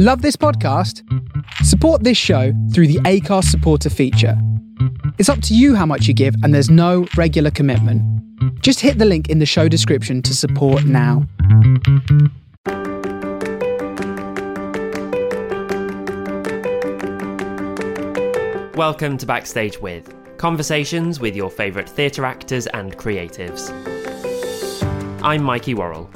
Love 0.00 0.22
this 0.22 0.36
podcast? 0.36 1.02
Support 1.64 2.04
this 2.04 2.16
show 2.16 2.52
through 2.72 2.86
the 2.86 3.00
Acast 3.00 3.46
supporter 3.46 3.90
feature. 3.90 4.40
It's 5.18 5.28
up 5.28 5.42
to 5.42 5.56
you 5.56 5.74
how 5.74 5.86
much 5.86 6.06
you 6.06 6.14
give, 6.14 6.36
and 6.44 6.54
there's 6.54 6.70
no 6.70 7.08
regular 7.16 7.50
commitment. 7.50 8.00
Just 8.62 8.78
hit 8.78 8.98
the 8.98 9.04
link 9.04 9.28
in 9.28 9.40
the 9.40 9.44
show 9.44 9.66
description 9.66 10.22
to 10.22 10.36
support 10.36 10.84
now. 10.84 11.26
Welcome 18.76 19.18
to 19.18 19.26
Backstage 19.26 19.80
With 19.80 20.14
conversations 20.36 21.18
with 21.18 21.34
your 21.34 21.50
favourite 21.50 21.88
theatre 21.88 22.24
actors 22.24 22.68
and 22.68 22.96
creatives. 22.96 23.72
I'm 25.24 25.42
Mikey 25.42 25.74
Worrell. 25.74 26.08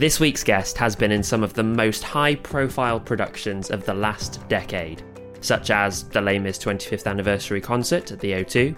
This 0.00 0.18
week's 0.18 0.42
guest 0.42 0.78
has 0.78 0.96
been 0.96 1.12
in 1.12 1.22
some 1.22 1.44
of 1.44 1.52
the 1.52 1.62
most 1.62 2.02
high 2.02 2.34
profile 2.34 2.98
productions 2.98 3.70
of 3.70 3.84
the 3.84 3.92
last 3.92 4.40
decade, 4.48 5.02
such 5.42 5.68
as 5.68 6.04
the 6.04 6.22
Les 6.22 6.38
Mis 6.38 6.58
25th 6.58 7.06
anniversary 7.06 7.60
concert 7.60 8.10
at 8.10 8.18
the 8.18 8.32
O2, 8.32 8.74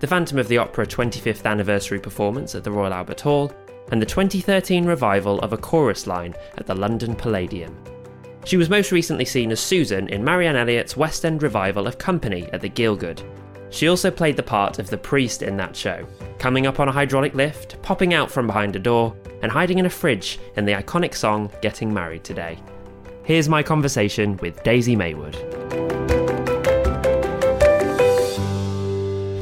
the 0.00 0.06
Phantom 0.08 0.36
of 0.36 0.48
the 0.48 0.58
Opera 0.58 0.84
25th 0.84 1.46
anniversary 1.46 2.00
performance 2.00 2.56
at 2.56 2.64
the 2.64 2.72
Royal 2.72 2.92
Albert 2.92 3.20
Hall, 3.20 3.52
and 3.92 4.02
the 4.02 4.06
2013 4.06 4.84
revival 4.84 5.38
of 5.42 5.52
a 5.52 5.56
chorus 5.56 6.08
line 6.08 6.34
at 6.58 6.66
the 6.66 6.74
London 6.74 7.14
Palladium. 7.14 7.72
She 8.44 8.56
was 8.56 8.68
most 8.68 8.90
recently 8.90 9.26
seen 9.26 9.52
as 9.52 9.60
Susan 9.60 10.08
in 10.08 10.24
Marianne 10.24 10.56
Elliott's 10.56 10.96
West 10.96 11.24
End 11.24 11.44
revival 11.44 11.86
of 11.86 11.98
Company 11.98 12.48
at 12.52 12.60
the 12.60 12.68
Gielgud. 12.68 13.22
She 13.74 13.88
also 13.88 14.08
played 14.08 14.36
the 14.36 14.42
part 14.44 14.78
of 14.78 14.88
the 14.88 14.96
priest 14.96 15.42
in 15.42 15.56
that 15.56 15.74
show, 15.74 16.06
coming 16.38 16.68
up 16.68 16.78
on 16.78 16.86
a 16.86 16.92
hydraulic 16.92 17.34
lift, 17.34 17.82
popping 17.82 18.14
out 18.14 18.30
from 18.30 18.46
behind 18.46 18.76
a 18.76 18.78
door, 18.78 19.16
and 19.42 19.50
hiding 19.50 19.80
in 19.80 19.86
a 19.86 19.90
fridge 19.90 20.38
in 20.54 20.64
the 20.64 20.74
iconic 20.74 21.12
song 21.12 21.50
Getting 21.60 21.92
Married 21.92 22.22
Today. 22.22 22.56
Here's 23.24 23.48
my 23.48 23.64
conversation 23.64 24.36
with 24.36 24.62
Daisy 24.62 24.94
Maywood. 24.94 25.32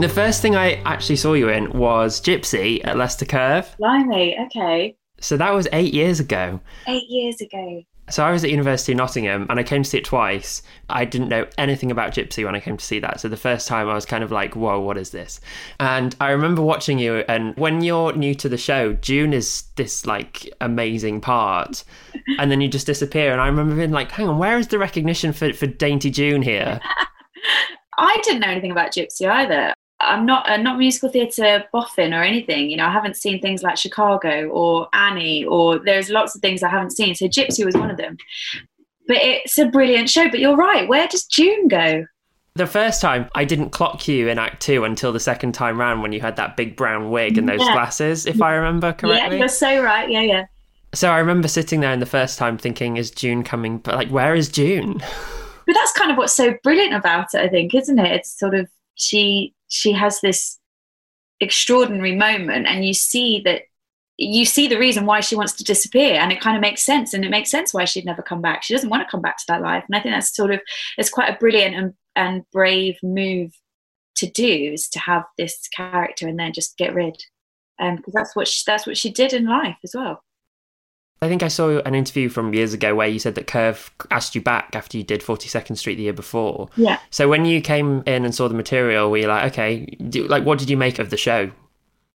The 0.00 0.10
first 0.12 0.40
thing 0.40 0.56
I 0.56 0.76
actually 0.86 1.16
saw 1.16 1.34
you 1.34 1.50
in 1.50 1.70
was 1.70 2.18
Gypsy 2.18 2.80
at 2.84 2.96
Leicester 2.96 3.26
Curve. 3.26 3.76
Blimey, 3.78 4.38
okay. 4.46 4.96
So 5.20 5.36
that 5.36 5.52
was 5.52 5.68
eight 5.74 5.92
years 5.92 6.20
ago. 6.20 6.58
Eight 6.88 7.04
years 7.10 7.38
ago. 7.42 7.82
So 8.12 8.22
I 8.22 8.30
was 8.30 8.44
at 8.44 8.50
University 8.50 8.92
of 8.92 8.98
Nottingham 8.98 9.46
and 9.48 9.58
I 9.58 9.62
came 9.62 9.82
to 9.82 9.88
see 9.88 9.96
it 9.96 10.04
twice. 10.04 10.62
I 10.90 11.06
didn't 11.06 11.30
know 11.30 11.46
anything 11.56 11.90
about 11.90 12.12
Gypsy 12.12 12.44
when 12.44 12.54
I 12.54 12.60
came 12.60 12.76
to 12.76 12.84
see 12.84 13.00
that. 13.00 13.20
So 13.20 13.28
the 13.28 13.38
first 13.38 13.66
time 13.66 13.88
I 13.88 13.94
was 13.94 14.04
kind 14.04 14.22
of 14.22 14.30
like, 14.30 14.54
whoa, 14.54 14.78
what 14.80 14.98
is 14.98 15.10
this? 15.10 15.40
And 15.80 16.14
I 16.20 16.30
remember 16.30 16.60
watching 16.60 16.98
you 16.98 17.24
and 17.26 17.56
when 17.56 17.80
you're 17.80 18.12
new 18.12 18.34
to 18.34 18.50
the 18.50 18.58
show, 18.58 18.92
June 18.92 19.32
is 19.32 19.64
this 19.76 20.04
like 20.04 20.52
amazing 20.60 21.22
part. 21.22 21.84
And 22.38 22.50
then 22.50 22.60
you 22.60 22.68
just 22.68 22.86
disappear. 22.86 23.32
And 23.32 23.40
I 23.40 23.46
remember 23.46 23.74
being 23.74 23.92
like, 23.92 24.10
hang 24.10 24.28
on, 24.28 24.36
where 24.36 24.58
is 24.58 24.68
the 24.68 24.78
recognition 24.78 25.32
for, 25.32 25.54
for 25.54 25.66
Dainty 25.66 26.10
June 26.10 26.42
here? 26.42 26.80
I 27.98 28.18
didn't 28.24 28.40
know 28.40 28.48
anything 28.48 28.72
about 28.72 28.92
Gypsy 28.92 29.26
either. 29.26 29.74
I'm 30.02 30.26
not 30.26 30.48
uh, 30.48 30.56
not 30.56 30.78
musical 30.78 31.08
theatre 31.08 31.64
boffin 31.72 32.12
or 32.12 32.22
anything. 32.22 32.70
You 32.70 32.76
know, 32.76 32.86
I 32.86 32.90
haven't 32.92 33.16
seen 33.16 33.40
things 33.40 33.62
like 33.62 33.76
Chicago 33.76 34.48
or 34.48 34.88
Annie, 34.92 35.44
or 35.44 35.78
there's 35.78 36.10
lots 36.10 36.34
of 36.34 36.42
things 36.42 36.62
I 36.62 36.68
haven't 36.68 36.90
seen. 36.90 37.14
So 37.14 37.26
Gypsy 37.26 37.64
was 37.64 37.74
one 37.76 37.90
of 37.90 37.96
them. 37.96 38.16
But 39.08 39.18
it's 39.18 39.58
a 39.58 39.66
brilliant 39.66 40.08
show. 40.10 40.28
But 40.30 40.40
you're 40.40 40.56
right. 40.56 40.88
Where 40.88 41.08
does 41.08 41.24
June 41.24 41.68
go? 41.68 42.06
The 42.54 42.66
first 42.66 43.00
time 43.00 43.30
I 43.34 43.44
didn't 43.44 43.70
clock 43.70 44.06
you 44.06 44.28
in 44.28 44.38
Act 44.38 44.60
Two 44.62 44.84
until 44.84 45.12
the 45.12 45.20
second 45.20 45.52
time 45.52 45.78
round 45.80 46.02
when 46.02 46.12
you 46.12 46.20
had 46.20 46.36
that 46.36 46.56
big 46.56 46.76
brown 46.76 47.10
wig 47.10 47.38
and 47.38 47.48
those 47.48 47.60
Yeah. 47.60 47.72
glasses, 47.72 48.26
if 48.26 48.42
I 48.42 48.54
remember 48.54 48.92
correctly. 48.92 49.36
Yeah, 49.36 49.40
you're 49.40 49.48
so 49.48 49.82
right. 49.82 50.10
Yeah, 50.10 50.20
yeah. 50.20 50.44
So 50.94 51.08
I 51.10 51.18
remember 51.18 51.48
sitting 51.48 51.80
there 51.80 51.92
in 51.92 52.00
the 52.00 52.06
first 52.06 52.38
time 52.38 52.58
thinking, 52.58 52.98
is 52.98 53.10
June 53.10 53.42
coming? 53.42 53.78
But 53.78 53.94
like, 53.94 54.08
where 54.10 54.34
is 54.34 54.48
June? 54.48 55.00
But 55.64 55.74
that's 55.74 55.92
kind 55.92 56.10
of 56.10 56.16
what's 56.18 56.34
so 56.34 56.54
brilliant 56.64 56.92
about 56.92 57.28
it, 57.34 57.40
I 57.40 57.48
think, 57.48 57.72
isn't 57.72 57.96
it? 57.96 58.10
It's 58.10 58.36
sort 58.36 58.52
of 58.54 58.68
she 58.96 59.54
she 59.72 59.92
has 59.92 60.20
this 60.20 60.58
extraordinary 61.40 62.14
moment, 62.14 62.66
and 62.66 62.84
you 62.84 62.94
see 62.94 63.40
that 63.44 63.62
you 64.18 64.44
see 64.44 64.68
the 64.68 64.78
reason 64.78 65.06
why 65.06 65.20
she 65.20 65.34
wants 65.34 65.54
to 65.54 65.64
disappear, 65.64 66.14
and 66.14 66.30
it 66.30 66.40
kind 66.40 66.56
of 66.56 66.60
makes 66.60 66.82
sense, 66.82 67.14
and 67.14 67.24
it 67.24 67.30
makes 67.30 67.50
sense 67.50 67.72
why 67.72 67.84
she'd 67.86 68.04
never 68.04 68.22
come 68.22 68.42
back. 68.42 68.62
She 68.62 68.74
doesn't 68.74 68.90
want 68.90 69.02
to 69.02 69.10
come 69.10 69.22
back 69.22 69.38
to 69.38 69.44
that 69.48 69.62
life, 69.62 69.84
and 69.88 69.96
I 69.96 70.00
think 70.00 70.14
that's 70.14 70.36
sort 70.36 70.52
of 70.52 70.60
it's 70.98 71.10
quite 71.10 71.34
a 71.34 71.38
brilliant 71.38 71.74
and 71.74 71.94
and 72.14 72.42
brave 72.52 72.98
move 73.02 73.52
to 74.16 74.30
do 74.30 74.72
is 74.74 74.88
to 74.90 74.98
have 74.98 75.24
this 75.38 75.66
character 75.74 76.28
and 76.28 76.38
then 76.38 76.52
just 76.52 76.76
get 76.76 76.94
rid, 76.94 77.24
um, 77.80 77.88
and 77.88 77.96
because 77.96 78.12
that's 78.12 78.36
what 78.36 78.46
she, 78.46 78.62
that's 78.66 78.86
what 78.86 78.98
she 78.98 79.10
did 79.10 79.32
in 79.32 79.46
life 79.46 79.78
as 79.82 79.94
well. 79.94 80.22
I 81.22 81.28
think 81.28 81.42
I 81.42 81.48
saw 81.48 81.78
an 81.78 81.94
interview 81.94 82.28
from 82.28 82.52
years 82.52 82.74
ago 82.74 82.94
where 82.94 83.08
you 83.08 83.18
said 83.18 83.36
that 83.36 83.46
Curve 83.46 83.90
asked 84.10 84.34
you 84.34 84.42
back 84.42 84.74
after 84.74 84.98
you 84.98 85.04
did 85.04 85.22
42nd 85.22 85.78
Street 85.78 85.94
the 85.94 86.02
year 86.02 86.12
before. 86.12 86.68
Yeah. 86.76 86.98
So 87.10 87.28
when 87.28 87.44
you 87.44 87.62
came 87.62 88.02
in 88.06 88.24
and 88.24 88.34
saw 88.34 88.48
the 88.48 88.54
material, 88.54 89.10
were 89.10 89.18
you 89.18 89.28
like, 89.28 89.52
okay, 89.52 89.86
do, 90.08 90.26
like, 90.26 90.44
what 90.44 90.58
did 90.58 90.68
you 90.68 90.76
make 90.76 90.98
of 90.98 91.10
the 91.10 91.16
show? 91.16 91.50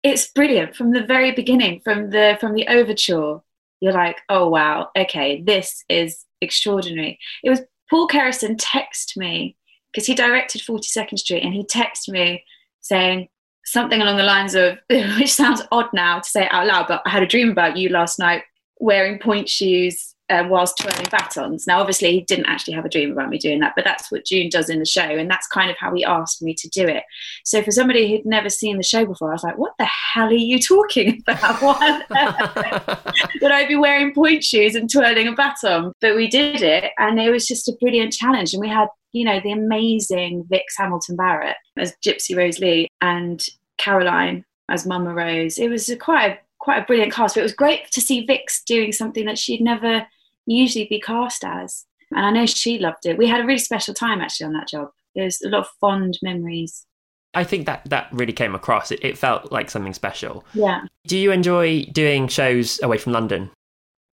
it's 0.02 0.26
brilliant 0.28 0.74
from 0.74 0.92
the 0.92 1.04
very 1.04 1.32
beginning 1.32 1.80
from 1.80 2.10
the 2.10 2.36
from 2.40 2.54
the 2.54 2.66
overture 2.68 3.38
you're 3.80 3.92
like 3.92 4.20
oh 4.28 4.48
wow 4.48 4.88
okay 4.96 5.42
this 5.42 5.84
is 5.88 6.24
extraordinary 6.40 7.18
it 7.42 7.50
was 7.50 7.60
paul 7.88 8.08
kerryson 8.08 8.56
texted 8.56 9.16
me 9.16 9.56
because 9.92 10.06
he 10.06 10.14
directed 10.14 10.62
42nd 10.62 11.18
street 11.18 11.42
and 11.42 11.54
he 11.54 11.64
texted 11.64 12.08
me 12.08 12.44
saying 12.80 13.28
something 13.64 14.02
along 14.02 14.16
the 14.16 14.22
lines 14.22 14.54
of 14.54 14.78
which 14.90 15.32
sounds 15.32 15.62
odd 15.70 15.88
now 15.92 16.18
to 16.18 16.28
say 16.28 16.44
it 16.44 16.52
out 16.52 16.66
loud 16.66 16.86
but 16.88 17.02
i 17.06 17.10
had 17.10 17.22
a 17.22 17.26
dream 17.26 17.50
about 17.50 17.76
you 17.76 17.88
last 17.88 18.18
night 18.18 18.42
wearing 18.82 19.18
pointe 19.18 19.48
shoes 19.48 20.14
uh, 20.30 20.44
whilst 20.48 20.78
twirling 20.78 21.06
batons 21.10 21.66
now 21.66 21.78
obviously 21.78 22.10
he 22.12 22.20
didn't 22.22 22.46
actually 22.46 22.72
have 22.72 22.84
a 22.84 22.88
dream 22.88 23.12
about 23.12 23.28
me 23.28 23.38
doing 23.38 23.60
that 23.60 23.72
but 23.76 23.84
that's 23.84 24.10
what 24.10 24.24
june 24.24 24.48
does 24.48 24.70
in 24.70 24.78
the 24.78 24.86
show 24.86 25.02
and 25.02 25.30
that's 25.30 25.46
kind 25.48 25.70
of 25.70 25.76
how 25.78 25.92
he 25.94 26.04
asked 26.04 26.40
me 26.40 26.54
to 26.54 26.68
do 26.68 26.86
it 26.86 27.02
so 27.44 27.62
for 27.62 27.70
somebody 27.70 28.08
who'd 28.10 28.26
never 28.26 28.48
seen 28.48 28.76
the 28.76 28.82
show 28.82 29.04
before, 29.04 29.30
I 29.30 29.34
was 29.34 29.42
like, 29.42 29.58
"What 29.58 29.74
the 29.78 29.84
hell 29.84 30.28
are 30.28 30.32
you 30.32 30.58
talking 30.58 31.22
about? 31.28 31.60
What 31.62 31.82
on 31.82 32.02
earth 32.16 33.14
would 33.42 33.52
I 33.52 33.66
be 33.66 33.76
wearing 33.76 34.14
pointe 34.14 34.44
shoes 34.44 34.74
and 34.74 34.90
twirling 34.90 35.28
a 35.28 35.32
baton?" 35.32 35.92
But 36.00 36.16
we 36.16 36.28
did 36.28 36.62
it, 36.62 36.92
and 36.98 37.20
it 37.20 37.30
was 37.30 37.46
just 37.46 37.68
a 37.68 37.76
brilliant 37.80 38.12
challenge. 38.12 38.52
And 38.52 38.60
we 38.60 38.68
had, 38.68 38.88
you 39.12 39.24
know, 39.24 39.40
the 39.40 39.52
amazing 39.52 40.44
Vix 40.48 40.76
Hamilton 40.76 41.16
Barritt 41.16 41.54
as 41.76 41.94
Gypsy 42.04 42.36
Rose 42.36 42.58
Lee 42.58 42.88
and 43.00 43.44
Caroline 43.78 44.44
as 44.68 44.86
Mama 44.86 45.12
Rose. 45.12 45.58
It 45.58 45.68
was 45.68 45.88
a 45.88 45.96
quite 45.96 46.26
a, 46.26 46.38
quite 46.62 46.82
a 46.82 46.86
brilliant 46.86 47.12
cast. 47.12 47.34
But 47.34 47.40
it 47.40 47.44
was 47.44 47.52
great 47.52 47.90
to 47.90 48.00
see 48.00 48.24
Vix 48.24 48.62
doing 48.62 48.92
something 48.92 49.26
that 49.26 49.38
she'd 49.38 49.60
never 49.60 50.06
usually 50.46 50.86
be 50.86 51.00
cast 51.00 51.44
as, 51.44 51.84
and 52.12 52.24
I 52.24 52.30
know 52.30 52.46
she 52.46 52.78
loved 52.78 53.04
it. 53.04 53.18
We 53.18 53.26
had 53.26 53.40
a 53.40 53.44
really 53.44 53.58
special 53.58 53.94
time 53.94 54.20
actually 54.20 54.46
on 54.46 54.52
that 54.54 54.68
job. 54.68 54.90
There's 55.14 55.42
a 55.42 55.48
lot 55.48 55.64
of 55.64 55.68
fond 55.80 56.18
memories. 56.22 56.86
I 57.34 57.44
think 57.44 57.66
that 57.66 57.82
that 57.86 58.08
really 58.12 58.32
came 58.32 58.54
across. 58.54 58.90
It, 58.90 59.00
it 59.02 59.18
felt 59.18 59.50
like 59.50 59.70
something 59.70 59.94
special. 59.94 60.44
Yeah. 60.54 60.82
Do 61.06 61.18
you 61.18 61.32
enjoy 61.32 61.84
doing 61.86 62.28
shows 62.28 62.80
away 62.82 62.98
from 62.98 63.12
London? 63.12 63.50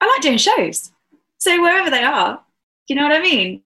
I 0.02 0.08
like 0.08 0.22
doing 0.22 0.38
shows. 0.38 0.92
So 1.38 1.62
wherever 1.62 1.90
they 1.90 2.04
are, 2.04 2.42
you 2.88 2.96
know 2.96 3.04
what 3.04 3.16
I 3.16 3.22
mean? 3.22 3.62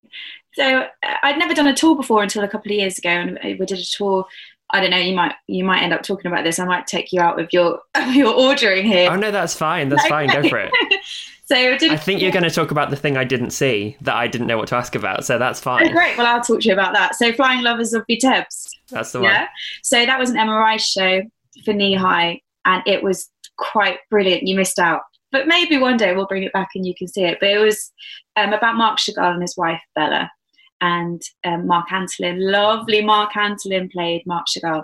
So 0.54 0.82
uh, 0.82 0.88
I'd 1.24 1.40
never 1.40 1.54
done 1.54 1.68
a 1.68 1.74
tour 1.76 1.96
before 1.96 2.22
until 2.24 2.44
a 2.44 2.48
couple 2.48 2.72
of 2.72 2.78
years 2.78 2.98
ago, 2.98 3.10
and 3.10 3.40
we 3.44 3.66
did 3.66 3.80
a 3.80 3.86
tour. 3.86 4.26
I 4.74 4.82
don't 4.82 4.90
know. 4.90 4.98
You 4.98 5.16
might 5.16 5.36
you 5.48 5.64
might 5.64 5.82
end 5.82 5.94
up 5.94 6.04
talking 6.04 6.30
about 6.32 6.44
this. 6.44 6.60
I 6.60 6.66
might 6.66 6.88
take 6.88 7.12
you 7.14 7.22
out 7.22 7.36
with 7.38 7.50
your 7.54 7.80
your 8.12 8.34
ordering 8.34 8.86
here. 8.86 9.10
Oh 9.12 9.16
no, 9.16 9.32
that's 9.32 9.54
fine. 9.54 9.90
That's 9.90 10.06
fine. 10.08 10.28
Go 10.30 10.48
for 10.50 10.58
it. 10.58 10.72
so 11.46 11.56
I, 11.56 11.78
I 11.94 11.98
think 11.98 12.22
you're 12.22 12.32
going 12.32 12.44
to 12.44 12.50
talk 12.50 12.72
about 12.72 12.90
the 12.90 12.96
thing 12.96 13.16
I 13.16 13.24
didn't 13.24 13.52
see 13.52 13.96
that 14.02 14.16
I 14.16 14.28
didn't 14.28 14.48
know 14.48 14.58
what 14.58 14.68
to 14.70 14.76
ask 14.76 14.96
about. 14.96 15.26
So 15.26 15.38
that's 15.38 15.60
Oh, 15.62 15.64
fine. 15.64 15.92
great. 15.92 16.18
Well, 16.18 16.26
I'll 16.28 16.42
talk 16.42 16.62
to 16.62 16.68
you 16.68 16.74
about 16.74 16.94
that. 16.94 17.16
So 17.16 17.32
Flying 17.34 17.62
Lovers 17.62 17.94
of 17.94 18.04
Vitebsk. 18.10 18.70
That's 18.90 19.12
the 19.12 19.22
one. 19.22 19.30
Yeah. 19.32 19.48
So 19.84 20.06
that 20.06 20.20
was 20.20 20.30
an 20.32 20.38
Emma 20.38 20.56
Rice 20.56 20.86
show 20.90 21.22
for 21.66 21.74
Kneehigh, 21.74 22.42
and 22.66 22.84
it 22.88 23.04
was 23.04 23.30
quite 23.58 24.00
brilliant. 24.10 24.44
You 24.48 24.56
missed 24.56 24.80
out, 24.80 25.02
but 25.32 25.48
maybe 25.48 25.78
one 25.78 25.98
day 25.98 26.16
we'll 26.16 26.26
bring 26.26 26.44
it 26.44 26.54
back 26.54 26.70
and 26.74 26.86
you 26.86 26.96
can 26.96 27.08
see 27.08 27.24
it. 27.26 27.38
But 27.40 27.50
it 27.50 27.60
was 27.60 27.92
um, 28.38 28.54
about 28.54 28.76
Marc 28.76 28.98
Chagall 28.98 29.34
and 29.34 29.42
his 29.42 29.56
wife 29.56 29.82
Bella, 29.96 30.32
and 30.82 31.22
um, 31.44 31.68
Marc 31.68 31.90
Antolin. 31.90 32.38
Lovely 32.40 33.02
Marc 33.04 33.34
Antolin 33.34 33.92
played 33.92 34.24
Marc 34.26 34.48
Chagall, 34.48 34.84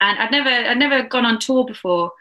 and 0.00 0.18
I'd 0.18 0.30
never 0.30 0.48
I'd 0.48 0.78
never 0.78 1.02
gone 1.08 1.26
on 1.26 1.38
tour 1.38 1.64
before. 1.64 2.12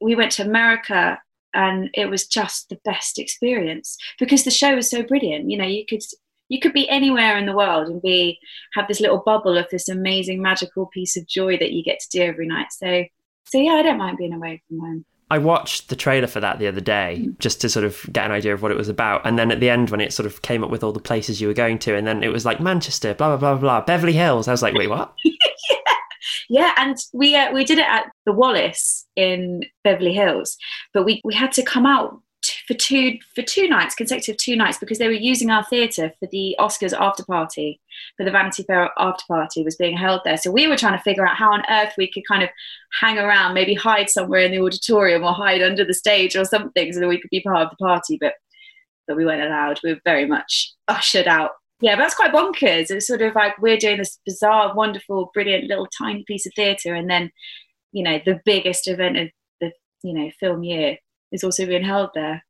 We 0.00 0.14
went 0.14 0.32
to 0.32 0.42
America. 0.42 1.20
And 1.52 1.90
it 1.94 2.08
was 2.08 2.28
just 2.28 2.68
the 2.68 2.78
best 2.84 3.18
experience 3.18 3.98
because 4.20 4.44
the 4.44 4.52
show 4.52 4.76
was 4.76 4.88
so 4.88 5.02
brilliant. 5.02 5.50
You 5.50 5.58
know, 5.58 5.66
you 5.66 5.84
could 5.84 6.00
you 6.48 6.60
could 6.60 6.72
be 6.72 6.88
anywhere 6.88 7.38
in 7.38 7.46
the 7.46 7.56
world 7.56 7.88
and 7.88 8.02
be 8.02 8.38
have 8.74 8.86
this 8.86 9.00
little 9.00 9.22
bubble 9.24 9.56
of 9.56 9.66
this 9.70 9.88
amazing 9.88 10.42
magical 10.42 10.86
piece 10.86 11.16
of 11.16 11.26
joy 11.26 11.56
that 11.58 11.72
you 11.72 11.82
get 11.82 11.98
to 12.00 12.08
do 12.08 12.22
every 12.22 12.46
night. 12.46 12.68
So 12.70 13.04
so 13.46 13.58
yeah, 13.58 13.72
I 13.72 13.82
don't 13.82 13.98
mind 13.98 14.18
being 14.18 14.32
away 14.32 14.62
from 14.68 14.78
home. 14.78 15.04
I 15.30 15.38
watched 15.38 15.88
the 15.88 15.96
trailer 15.96 16.26
for 16.26 16.40
that 16.40 16.58
the 16.58 16.66
other 16.66 16.80
day 16.80 17.28
just 17.38 17.60
to 17.60 17.68
sort 17.68 17.84
of 17.84 18.04
get 18.12 18.26
an 18.26 18.32
idea 18.32 18.52
of 18.52 18.62
what 18.62 18.72
it 18.72 18.76
was 18.76 18.88
about. 18.88 19.24
And 19.24 19.38
then 19.38 19.50
at 19.50 19.60
the 19.60 19.70
end, 19.70 19.90
when 19.90 20.00
it 20.00 20.12
sort 20.12 20.26
of 20.26 20.42
came 20.42 20.64
up 20.64 20.70
with 20.70 20.82
all 20.82 20.92
the 20.92 21.00
places 21.00 21.40
you 21.40 21.48
were 21.48 21.54
going 21.54 21.78
to, 21.80 21.94
and 21.94 22.06
then 22.06 22.22
it 22.22 22.32
was 22.32 22.44
like 22.44 22.60
Manchester, 22.60 23.14
blah, 23.14 23.36
blah, 23.36 23.54
blah, 23.54 23.60
blah, 23.60 23.80
Beverly 23.82 24.12
Hills. 24.12 24.48
I 24.48 24.52
was 24.52 24.62
like, 24.62 24.74
wait, 24.74 24.90
what? 24.90 25.14
Yeah, 26.50 26.72
and 26.76 26.96
we 27.12 27.36
uh, 27.36 27.52
we 27.52 27.64
did 27.64 27.78
it 27.78 27.86
at 27.86 28.06
the 28.26 28.32
Wallis 28.32 29.06
in 29.14 29.62
Beverly 29.84 30.12
Hills, 30.12 30.56
but 30.92 31.04
we 31.04 31.20
we 31.24 31.32
had 31.32 31.52
to 31.52 31.62
come 31.62 31.86
out 31.86 32.20
for 32.70 32.76
two 32.76 33.18
for 33.34 33.42
two 33.42 33.66
nights, 33.66 33.96
consecutive 33.96 34.36
two 34.36 34.54
nights, 34.54 34.78
because 34.78 34.98
they 34.98 35.08
were 35.08 35.12
using 35.12 35.50
our 35.50 35.64
theatre 35.64 36.12
for 36.20 36.28
the 36.30 36.54
Oscars 36.60 36.96
after 36.96 37.24
party, 37.24 37.80
for 38.16 38.24
the 38.24 38.30
Vanity 38.30 38.62
Fair 38.62 38.90
after 38.96 39.24
party 39.26 39.64
was 39.64 39.74
being 39.74 39.96
held 39.96 40.20
there. 40.24 40.36
So 40.36 40.52
we 40.52 40.68
were 40.68 40.76
trying 40.76 40.96
to 40.96 41.02
figure 41.02 41.26
out 41.26 41.36
how 41.36 41.52
on 41.52 41.64
earth 41.68 41.94
we 41.98 42.08
could 42.08 42.22
kind 42.28 42.44
of 42.44 42.48
hang 43.00 43.18
around, 43.18 43.54
maybe 43.54 43.74
hide 43.74 44.08
somewhere 44.08 44.42
in 44.42 44.52
the 44.52 44.60
auditorium 44.60 45.24
or 45.24 45.32
hide 45.32 45.62
under 45.62 45.84
the 45.84 45.94
stage 45.94 46.36
or 46.36 46.44
something, 46.44 46.92
so 46.92 47.00
that 47.00 47.08
we 47.08 47.20
could 47.20 47.30
be 47.30 47.40
part 47.40 47.62
of 47.62 47.70
the 47.70 47.84
party. 47.84 48.18
But 48.20 48.34
but 49.08 49.16
we 49.16 49.24
weren't 49.24 49.42
allowed. 49.42 49.80
We 49.82 49.94
were 49.94 50.00
very 50.04 50.26
much 50.26 50.72
ushered 50.86 51.26
out. 51.26 51.50
Yeah, 51.80 51.96
that's 51.96 52.14
quite 52.14 52.32
bonkers. 52.32 52.92
It's 52.92 53.08
sort 53.08 53.22
of 53.22 53.34
like 53.34 53.58
we're 53.58 53.78
doing 53.78 53.98
this 53.98 54.20
bizarre, 54.24 54.76
wonderful, 54.76 55.32
brilliant 55.34 55.64
little 55.64 55.88
tiny 55.98 56.22
piece 56.22 56.46
of 56.46 56.52
theatre, 56.54 56.94
and 56.94 57.10
then 57.10 57.32
you 57.90 58.04
know 58.04 58.20
the 58.24 58.40
biggest 58.44 58.86
event 58.86 59.16
of 59.16 59.28
the 59.60 59.72
you 60.04 60.14
know 60.14 60.30
film 60.38 60.62
year 60.62 60.98
is 61.32 61.42
also 61.42 61.66
being 61.66 61.82
held 61.82 62.10
there 62.14 62.44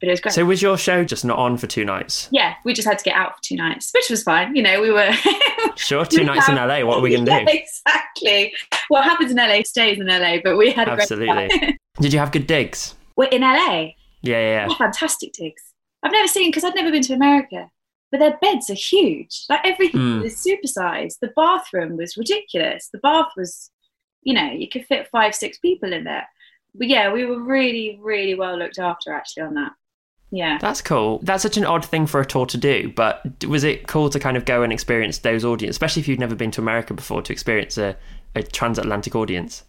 but 0.00 0.08
it 0.08 0.12
was 0.12 0.20
great. 0.20 0.34
So 0.34 0.44
was 0.44 0.60
your 0.60 0.76
show 0.76 1.04
just 1.04 1.24
not 1.24 1.38
on 1.38 1.56
for 1.56 1.66
two 1.66 1.84
nights? 1.84 2.28
Yeah, 2.30 2.54
we 2.64 2.74
just 2.74 2.86
had 2.86 2.98
to 2.98 3.04
get 3.04 3.16
out 3.16 3.36
for 3.36 3.42
two 3.42 3.56
nights, 3.56 3.90
which 3.94 4.10
was 4.10 4.22
fine. 4.22 4.54
You 4.54 4.62
know, 4.62 4.80
we 4.80 4.90
were 4.90 5.10
sure 5.76 6.04
two 6.04 6.24
nights 6.24 6.48
in 6.48 6.56
LA. 6.56 6.84
What 6.84 6.98
are 6.98 7.00
we 7.00 7.10
going 7.10 7.24
to 7.24 7.30
yeah, 7.30 7.44
do? 7.44 7.52
Exactly. 7.52 8.54
What 8.88 9.04
happens 9.04 9.30
in 9.30 9.38
LA 9.38 9.62
stays 9.64 9.98
in 9.98 10.06
LA. 10.06 10.38
But 10.44 10.56
we 10.58 10.70
had 10.70 10.88
absolutely. 10.88 11.78
Did 12.00 12.12
you 12.12 12.18
have 12.18 12.30
good 12.30 12.46
digs? 12.46 12.94
We're 13.16 13.28
in 13.28 13.40
LA. 13.40 13.92
Yeah, 14.20 14.40
yeah. 14.40 14.68
yeah. 14.68 14.74
fantastic 14.76 15.32
digs. 15.32 15.62
I've 16.02 16.12
never 16.12 16.28
seen 16.28 16.50
because 16.50 16.64
I'd 16.64 16.74
never 16.74 16.90
been 16.90 17.02
to 17.02 17.14
America. 17.14 17.70
But 18.12 18.20
their 18.20 18.36
beds 18.36 18.68
are 18.70 18.74
huge. 18.74 19.46
Like 19.48 19.60
everything 19.64 20.00
mm. 20.00 20.24
is 20.24 20.36
supersized. 20.36 21.18
The 21.20 21.32
bathroom 21.34 21.96
was 21.96 22.16
ridiculous. 22.16 22.88
The 22.92 22.98
bath 22.98 23.30
was, 23.36 23.70
you 24.22 24.34
know, 24.34 24.52
you 24.52 24.68
could 24.68 24.86
fit 24.86 25.08
five, 25.08 25.34
six 25.34 25.58
people 25.58 25.92
in 25.92 26.04
there. 26.04 26.28
But 26.74 26.88
yeah, 26.88 27.12
we 27.12 27.24
were 27.24 27.42
really, 27.42 27.98
really 28.00 28.34
well 28.34 28.58
looked 28.58 28.78
after 28.78 29.12
actually 29.12 29.44
on 29.44 29.54
that. 29.54 29.72
Yeah. 30.30 30.58
That's 30.60 30.82
cool. 30.82 31.20
That's 31.22 31.42
such 31.42 31.56
an 31.56 31.64
odd 31.64 31.84
thing 31.84 32.06
for 32.06 32.20
a 32.20 32.26
tour 32.26 32.46
to 32.46 32.58
do, 32.58 32.92
but 32.94 33.44
was 33.44 33.64
it 33.64 33.86
cool 33.86 34.10
to 34.10 34.18
kind 34.18 34.36
of 34.36 34.44
go 34.44 34.62
and 34.62 34.72
experience 34.72 35.18
those 35.18 35.44
audiences, 35.44 35.74
especially 35.74 36.00
if 36.00 36.08
you'd 36.08 36.20
never 36.20 36.34
been 36.34 36.50
to 36.52 36.60
America 36.60 36.94
before, 36.94 37.22
to 37.22 37.32
experience 37.32 37.78
a, 37.78 37.96
a 38.34 38.42
transatlantic 38.42 39.14
audience? 39.14 39.64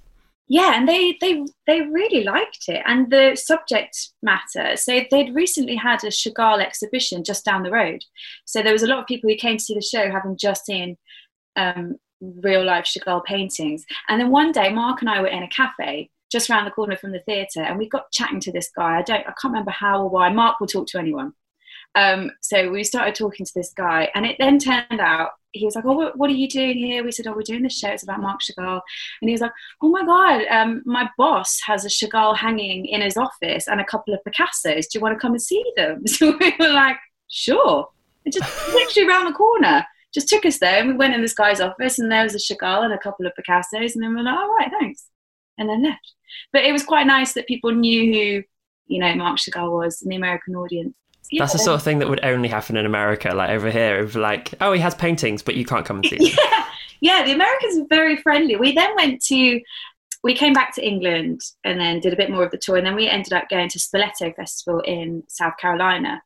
Yeah, 0.49 0.73
and 0.75 0.87
they 0.87 1.17
they 1.19 1.45
they 1.67 1.81
really 1.81 2.23
liked 2.23 2.69
it, 2.69 2.81
and 2.85 3.11
the 3.11 3.35
subject 3.35 4.11
matter. 4.23 4.77
So 4.77 5.01
they'd 5.11 5.35
recently 5.35 5.75
had 5.75 6.03
a 6.05 6.07
Chagall 6.07 6.61
exhibition 6.61 7.25
just 7.25 7.43
down 7.43 7.63
the 7.63 7.71
road, 7.71 8.03
so 8.45 8.63
there 8.63 8.71
was 8.71 8.83
a 8.83 8.87
lot 8.87 8.99
of 8.99 9.07
people 9.07 9.29
who 9.29 9.35
came 9.35 9.57
to 9.57 9.63
see 9.63 9.75
the 9.75 9.81
show 9.81 10.09
having 10.09 10.37
just 10.37 10.65
seen 10.65 10.97
um, 11.57 11.97
real 12.21 12.63
life 12.63 12.85
Chagall 12.85 13.23
paintings. 13.25 13.85
And 14.07 14.21
then 14.21 14.31
one 14.31 14.53
day, 14.53 14.71
Mark 14.71 15.01
and 15.01 15.09
I 15.09 15.19
were 15.19 15.27
in 15.27 15.43
a 15.43 15.49
cafe, 15.49 16.09
just 16.31 16.49
around 16.49 16.65
the 16.65 16.71
corner 16.71 16.97
from 16.97 17.11
the 17.11 17.19
theatre, 17.21 17.61
and 17.61 17.77
we 17.77 17.87
got 17.87 18.11
chatting 18.11 18.39
to 18.41 18.51
this 18.51 18.69
guy. 18.75 18.99
I 18.99 19.01
don't, 19.01 19.21
I 19.21 19.33
can't 19.41 19.53
remember 19.53 19.71
how 19.71 20.03
or 20.03 20.09
why. 20.09 20.29
Mark 20.29 20.59
will 20.59 20.67
talk 20.67 20.87
to 20.87 20.99
anyone. 20.99 21.33
Um, 21.95 22.31
so 22.41 22.69
we 22.69 22.83
started 22.83 23.15
talking 23.15 23.45
to 23.45 23.51
this 23.55 23.73
guy, 23.75 24.09
and 24.13 24.25
it 24.25 24.37
then 24.39 24.59
turned 24.59 24.99
out 24.99 25.31
he 25.57 25.65
was 25.65 25.75
like, 25.75 25.85
"Oh, 25.85 25.93
what, 25.93 26.17
what, 26.17 26.29
are 26.29 26.33
you 26.33 26.47
doing 26.47 26.77
here?" 26.77 27.03
We 27.03 27.11
said, 27.11 27.27
"Oh, 27.27 27.33
we're 27.33 27.41
doing 27.41 27.63
this 27.63 27.77
show. 27.77 27.89
It's 27.89 28.03
about 28.03 28.21
Marc 28.21 28.41
Chagall." 28.41 28.81
And 29.21 29.29
he 29.29 29.31
was 29.31 29.41
like, 29.41 29.53
"Oh 29.81 29.89
my 29.89 30.05
god, 30.05 30.45
um, 30.49 30.83
my 30.85 31.09
boss 31.17 31.59
has 31.65 31.85
a 31.85 31.89
Chagall 31.89 32.37
hanging 32.37 32.85
in 32.85 33.01
his 33.01 33.17
office 33.17 33.67
and 33.67 33.81
a 33.81 33.85
couple 33.85 34.13
of 34.13 34.19
Picassos. 34.27 34.87
Do 34.87 34.97
you 34.97 35.01
want 35.01 35.15
to 35.15 35.19
come 35.19 35.31
and 35.31 35.41
see 35.41 35.63
them?" 35.75 36.03
So 36.07 36.37
we 36.37 36.53
were 36.59 36.69
like, 36.69 36.97
"Sure." 37.29 37.89
It 38.25 38.33
just 38.33 38.67
literally 38.73 39.09
around 39.09 39.25
the 39.25 39.33
corner. 39.33 39.85
Just 40.13 40.27
took 40.27 40.45
us 40.45 40.59
there, 40.59 40.79
and 40.79 40.89
we 40.89 40.95
went 40.95 41.13
in 41.13 41.21
this 41.21 41.33
guy's 41.33 41.61
office, 41.61 41.99
and 41.99 42.11
there 42.11 42.23
was 42.23 42.35
a 42.35 42.37
Chagall 42.37 42.83
and 42.83 42.93
a 42.93 42.97
couple 42.99 43.25
of 43.25 43.33
Picassos, 43.37 43.95
and 43.95 44.03
then 44.03 44.13
we 44.13 44.21
are 44.21 44.23
like, 44.23 44.37
"All 44.37 44.55
right, 44.55 44.71
thanks," 44.79 45.07
and 45.57 45.69
then 45.69 45.83
left 45.83 46.13
but 46.53 46.63
it 46.63 46.71
was 46.71 46.83
quite 46.83 47.07
nice 47.07 47.33
that 47.33 47.47
people 47.47 47.71
knew 47.71 48.13
who 48.13 48.43
you 48.87 48.99
know 48.99 49.13
Marc 49.15 49.37
Chagall 49.37 49.71
was 49.71 50.01
in 50.01 50.09
the 50.09 50.15
American 50.15 50.55
audience. 50.55 50.93
Yeah. 51.29 51.41
That's 51.41 51.53
the 51.53 51.59
sort 51.59 51.75
of 51.75 51.83
thing 51.83 51.99
that 51.99 52.09
would 52.09 52.23
only 52.23 52.47
happen 52.47 52.77
in 52.77 52.85
America, 52.85 53.33
like 53.33 53.49
over 53.49 53.69
here, 53.69 53.99
of 53.99 54.15
like, 54.15 54.53
oh, 54.61 54.71
he 54.71 54.79
has 54.79 54.95
paintings, 54.95 55.41
but 55.41 55.55
you 55.55 55.65
can't 55.65 55.85
come 55.85 55.97
and 55.97 56.05
see 56.05 56.17
them. 56.17 56.27
yeah, 56.51 56.65
yeah. 57.01 57.25
The 57.25 57.33
Americans 57.33 57.77
are 57.79 57.87
very 57.89 58.15
friendly. 58.15 58.55
We 58.55 58.71
then 58.71 58.95
went 58.95 59.21
to, 59.25 59.59
we 60.23 60.33
came 60.33 60.53
back 60.53 60.73
to 60.75 60.87
England 60.87 61.41
and 61.65 61.77
then 61.81 61.99
did 61.99 62.13
a 62.13 62.15
bit 62.15 62.31
more 62.31 62.43
of 62.43 62.51
the 62.51 62.57
tour, 62.57 62.77
and 62.77 62.87
then 62.87 62.95
we 62.95 63.09
ended 63.09 63.33
up 63.33 63.49
going 63.49 63.67
to 63.67 63.77
Spoleto 63.77 64.33
Festival 64.37 64.79
in 64.85 65.21
South 65.27 65.57
Carolina, 65.57 66.21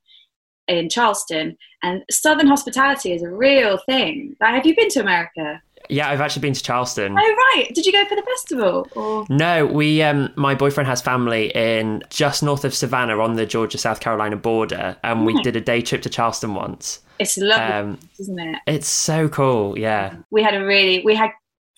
in 0.68 0.88
Charleston. 0.88 1.58
And 1.82 2.04
Southern 2.12 2.46
hospitality 2.46 3.12
is 3.12 3.24
a 3.24 3.30
real 3.30 3.80
thing. 3.88 4.36
Like, 4.40 4.54
have 4.54 4.68
you 4.68 4.76
been 4.76 4.90
to 4.90 5.00
America? 5.00 5.64
Yeah, 5.92 6.10
I've 6.10 6.22
actually 6.22 6.42
been 6.42 6.54
to 6.54 6.64
Charleston. 6.64 7.16
Oh 7.18 7.36
right, 7.56 7.68
did 7.74 7.86
you 7.86 7.92
go 7.92 8.06
for 8.06 8.16
the 8.16 8.24
festival? 8.24 8.88
Or? 8.96 9.26
No, 9.30 9.66
we. 9.66 10.02
Um, 10.02 10.32
my 10.36 10.56
boyfriend 10.56 10.88
has 10.88 11.02
family 11.02 11.52
in 11.54 12.04
just 12.10 12.42
north 12.42 12.64
of 12.64 12.74
Savannah 12.74 13.20
on 13.20 13.34
the 13.36 13.46
Georgia 13.46 13.78
South 13.78 14.00
Carolina 14.00 14.38
border, 14.38 14.98
and 15.04 15.26
we 15.26 15.34
did 15.44 15.56
a 15.56 15.62
day 15.62 15.82
trip 15.82 16.02
to 16.04 16.10
Charleston 16.10 16.56
once. 16.56 17.02
It's 17.20 17.38
lovely, 17.38 17.74
um, 17.74 18.00
isn't 18.20 18.40
it? 18.40 18.58
It's 18.68 18.88
so 18.88 19.30
cool. 19.30 19.78
Yeah, 19.78 20.16
we 20.32 20.42
had 20.42 20.56
a 20.56 20.66
really 20.66 21.02
we 21.04 21.14
had 21.14 21.32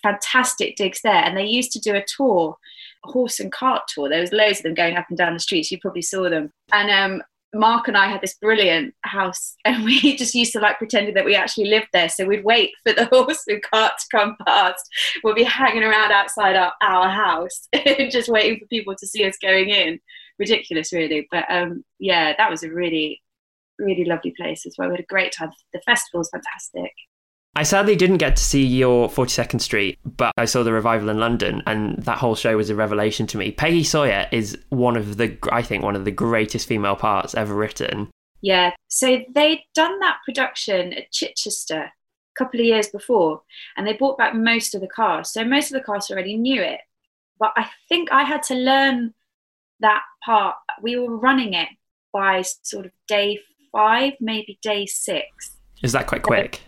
fantastic 0.04 0.76
digs 0.76 1.02
there, 1.04 1.24
and 1.24 1.36
they 1.36 1.46
used 1.46 1.72
to 1.72 1.80
do 1.80 1.96
a 1.96 2.06
tour 2.06 2.58
a 3.06 3.12
horse 3.12 3.40
and 3.40 3.52
cart 3.52 3.84
tour. 3.88 4.10
There 4.10 4.22
was 4.22 4.32
loads 4.32 4.60
of 4.60 4.64
them 4.64 4.74
going 4.74 4.96
up 4.96 5.06
and 5.10 5.18
down 5.18 5.34
the 5.34 5.40
streets. 5.40 5.72
You 5.72 5.80
probably 5.80 6.02
saw 6.02 6.30
them. 6.30 6.52
And 6.72 6.90
um, 6.90 7.24
Mark 7.54 7.88
and 7.88 7.96
I 7.96 8.08
had 8.08 8.22
this 8.22 8.36
brilliant 8.36 8.94
house, 9.02 9.56
and 9.66 9.84
we 9.84 10.16
just 10.16 10.36
used 10.36 10.54
to 10.54 10.60
like 10.60 10.78
pretending 10.78 11.14
that 11.16 11.26
we 11.26 11.36
actually 11.36 11.70
lived 11.70 11.88
there. 11.94 12.10
So 12.10 12.26
we'd 12.26 12.44
wait 12.44 12.72
for 12.86 12.94
the 12.94 13.06
horse 13.12 13.44
and 13.48 13.62
cart 13.62 13.94
to 14.00 14.18
come 14.18 14.36
past. 14.46 14.84
We'd 15.24 15.36
be 15.36 15.44
hanging 15.44 15.84
around 15.84 16.12
outside 16.12 16.56
our, 16.56 16.74
our 16.82 17.10
house, 17.10 17.68
just 18.10 18.30
waiting 18.30 18.60
for 18.60 18.66
people 18.68 18.96
to 18.96 19.08
see 19.08 19.26
us 19.26 19.38
going 19.42 19.70
in. 19.70 20.00
Ridiculous, 20.40 20.92
really. 20.92 21.28
But 21.32 21.46
um, 21.50 21.84
yeah, 22.00 22.34
that 22.38 22.50
was 22.50 22.64
a 22.64 22.72
really, 22.72 23.22
really 23.78 24.06
lovely 24.06 24.34
place 24.36 24.66
as 24.66 24.76
well. 24.78 24.90
We 24.90 24.96
had 24.96 25.02
a 25.02 25.08
great 25.08 25.32
time. 25.32 25.52
The 25.74 25.82
festival 25.86 26.20
was 26.20 26.30
fantastic. 26.30 26.92
I 27.56 27.64
sadly 27.64 27.96
didn't 27.96 28.18
get 28.18 28.36
to 28.36 28.44
see 28.44 28.66
your 28.66 29.10
42nd 29.10 29.62
Street, 29.62 30.00
but 30.04 30.34
I 30.38 30.46
saw 30.46 30.64
the 30.64 30.74
revival 30.74 31.10
in 31.10 31.20
London, 31.20 31.62
and 31.68 31.98
that 32.00 32.18
whole 32.18 32.34
show 32.34 32.58
was 32.58 32.72
a 32.72 32.76
revelation 32.76 33.28
to 33.28 33.38
me. 33.38 33.52
Peggy 33.52 33.84
Sawyer 33.84 34.28
is 34.32 34.58
one 34.70 34.98
of 34.98 35.18
the, 35.18 35.38
I 35.52 35.62
think, 35.62 35.84
one 35.84 35.96
of 35.96 36.04
the 36.04 36.12
greatest 36.12 36.68
female 36.68 36.96
parts 36.96 37.36
ever 37.36 37.54
written. 37.54 38.10
Yeah, 38.42 38.72
so 38.88 39.20
they'd 39.36 39.62
done 39.76 40.00
that 40.00 40.18
production 40.26 40.94
at 40.94 41.12
Chichester 41.12 41.84
a 41.84 41.92
couple 42.36 42.60
of 42.60 42.66
years 42.66 42.88
before, 42.88 43.44
and 43.78 43.86
they 43.86 43.94
brought 43.94 44.18
back 44.18 44.34
most 44.34 44.74
of 44.74 44.82
the 44.82 44.90
cast. 44.90 45.34
So 45.34 45.46
most 45.46 45.72
of 45.72 45.74
the 45.74 45.86
cast 45.86 46.10
already 46.10 46.36
knew 46.36 46.60
it, 46.60 46.80
but 47.40 47.52
I 47.56 47.70
think 47.88 48.12
I 48.12 48.24
had 48.24 48.42
to 48.44 48.56
learn 48.56 49.14
that 49.80 50.02
part. 50.26 50.56
We 50.82 50.98
were 50.98 51.18
running 51.18 51.54
it 51.54 51.70
by 52.12 52.42
sort 52.42 52.88
of 52.88 52.92
day 53.08 53.40
five, 53.72 54.14
maybe 54.20 54.58
day 54.64 54.88
six. 54.88 55.56
Is 55.84 55.92
that 55.92 56.08
quite 56.08 56.24
quick? 56.24 56.62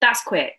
That's 0.00 0.22
quick. 0.22 0.56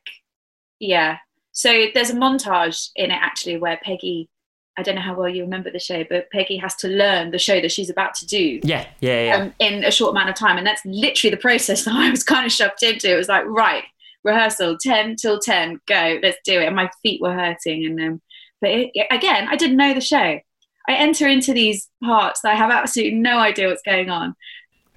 Yeah. 0.79 1.17
So 1.51 1.88
there's 1.93 2.12
a 2.12 2.15
montage 2.15 2.89
in 2.96 3.12
it 3.12 3.19
actually 3.19 3.57
where 3.57 3.79
Peggy, 3.84 4.29
I 4.77 4.84
don't 4.84 4.96
know 4.96 5.01
how 5.01 5.15
well 5.15 5.29
you 5.29 5.43
remember 5.43 5.72
the 5.72 5.79
show, 5.79 6.03
but 6.07 6.29
Peggy 6.31 6.57
has 6.57 6.75
to 6.75 6.88
learn 6.88 7.31
the 7.31 7.39
show 7.39 7.60
that 7.62 7.72
she's 7.72 7.89
about 7.89 8.13
to 8.15 8.27
do. 8.27 8.60
Yeah, 8.63 8.88
yeah, 9.00 9.24
yeah. 9.24 9.36
Um, 9.38 9.53
in 9.60 9.84
a 9.84 9.91
short 9.91 10.12
amount 10.12 10.29
of 10.29 10.36
time, 10.36 10.57
and 10.57 10.67
that's 10.67 10.86
literally 10.86 11.31
the 11.31 11.41
process 11.41 11.84
that 11.86 11.96
I 11.96 12.12
was 12.12 12.24
kind 12.24 12.46
of 12.46 12.51
shoved 12.51 12.84
into. 12.84 13.12
It 13.12 13.17
was 13.17 13.27
like, 13.27 13.46
right, 13.46 13.86
rehearsal, 14.24 14.77
ten 14.79 15.15
till 15.15 15.39
ten, 15.39 15.81
go, 15.88 16.19
let's 16.22 16.38
do 16.46 16.60
it. 16.60 16.67
And 16.67 16.75
my 16.75 16.91
feet 17.01 17.22
were 17.22 17.34
hurting, 17.34 17.86
and 17.86 18.00
um, 18.00 18.22
but 18.62 18.69
it, 18.69 18.91
again, 19.10 19.48
I 19.50 19.55
didn't 19.55 19.77
know 19.77 19.96
the 19.96 20.01
show. 20.01 20.39
I 20.89 20.93
enter 20.93 21.27
into 21.27 21.53
these 21.53 21.89
parts 22.03 22.41
that 22.41 22.53
I 22.53 22.55
have 22.55 22.72
absolutely 22.72 23.19
no 23.19 23.39
idea 23.39 23.67
what's 23.67 23.81
going 23.81 24.10
on. 24.10 24.36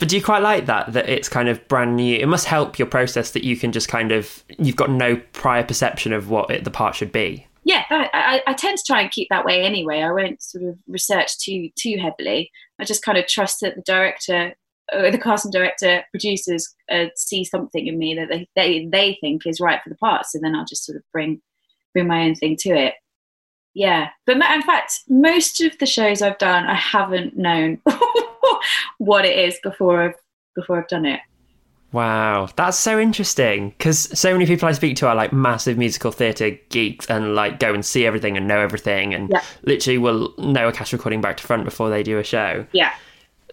But 0.00 0.08
do 0.08 0.16
you 0.16 0.22
quite 0.22 0.42
like 0.42 0.66
that? 0.66 0.94
That 0.94 1.08
it's 1.08 1.28
kind 1.28 1.48
of 1.48 1.68
brand 1.68 1.94
new. 1.94 2.16
It 2.16 2.26
must 2.26 2.46
help 2.46 2.78
your 2.78 2.88
process 2.88 3.32
that 3.32 3.44
you 3.44 3.56
can 3.56 3.70
just 3.70 3.86
kind 3.86 4.10
of 4.10 4.42
you've 4.58 4.74
got 4.74 4.90
no 4.90 5.16
prior 5.32 5.62
perception 5.62 6.12
of 6.12 6.30
what 6.30 6.50
it, 6.50 6.64
the 6.64 6.70
part 6.70 6.96
should 6.96 7.12
be. 7.12 7.46
Yeah, 7.62 7.84
I, 7.90 8.42
I, 8.46 8.54
tend 8.54 8.78
to 8.78 8.84
try 8.86 9.02
and 9.02 9.10
keep 9.10 9.28
that 9.28 9.44
way 9.44 9.62
anyway. 9.62 10.00
I 10.00 10.10
won't 10.10 10.42
sort 10.42 10.64
of 10.64 10.78
research 10.88 11.38
too 11.38 11.68
too 11.78 11.98
heavily. 12.00 12.50
I 12.80 12.84
just 12.84 13.04
kind 13.04 13.18
of 13.18 13.26
trust 13.26 13.60
that 13.60 13.76
the 13.76 13.82
director, 13.82 14.54
or 14.90 15.10
the 15.10 15.18
casting 15.18 15.50
director, 15.50 16.02
producers 16.10 16.74
uh, 16.90 17.06
see 17.14 17.44
something 17.44 17.86
in 17.86 17.98
me 17.98 18.14
that 18.14 18.30
they, 18.30 18.48
they 18.56 18.86
they 18.86 19.18
think 19.20 19.46
is 19.46 19.60
right 19.60 19.82
for 19.84 19.90
the 19.90 19.96
part. 19.96 20.24
So 20.24 20.38
then 20.40 20.54
I'll 20.54 20.64
just 20.64 20.86
sort 20.86 20.96
of 20.96 21.02
bring 21.12 21.42
bring 21.92 22.06
my 22.06 22.22
own 22.22 22.34
thing 22.34 22.56
to 22.60 22.70
it. 22.70 22.94
Yeah, 23.74 24.08
but 24.24 24.36
in 24.36 24.62
fact, 24.62 25.00
most 25.08 25.60
of 25.60 25.76
the 25.78 25.86
shows 25.86 26.22
I've 26.22 26.38
done, 26.38 26.64
I 26.64 26.74
haven't 26.74 27.36
known 27.36 27.82
what 28.98 29.24
it 29.24 29.38
is 29.38 29.58
before 29.62 30.02
I've 30.02 30.14
before 30.54 30.78
I've 30.78 30.88
done 30.88 31.06
it. 31.06 31.20
Wow, 31.92 32.48
that's 32.54 32.78
so 32.78 33.00
interesting 33.00 33.70
because 33.70 33.98
so 34.16 34.32
many 34.32 34.46
people 34.46 34.68
I 34.68 34.72
speak 34.72 34.96
to 34.98 35.08
are 35.08 35.14
like 35.14 35.32
massive 35.32 35.76
musical 35.76 36.12
theatre 36.12 36.50
geeks 36.68 37.10
and 37.10 37.34
like 37.34 37.58
go 37.58 37.74
and 37.74 37.84
see 37.84 38.06
everything 38.06 38.36
and 38.36 38.46
know 38.46 38.60
everything 38.60 39.12
and 39.12 39.28
yeah. 39.28 39.42
literally 39.64 39.98
will 39.98 40.32
know 40.38 40.68
a 40.68 40.72
cast 40.72 40.92
recording 40.92 41.20
back 41.20 41.36
to 41.38 41.42
front 41.42 41.64
before 41.64 41.90
they 41.90 42.04
do 42.04 42.18
a 42.18 42.24
show. 42.24 42.64
Yeah. 42.70 42.92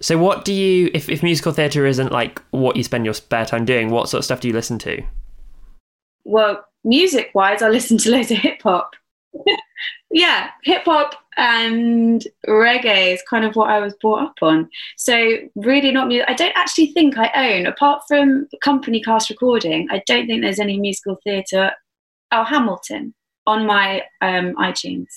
So, 0.01 0.19
what 0.19 0.45
do 0.45 0.53
you, 0.53 0.91
if, 0.93 1.09
if 1.09 1.23
musical 1.23 1.51
theatre 1.51 1.87
isn't 1.87 2.11
like 2.11 2.39
what 2.51 2.75
you 2.75 2.83
spend 2.83 3.05
your 3.05 3.15
spare 3.15 3.45
time 3.45 3.65
doing, 3.65 3.89
what 3.89 4.07
sort 4.07 4.19
of 4.19 4.25
stuff 4.25 4.41
do 4.41 4.47
you 4.47 4.53
listen 4.53 4.77
to? 4.79 5.01
Well, 6.23 6.63
music 6.83 7.31
wise, 7.33 7.63
I 7.63 7.69
listen 7.71 7.97
to 7.99 8.11
loads 8.11 8.29
of 8.29 8.37
hip 8.37 8.61
hop. 8.61 8.95
yeah, 10.11 10.51
hip 10.63 10.83
hop 10.85 11.15
and 11.37 12.23
reggae 12.47 13.13
is 13.13 13.21
kind 13.29 13.45
of 13.45 13.55
what 13.55 13.69
I 13.69 13.79
was 13.79 13.93
brought 14.01 14.23
up 14.23 14.35
on. 14.41 14.69
So 14.95 15.37
really 15.55 15.91
not 15.91 16.07
music. 16.07 16.25
I 16.27 16.33
don't 16.33 16.55
actually 16.55 16.87
think 16.87 17.17
I 17.17 17.57
own, 17.57 17.67
apart 17.67 18.03
from 18.07 18.47
company 18.61 19.01
cast 19.01 19.29
recording, 19.29 19.87
I 19.91 20.01
don't 20.07 20.27
think 20.27 20.41
there's 20.41 20.59
any 20.59 20.79
musical 20.79 21.17
theatre. 21.23 21.71
Oh, 22.31 22.43
Hamilton 22.43 23.13
on 23.45 23.65
my 23.65 24.01
um, 24.21 24.53
iTunes. 24.55 25.07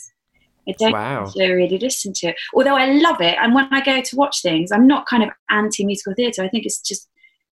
I 0.69 0.75
don't 0.79 0.93
Wow. 0.93 1.33
really 1.37 1.79
listen 1.79 2.13
to 2.17 2.29
it, 2.29 2.37
although 2.55 2.77
I 2.77 2.93
love 2.93 3.21
it. 3.21 3.37
And 3.41 3.55
when 3.55 3.73
I 3.73 3.81
go 3.81 4.01
to 4.01 4.17
watch 4.17 4.43
things, 4.43 4.71
I'm 4.71 4.87
not 4.87 5.07
kind 5.07 5.23
of 5.23 5.31
anti 5.49 5.85
musical 5.85 6.15
theatre. 6.15 6.43
I 6.43 6.49
think 6.49 6.67
it's 6.67 6.81
just 6.81 7.09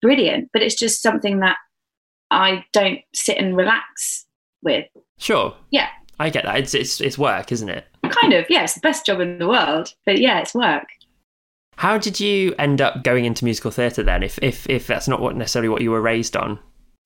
brilliant, 0.01 0.51
but 0.53 0.62
it's 0.62 0.77
just 0.77 1.03
something 1.03 1.41
that 1.41 1.57
I 2.31 2.65
don't 2.73 3.01
sit 3.12 3.37
and 3.39 3.57
relax 3.57 4.25
with. 4.62 4.87
Sure. 5.19 5.55
Yeah. 5.71 5.89
I 6.19 6.31
get 6.31 6.45
that. 6.45 6.59
It's 6.59 6.75
it's 6.75 7.00
it's 7.00 7.19
work, 7.19 7.52
isn't 7.52 7.69
it? 7.69 7.87
Kind 8.09 8.33
of, 8.33 8.47
yeah, 8.49 8.64
it's 8.64 8.75
the 8.75 8.81
best 8.81 9.07
job 9.07 9.21
in 9.21 9.38
the 9.38 9.49
world, 9.49 9.95
but 10.04 10.19
yeah, 10.19 10.40
it's 10.40 10.54
work. 10.54 10.87
How 11.76 11.99
did 11.99 12.21
you 12.21 12.54
end 12.59 12.81
up 12.81 13.02
going 13.02 13.25
into 13.25 13.45
musical 13.45 13.71
theatre 13.71 14.02
then? 14.02 14.23
If 14.23 14.38
if 14.42 14.69
if 14.69 14.87
that's 14.87 15.09
not 15.09 15.21
what 15.21 15.37
necessarily 15.37 15.69
what 15.69 15.83
you 15.83 15.90
were 15.90 16.02
raised 16.02 16.37
on. 16.37 16.59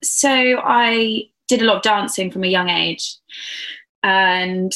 So 0.03 0.29
I 0.29 1.29
did 1.47 1.61
a 1.61 1.65
lot 1.65 1.77
of 1.77 1.81
dancing 1.83 2.31
from 2.31 2.43
a 2.43 2.47
young 2.47 2.69
age. 2.69 3.15
And 4.03 4.73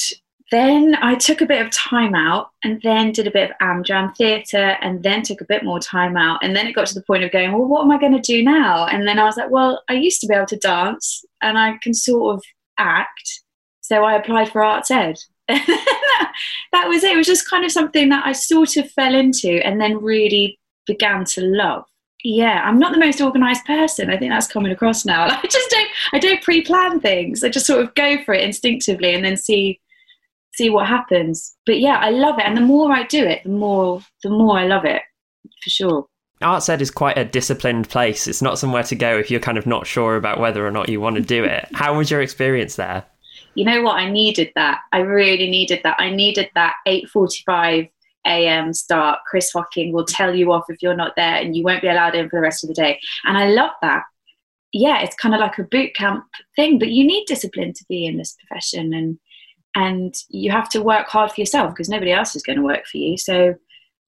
then 0.50 0.96
I 1.00 1.14
took 1.14 1.40
a 1.40 1.46
bit 1.46 1.64
of 1.64 1.70
time 1.70 2.14
out 2.14 2.50
and 2.62 2.80
then 2.82 3.12
did 3.12 3.26
a 3.26 3.30
bit 3.30 3.50
of 3.50 3.56
Amdram 3.62 4.14
theatre 4.16 4.76
and 4.82 5.02
then 5.02 5.22
took 5.22 5.40
a 5.40 5.46
bit 5.46 5.64
more 5.64 5.80
time 5.80 6.16
out. 6.16 6.44
And 6.44 6.54
then 6.54 6.66
it 6.66 6.74
got 6.74 6.86
to 6.88 6.94
the 6.94 7.02
point 7.02 7.24
of 7.24 7.32
going, 7.32 7.52
well, 7.52 7.64
what 7.64 7.82
am 7.82 7.90
I 7.90 7.98
going 7.98 8.12
to 8.12 8.20
do 8.20 8.42
now? 8.42 8.86
And 8.86 9.08
then 9.08 9.18
I 9.18 9.24
was 9.24 9.36
like, 9.36 9.50
well, 9.50 9.82
I 9.88 9.94
used 9.94 10.20
to 10.20 10.26
be 10.26 10.34
able 10.34 10.46
to 10.46 10.58
dance 10.58 11.24
and 11.40 11.58
I 11.58 11.78
can 11.82 11.94
sort 11.94 12.34
of 12.34 12.42
act. 12.78 13.40
So 13.82 14.04
I 14.04 14.14
applied 14.14 14.50
for 14.50 14.64
Arts 14.64 14.90
Ed. 14.90 15.18
that 15.48 16.32
was 16.88 17.04
it. 17.04 17.12
It 17.12 17.16
was 17.16 17.26
just 17.26 17.48
kind 17.48 17.64
of 17.64 17.72
something 17.72 18.08
that 18.08 18.24
I 18.24 18.32
sort 18.32 18.76
of 18.76 18.90
fell 18.90 19.14
into 19.14 19.64
and 19.64 19.80
then 19.80 20.02
really 20.02 20.58
began 20.86 21.24
to 21.24 21.42
love 21.42 21.84
yeah 22.24 22.62
i'm 22.64 22.78
not 22.78 22.92
the 22.92 22.98
most 22.98 23.20
organized 23.20 23.64
person 23.64 24.10
i 24.10 24.16
think 24.16 24.30
that's 24.30 24.46
coming 24.46 24.72
across 24.72 25.04
now 25.04 25.24
i 25.42 25.46
just 25.46 25.70
don't 25.70 25.88
i 26.12 26.18
don't 26.18 26.42
pre-plan 26.42 27.00
things 27.00 27.42
i 27.42 27.48
just 27.48 27.66
sort 27.66 27.82
of 27.82 27.94
go 27.94 28.22
for 28.24 28.34
it 28.34 28.44
instinctively 28.44 29.14
and 29.14 29.24
then 29.24 29.36
see 29.36 29.80
see 30.54 30.70
what 30.70 30.86
happens 30.86 31.56
but 31.66 31.80
yeah 31.80 31.98
i 31.98 32.10
love 32.10 32.38
it 32.38 32.44
and 32.44 32.56
the 32.56 32.62
more 32.62 32.92
i 32.92 33.02
do 33.04 33.24
it 33.24 33.42
the 33.42 33.50
more 33.50 34.00
the 34.22 34.30
more 34.30 34.58
i 34.58 34.66
love 34.66 34.84
it 34.84 35.02
for 35.62 35.70
sure 35.70 36.06
Arts 36.40 36.68
Ed 36.68 36.82
is 36.82 36.90
quite 36.90 37.16
a 37.16 37.24
disciplined 37.24 37.88
place. 37.88 38.26
It's 38.26 38.42
not 38.42 38.58
somewhere 38.58 38.82
to 38.82 38.96
go 38.96 39.16
if 39.16 39.30
you're 39.30 39.38
kind 39.38 39.58
of 39.58 39.64
not 39.64 39.86
sure 39.86 40.16
about 40.16 40.40
whether 40.40 40.66
or 40.66 40.72
not 40.72 40.88
you 40.88 41.00
want 41.00 41.14
to 41.14 41.22
do 41.22 41.44
it. 41.44 41.68
How 41.72 41.96
was 41.96 42.10
your 42.10 42.20
experience 42.20 42.74
there? 42.74 43.04
You 43.54 43.64
know 43.64 43.82
what? 43.82 43.96
I 43.96 44.10
needed 44.10 44.50
that. 44.54 44.80
I 44.92 44.98
really 44.98 45.50
needed 45.50 45.80
that. 45.84 45.96
I 45.98 46.10
needed 46.10 46.50
that 46.54 46.74
8.45 46.86 47.90
a.m 48.26 48.72
start. 48.72 49.18
Chris 49.26 49.52
hocking 49.52 49.92
will 49.92 50.04
tell 50.04 50.34
you 50.34 50.52
off 50.52 50.64
if 50.68 50.80
you're 50.80 50.96
not 50.96 51.16
there 51.16 51.34
and 51.34 51.56
you 51.56 51.64
won't 51.64 51.82
be 51.82 51.88
allowed 51.88 52.14
in 52.14 52.28
for 52.28 52.36
the 52.36 52.42
rest 52.42 52.64
of 52.64 52.68
the 52.68 52.74
day. 52.74 53.00
And 53.24 53.36
i 53.36 53.48
love 53.48 53.72
that. 53.82 54.04
Yeah 54.72 55.00
it's 55.02 55.16
kind 55.16 55.34
of 55.34 55.40
like 55.40 55.58
a 55.58 55.64
boot 55.64 55.94
camp 55.94 56.24
thing 56.56 56.78
but 56.78 56.90
you 56.90 57.04
need 57.04 57.24
discipline 57.26 57.72
to 57.72 57.84
be 57.88 58.06
in 58.06 58.16
this 58.16 58.36
profession 58.40 58.94
and 58.94 59.18
and 59.74 60.14
you 60.28 60.50
have 60.50 60.68
to 60.68 60.82
work 60.82 61.08
hard 61.08 61.32
for 61.32 61.40
yourself 61.40 61.70
because 61.70 61.88
nobody 61.88 62.12
else 62.12 62.36
is 62.36 62.42
going 62.42 62.58
to 62.58 62.64
work 62.64 62.86
for 62.86 62.98
you. 62.98 63.16
So 63.18 63.54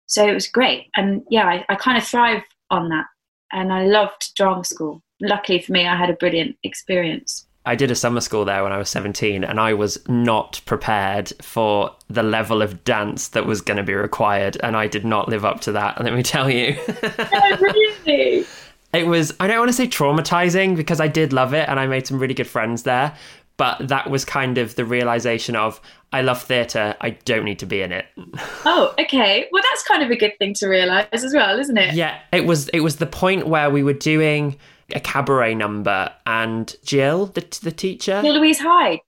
so 0.06 0.28
it 0.28 0.34
was 0.34 0.46
great. 0.46 0.88
And 0.94 1.22
yeah 1.30 1.46
I, 1.46 1.64
I 1.68 1.74
kind 1.76 1.96
of 1.96 2.04
thrive 2.04 2.42
on 2.70 2.90
that. 2.90 3.06
And 3.52 3.72
i 3.72 3.86
loved 3.86 4.34
drama 4.36 4.64
school. 4.64 5.02
Luckily 5.20 5.60
for 5.62 5.72
me 5.72 5.86
i 5.86 5.96
had 5.96 6.10
a 6.10 6.14
brilliant 6.14 6.56
experience 6.64 7.46
I 7.64 7.76
did 7.76 7.90
a 7.90 7.94
summer 7.94 8.20
school 8.20 8.44
there 8.44 8.62
when 8.64 8.72
I 8.72 8.78
was 8.78 8.88
17, 8.90 9.44
and 9.44 9.60
I 9.60 9.74
was 9.74 9.98
not 10.08 10.60
prepared 10.64 11.32
for 11.40 11.94
the 12.08 12.22
level 12.22 12.60
of 12.60 12.82
dance 12.84 13.28
that 13.28 13.46
was 13.46 13.60
going 13.60 13.76
to 13.76 13.82
be 13.82 13.94
required, 13.94 14.56
and 14.62 14.76
I 14.76 14.88
did 14.88 15.04
not 15.04 15.28
live 15.28 15.44
up 15.44 15.60
to 15.62 15.72
that, 15.72 16.02
let 16.02 16.12
me 16.12 16.22
tell 16.22 16.50
you. 16.50 16.76
oh, 16.88 17.56
really 17.60 18.46
it 18.92 19.06
was, 19.06 19.32
I 19.40 19.46
don't 19.46 19.58
want 19.58 19.70
to 19.70 19.74
say 19.74 19.86
traumatizing 19.86 20.76
because 20.76 21.00
I 21.00 21.08
did 21.08 21.32
love 21.32 21.54
it 21.54 21.68
and 21.68 21.80
I 21.80 21.86
made 21.86 22.06
some 22.06 22.18
really 22.18 22.34
good 22.34 22.46
friends 22.46 22.82
there, 22.82 23.16
but 23.56 23.88
that 23.88 24.10
was 24.10 24.24
kind 24.24 24.58
of 24.58 24.74
the 24.74 24.84
realization 24.84 25.56
of 25.56 25.80
I 26.12 26.20
love 26.20 26.42
theatre, 26.42 26.94
I 27.00 27.10
don't 27.10 27.44
need 27.44 27.58
to 27.60 27.66
be 27.66 27.80
in 27.80 27.92
it. 27.92 28.06
Oh, 28.64 28.94
okay. 28.96 29.48
Well, 29.50 29.62
that's 29.70 29.82
kind 29.82 30.04
of 30.04 30.10
a 30.10 30.16
good 30.16 30.38
thing 30.38 30.54
to 30.54 30.68
realize 30.68 31.08
as 31.12 31.34
well, 31.34 31.58
isn't 31.58 31.76
it? 31.76 31.94
Yeah, 31.94 32.20
it 32.32 32.46
was 32.46 32.68
it 32.68 32.80
was 32.80 32.96
the 32.96 33.06
point 33.06 33.48
where 33.48 33.70
we 33.70 33.82
were 33.82 33.92
doing 33.92 34.56
a 34.94 35.00
cabaret 35.00 35.54
number 35.54 36.12
and 36.26 36.74
Jill, 36.84 37.26
the 37.26 37.40
the 37.62 37.72
teacher, 37.72 38.20
Jill 38.22 38.34
Louise 38.34 38.58
Hyde. 38.60 39.00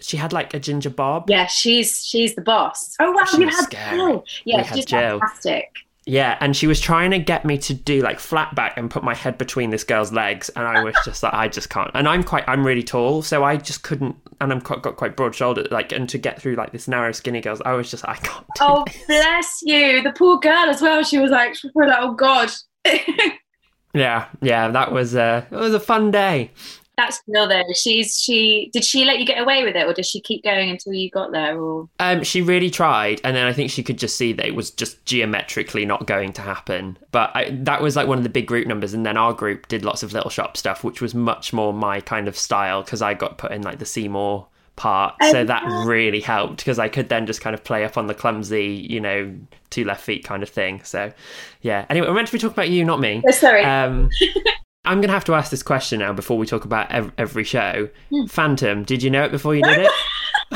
she 0.00 0.16
had 0.16 0.32
like 0.32 0.54
a 0.54 0.58
ginger 0.60 0.90
bob. 0.90 1.28
Yeah, 1.28 1.46
she's 1.46 2.04
she's 2.04 2.34
the 2.34 2.42
boss. 2.42 2.94
Oh 3.00 3.10
wow, 3.12 3.24
She 3.24 3.38
you 3.38 3.48
had 3.48 3.54
scary. 3.64 3.96
Jill. 3.98 4.24
Yeah, 4.44 4.62
she's 4.72 4.84
Jill. 4.84 5.18
fantastic. 5.20 5.70
Yeah, 6.06 6.38
and 6.40 6.56
she 6.56 6.66
was 6.66 6.80
trying 6.80 7.10
to 7.10 7.18
get 7.18 7.44
me 7.44 7.58
to 7.58 7.74
do 7.74 8.00
like 8.00 8.18
flat 8.18 8.54
back 8.54 8.78
and 8.78 8.90
put 8.90 9.04
my 9.04 9.14
head 9.14 9.36
between 9.36 9.68
this 9.68 9.84
girl's 9.84 10.10
legs, 10.10 10.48
and 10.50 10.66
I 10.66 10.82
was 10.82 10.94
just 11.04 11.22
like, 11.22 11.34
I 11.34 11.48
just 11.48 11.68
can't. 11.68 11.90
And 11.92 12.08
I'm 12.08 12.22
quite, 12.24 12.44
I'm 12.48 12.66
really 12.66 12.82
tall, 12.82 13.20
so 13.20 13.44
I 13.44 13.58
just 13.58 13.82
couldn't. 13.82 14.16
And 14.40 14.50
I'm 14.50 14.62
quite, 14.62 14.80
got 14.80 14.96
quite 14.96 15.16
broad 15.16 15.34
shouldered, 15.34 15.70
like, 15.70 15.92
and 15.92 16.08
to 16.08 16.16
get 16.16 16.40
through 16.40 16.54
like 16.54 16.72
this 16.72 16.88
narrow, 16.88 17.12
skinny 17.12 17.42
girls, 17.42 17.60
I 17.60 17.72
was 17.74 17.90
just, 17.90 18.08
I 18.08 18.14
can't. 18.14 18.46
Oh 18.60 18.84
this. 18.86 19.04
bless 19.06 19.58
you. 19.62 20.02
The 20.02 20.12
poor 20.12 20.38
girl 20.38 20.70
as 20.70 20.80
well. 20.80 21.02
She 21.04 21.18
was 21.18 21.30
like, 21.30 21.54
she 21.56 21.68
was 21.74 21.88
like, 21.88 21.98
oh 22.00 22.14
god. 22.14 22.50
Yeah, 23.94 24.28
yeah, 24.40 24.68
that 24.68 24.92
was, 24.92 25.14
uh, 25.14 25.44
it 25.50 25.56
was 25.56 25.74
a 25.74 25.80
fun 25.80 26.10
day. 26.10 26.50
That's 26.98 27.22
Jill 27.32 27.46
though. 27.48 27.62
She's 27.76 28.20
she. 28.20 28.70
Did 28.72 28.84
she 28.84 29.04
let 29.04 29.20
you 29.20 29.24
get 29.24 29.40
away 29.40 29.62
with 29.62 29.76
it, 29.76 29.86
or 29.86 29.94
does 29.94 30.06
she 30.06 30.20
keep 30.20 30.42
going 30.42 30.68
until 30.68 30.92
you 30.92 31.08
got 31.08 31.30
there? 31.30 31.56
Or 31.56 31.88
Um, 32.00 32.24
she 32.24 32.42
really 32.42 32.70
tried, 32.70 33.20
and 33.22 33.36
then 33.36 33.46
I 33.46 33.52
think 33.52 33.70
she 33.70 33.84
could 33.84 33.98
just 33.98 34.16
see 34.16 34.32
that 34.32 34.44
it 34.44 34.56
was 34.56 34.72
just 34.72 35.04
geometrically 35.04 35.86
not 35.86 36.08
going 36.08 36.32
to 36.32 36.42
happen. 36.42 36.98
But 37.12 37.30
I, 37.36 37.50
that 37.62 37.80
was 37.82 37.94
like 37.94 38.08
one 38.08 38.18
of 38.18 38.24
the 38.24 38.30
big 38.30 38.48
group 38.48 38.66
numbers, 38.66 38.94
and 38.94 39.06
then 39.06 39.16
our 39.16 39.32
group 39.32 39.68
did 39.68 39.84
lots 39.84 40.02
of 40.02 40.12
little 40.12 40.28
shop 40.28 40.56
stuff, 40.56 40.82
which 40.82 41.00
was 41.00 41.14
much 41.14 41.52
more 41.52 41.72
my 41.72 42.00
kind 42.00 42.26
of 42.26 42.36
style 42.36 42.82
because 42.82 43.00
I 43.00 43.14
got 43.14 43.38
put 43.38 43.52
in 43.52 43.62
like 43.62 43.78
the 43.78 43.86
Seymour 43.86 44.48
part, 44.78 45.14
so 45.30 45.40
Oh, 45.40 45.44
that 45.44 45.62
really 45.86 46.20
helped 46.20 46.56
because 46.58 46.78
I 46.78 46.88
could 46.88 47.10
then 47.10 47.26
just 47.26 47.42
kind 47.42 47.52
of 47.52 47.62
play 47.62 47.84
up 47.84 47.98
on 47.98 48.06
the 48.06 48.14
clumsy, 48.14 48.86
you 48.88 49.00
know, 49.00 49.34
two 49.68 49.84
left 49.84 50.02
feet 50.02 50.24
kind 50.24 50.42
of 50.42 50.48
thing. 50.48 50.80
So, 50.84 51.12
yeah. 51.60 51.84
Anyway, 51.90 52.06
we're 52.06 52.14
meant 52.14 52.28
to 52.28 52.32
be 52.32 52.38
talking 52.38 52.54
about 52.54 52.70
you, 52.70 52.84
not 52.84 53.00
me. 53.00 53.22
oh, 53.26 53.30
sorry. 53.32 53.62
Um, 53.64 54.08
I'm 54.86 54.98
going 55.02 55.08
to 55.08 55.14
have 55.14 55.24
to 55.26 55.34
ask 55.34 55.50
this 55.50 55.62
question 55.62 55.98
now 55.98 56.14
before 56.14 56.38
we 56.38 56.46
talk 56.46 56.64
about 56.64 56.90
ev- 56.90 57.12
every 57.18 57.44
show. 57.44 57.90
Hmm. 58.10 58.24
Phantom, 58.26 58.84
did 58.84 59.02
you 59.02 59.10
know 59.10 59.24
it 59.24 59.32
before 59.32 59.54
you 59.54 59.62
did 59.62 59.80
it? 59.80 59.90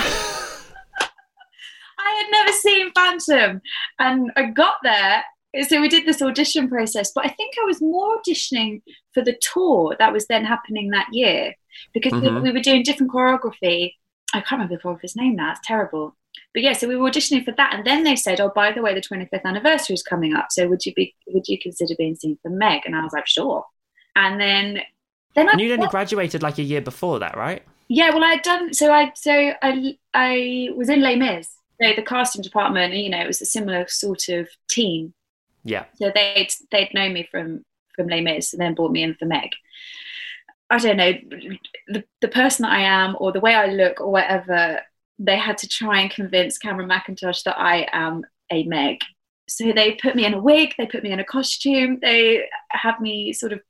I 1.98 2.22
had 2.24 2.26
never 2.30 2.52
seen 2.52 2.90
Phantom, 2.92 3.60
and 3.98 4.30
I 4.36 4.44
got 4.50 4.76
there. 4.82 5.24
So 5.68 5.80
we 5.82 5.88
did 5.90 6.06
this 6.06 6.22
audition 6.22 6.68
process, 6.68 7.12
but 7.14 7.26
I 7.26 7.28
think 7.28 7.54
I 7.62 7.66
was 7.66 7.82
more 7.82 8.16
auditioning 8.18 8.80
for 9.12 9.22
the 9.22 9.36
tour 9.52 9.94
that 9.98 10.10
was 10.12 10.26
then 10.26 10.46
happening 10.46 10.90
that 10.90 11.08
year 11.12 11.52
because 11.92 12.12
we- 12.14 12.20
Mhm. 12.20 12.42
we, 12.42 12.52
were 12.52 12.60
doing 12.60 12.82
different 12.82 13.12
choreography. 13.12 13.92
I 14.32 14.40
can't 14.40 14.52
remember 14.52 14.76
the 14.76 14.82
choreographer's 14.82 15.16
name 15.16 15.36
now. 15.36 15.52
It's 15.52 15.60
terrible. 15.64 16.16
But 16.54 16.62
yeah, 16.62 16.72
so 16.72 16.88
we 16.88 16.96
were 16.96 17.10
auditioning 17.10 17.44
for 17.44 17.52
that, 17.52 17.74
and 17.74 17.86
then 17.86 18.04
they 18.04 18.16
said, 18.16 18.40
"Oh, 18.40 18.52
by 18.54 18.72
the 18.72 18.82
way, 18.82 18.94
the 18.94 19.00
25th 19.00 19.44
anniversary 19.44 19.94
is 19.94 20.02
coming 20.02 20.34
up. 20.34 20.46
So 20.50 20.68
would 20.68 20.84
you 20.84 20.94
be 20.94 21.14
would 21.28 21.48
you 21.48 21.58
consider 21.58 21.94
being 21.96 22.14
seen 22.14 22.38
for 22.42 22.50
Meg?" 22.50 22.82
And 22.84 22.96
I 22.96 23.02
was 23.02 23.12
like, 23.12 23.26
"Sure." 23.26 23.64
And 24.16 24.40
then 24.40 24.80
then 25.34 25.48
I 25.48 25.52
And 25.52 25.60
you'd 25.60 25.72
only 25.72 25.88
graduated 25.88 26.42
like 26.42 26.58
a 26.58 26.62
year 26.62 26.80
before 26.80 27.18
that, 27.20 27.36
right? 27.36 27.62
yeah, 27.88 28.10
well, 28.10 28.24
I'd 28.24 28.42
done 28.42 28.72
so. 28.72 28.92
I 28.92 29.12
so 29.14 29.52
I 29.62 29.98
I 30.14 30.68
was 30.74 30.88
in 30.88 31.02
Les 31.02 31.16
Mis, 31.16 31.48
so 31.80 31.92
the 31.94 32.02
casting 32.02 32.42
department. 32.42 32.94
You 32.94 33.10
know, 33.10 33.20
it 33.20 33.26
was 33.26 33.42
a 33.42 33.46
similar 33.46 33.86
sort 33.88 34.28
of 34.28 34.48
team. 34.68 35.14
Yeah. 35.64 35.84
So 35.96 36.10
they'd 36.14 36.48
they'd 36.70 36.94
known 36.94 37.12
me 37.12 37.28
from 37.30 37.64
from 37.94 38.08
Les 38.08 38.20
Mis, 38.20 38.52
and 38.52 38.60
then 38.60 38.74
brought 38.74 38.92
me 38.92 39.02
in 39.02 39.14
for 39.14 39.26
Meg. 39.26 39.50
I 40.72 40.78
don't 40.78 40.96
know 40.96 41.12
the 41.88 42.02
the 42.22 42.28
person 42.28 42.62
that 42.62 42.72
I 42.72 42.80
am, 42.80 43.14
or 43.20 43.30
the 43.30 43.40
way 43.40 43.54
I 43.54 43.66
look, 43.66 44.00
or 44.00 44.10
whatever. 44.10 44.80
They 45.18 45.36
had 45.36 45.58
to 45.58 45.68
try 45.68 46.00
and 46.00 46.10
convince 46.10 46.58
Cameron 46.58 46.88
Mackintosh 46.88 47.42
that 47.44 47.58
I 47.58 47.86
am 47.92 48.24
a 48.50 48.64
Meg. 48.64 49.00
So 49.48 49.70
they 49.72 49.92
put 49.92 50.16
me 50.16 50.24
in 50.24 50.34
a 50.34 50.40
wig, 50.40 50.74
they 50.78 50.86
put 50.86 51.02
me 51.02 51.12
in 51.12 51.20
a 51.20 51.24
costume, 51.24 51.98
they 52.00 52.48
had 52.70 52.98
me 53.00 53.32
sort 53.34 53.52
of 53.52 53.60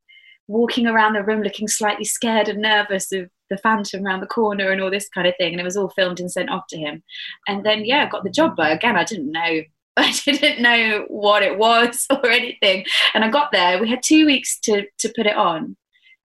walking 0.46 0.86
around 0.86 1.14
the 1.14 1.24
room 1.24 1.42
looking 1.42 1.66
slightly 1.66 2.04
scared 2.04 2.48
and 2.48 2.62
nervous 2.62 3.10
of 3.10 3.28
the 3.50 3.56
phantom 3.58 4.06
around 4.06 4.20
the 4.20 4.26
corner 4.26 4.70
and 4.70 4.80
all 4.80 4.90
this 4.90 5.08
kind 5.08 5.26
of 5.26 5.34
thing 5.38 5.52
and 5.52 5.60
it 5.60 5.64
was 5.64 5.76
all 5.76 5.90
filmed 5.90 6.20
and 6.20 6.30
sent 6.30 6.50
off 6.50 6.66
to 6.68 6.76
him 6.76 7.02
and 7.46 7.64
then 7.64 7.84
yeah 7.84 8.04
I 8.04 8.08
got 8.08 8.24
the 8.24 8.30
job 8.30 8.56
but 8.56 8.72
again 8.72 8.96
i 8.96 9.04
didn't 9.04 9.30
know 9.30 9.62
i 9.96 10.12
didn't 10.24 10.60
know 10.60 11.04
what 11.08 11.42
it 11.42 11.58
was 11.58 12.06
or 12.10 12.26
anything 12.26 12.84
and 13.14 13.24
i 13.24 13.30
got 13.30 13.52
there 13.52 13.80
we 13.80 13.88
had 13.88 14.02
two 14.02 14.26
weeks 14.26 14.58
to 14.60 14.86
to 14.98 15.12
put 15.14 15.26
it 15.26 15.36
on 15.36 15.76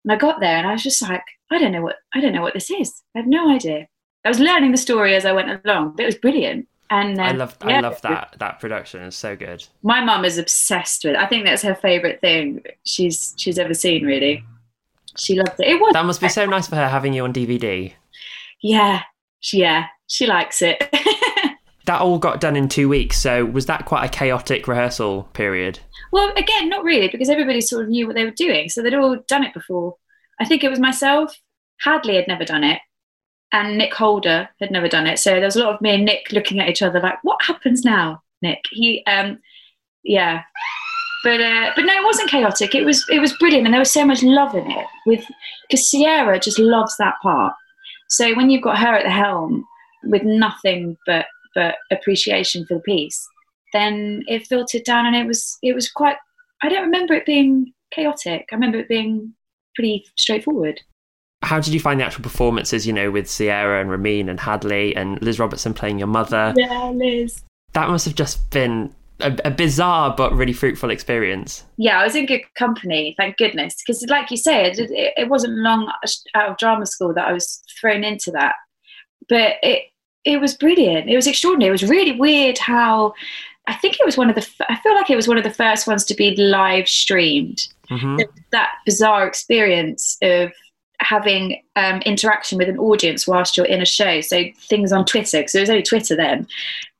and 0.08 0.12
i 0.14 0.16
got 0.16 0.40
there 0.40 0.58
and 0.58 0.66
i 0.68 0.72
was 0.72 0.82
just 0.84 1.02
like 1.02 1.24
i 1.52 1.58
don't 1.60 1.72
know 1.74 1.82
what 1.82 1.98
i 2.14 2.22
don't 2.22 2.34
know 2.34 2.42
what 2.42 2.54
this 2.54 2.70
is 2.72 3.04
i 3.16 3.20
have 3.20 3.28
no 3.28 3.50
idea 3.54 3.86
i 4.26 4.30
was 4.30 4.40
learning 4.40 4.72
the 4.72 4.78
story 4.78 5.16
as 5.16 5.26
i 5.26 5.32
went 5.34 5.62
along 5.66 5.92
but 5.96 6.04
it 6.04 6.06
was 6.06 6.16
brilliant 6.16 6.68
and 6.90 7.20
I 7.20 7.32
um, 7.32 7.38
love 7.40 7.58
I 7.60 7.82
love 7.82 8.00
that 8.04 8.36
that 8.40 8.62
production. 8.62 9.04
It's 9.04 9.18
so 9.18 9.36
good. 9.36 9.62
my 9.84 10.00
mum 10.02 10.24
is 10.24 10.38
obsessed 10.38 11.04
with 11.04 11.16
it. 11.16 11.20
I 11.20 11.26
think 11.26 11.44
that's 11.46 11.62
her 11.64 11.76
favorite 11.76 12.22
thing 12.22 12.64
she's 12.86 13.34
she's 13.38 13.60
ever 13.60 13.74
seen 13.74 14.06
really 14.06 14.42
she 15.18 15.36
loved 15.36 15.60
it 15.60 15.68
it 15.68 15.82
was 15.82 15.92
That 15.92 16.06
must 16.06 16.22
be 16.22 16.30
so 16.30 16.46
nice 16.56 16.66
for 16.70 16.78
her 16.78 16.88
having 16.88 17.12
you 17.14 17.26
on 17.26 17.34
DVD. 17.34 17.92
yeah 18.64 19.02
she- 19.42 19.60
yeah 19.60 19.88
she 20.08 20.26
likes 20.28 20.62
it. 20.62 20.82
that 21.88 22.02
all 22.02 22.20
got 22.20 22.40
done 22.40 22.56
in 22.56 22.70
two 22.70 22.88
weeks. 22.88 23.18
So 23.18 23.46
was 23.46 23.66
that 23.66 23.86
quite 23.86 24.06
a 24.06 24.10
chaotic 24.10 24.68
rehearsal 24.68 25.24
period? 25.34 25.80
Well, 26.12 26.32
again, 26.38 26.70
not 26.70 26.84
really, 26.84 27.08
because 27.08 27.30
everybody 27.30 27.62
sort 27.62 27.84
of 27.84 27.90
knew 27.90 28.06
what 28.06 28.16
they 28.16 28.26
were 28.26 28.32
doing. 28.32 28.70
So 28.70 28.82
they'd 28.82 28.94
all 28.94 29.18
done 29.28 29.44
it 29.44 29.54
before. 29.54 29.96
I 30.40 30.46
think 30.46 30.64
it 30.64 30.70
was 30.70 30.80
myself. 30.80 31.36
Hadley 31.80 32.16
had 32.16 32.28
never 32.28 32.46
done 32.46 32.64
it, 32.64 32.80
and 33.52 33.78
Nick 33.78 33.94
Holder 33.94 34.50
had 34.60 34.72
never 34.72 34.88
done 34.88 35.08
it. 35.08 35.20
So 35.20 35.32
there 35.32 35.46
was 35.46 35.56
a 35.56 35.64
lot 35.64 35.76
of 35.76 35.82
me 35.82 35.96
and 35.96 36.06
Nick 36.06 36.32
looking 36.32 36.60
at 36.60 36.70
each 36.70 36.82
other 36.82 37.00
like, 37.00 37.24
"What 37.24 37.42
happens 37.42 37.84
now, 37.84 38.22
Nick?" 38.42 38.62
He, 38.72 39.04
um, 39.06 39.40
yeah, 40.04 40.44
but 41.24 41.40
uh, 41.40 41.72
but 41.76 41.86
no, 41.86 41.94
it 41.94 42.04
wasn't 42.04 42.30
chaotic. 42.30 42.76
It 42.76 42.84
was 42.84 43.06
it 43.10 43.20
was 43.20 43.38
brilliant, 43.38 43.66
and 43.66 43.74
there 43.74 43.80
was 43.82 43.92
so 43.92 44.06
much 44.06 44.24
love 44.24 44.56
in 44.56 44.70
it. 44.70 44.86
With 45.06 45.26
because 45.70 45.90
Sierra 45.90 46.40
just 46.40 46.60
loves 46.60 46.96
that 46.98 47.16
part. 47.22 47.54
So 48.10 48.36
when 48.36 48.50
you've 48.50 48.64
got 48.64 48.80
her 48.80 48.96
at 48.96 49.04
the 49.04 49.12
helm 49.12 49.66
with 50.04 50.24
nothing 50.24 50.98
but 51.06 51.26
but 51.58 51.76
appreciation 51.90 52.68
for 52.68 52.76
the 52.76 52.82
piece, 52.82 53.28
then 53.74 54.24
it 54.28 54.46
filtered 54.46 54.84
down, 54.84 55.08
and 55.08 55.16
it 55.16 55.26
was 55.26 55.58
it 55.64 55.74
was 55.74 55.90
quite. 55.90 56.18
I 56.62 56.70
don't 56.70 56.84
remember 56.84 57.16
it 57.16 57.26
being 57.26 57.74
chaotic. 57.92 58.48
I 58.52 58.56
remember 58.56 58.78
it 58.78 58.88
being 58.88 59.34
pretty 59.76 60.06
straightforward. 60.16 60.80
How 61.42 61.60
did 61.60 61.74
you 61.74 61.80
find 61.80 62.00
the 62.00 62.06
actual 62.06 62.24
performances? 62.24 62.86
You 62.86 62.94
know, 62.94 63.10
with 63.10 63.28
Sierra 63.28 63.82
and 63.82 63.90
Ramin 63.90 64.30
and 64.30 64.40
Hadley 64.40 64.96
and 64.96 65.20
Liz 65.22 65.40
Robertson 65.40 65.74
playing 65.74 65.98
your 65.98 66.08
mother. 66.08 66.54
Yeah, 66.56 66.92
Liz. 66.94 67.44
That 67.74 67.90
must 67.90 68.06
have 68.06 68.16
just 68.16 68.50
been 68.52 68.94
a, 69.20 69.36
a, 69.46 69.52
bizarre 69.52 70.14
but 70.16 70.34
really 70.34 70.54
fruitful 70.54 70.92
experience. 70.92 71.64
Yeah, 71.78 72.00
I 72.00 72.04
was 72.04 72.16
in 72.16 72.28
good 72.28 72.42
company, 72.56 73.16
thank 73.18 73.38
goodness. 73.38 73.76
Because, 73.86 74.04
like 74.08 74.30
you 74.30 74.38
said, 74.38 74.78
it, 74.78 75.14
it, 75.18 75.30
wasn't 75.30 75.58
long 75.58 75.92
out 76.36 76.50
of 76.52 76.58
drama 76.58 76.86
school 76.86 77.14
that 77.14 77.28
I 77.28 77.34
was 77.34 77.62
thrown 77.80 78.04
into 78.04 78.32
that. 78.32 78.56
But 79.28 79.56
it 79.64 79.88
it 80.28 80.42
was 80.42 80.56
brilliant. 80.56 81.10
It 81.10 81.16
was 81.16 81.26
extraordinary. 81.26 81.70
It 81.70 81.72
was 81.72 81.90
really 81.90 82.12
weird 82.12 82.58
how 82.58 83.14
I 83.66 83.74
think 83.76 83.98
it 84.00 84.06
was 84.06 84.18
one 84.18 84.30
of 84.30 84.36
the. 84.36 84.46
I 84.70 84.76
feel 84.78 84.94
like 84.94 85.10
it 85.10 85.16
was 85.16 85.28
one 85.28 85.38
of 85.38 85.44
the 85.46 85.50
first 85.54 85.88
ones 85.88 86.04
to 86.06 86.16
be 86.16 86.36
live 86.36 86.88
streamed. 86.88 87.66
Mm-hmm. 87.90 88.18
That 88.52 88.72
bizarre 88.86 89.26
experience 89.26 90.18
of 90.22 90.52
having 91.00 91.62
um, 91.78 92.02
interaction 92.02 92.58
with 92.58 92.68
an 92.68 92.78
audience 92.78 93.26
whilst 93.26 93.56
you're 93.56 93.66
in 93.66 93.82
a 93.82 93.86
show. 93.86 94.20
So 94.20 94.44
things 94.68 94.92
on 94.92 95.06
Twitter, 95.06 95.40
because 95.40 95.56
it 95.56 95.62
was 95.62 95.70
only 95.70 95.84
Twitter 95.84 96.16
then, 96.16 96.48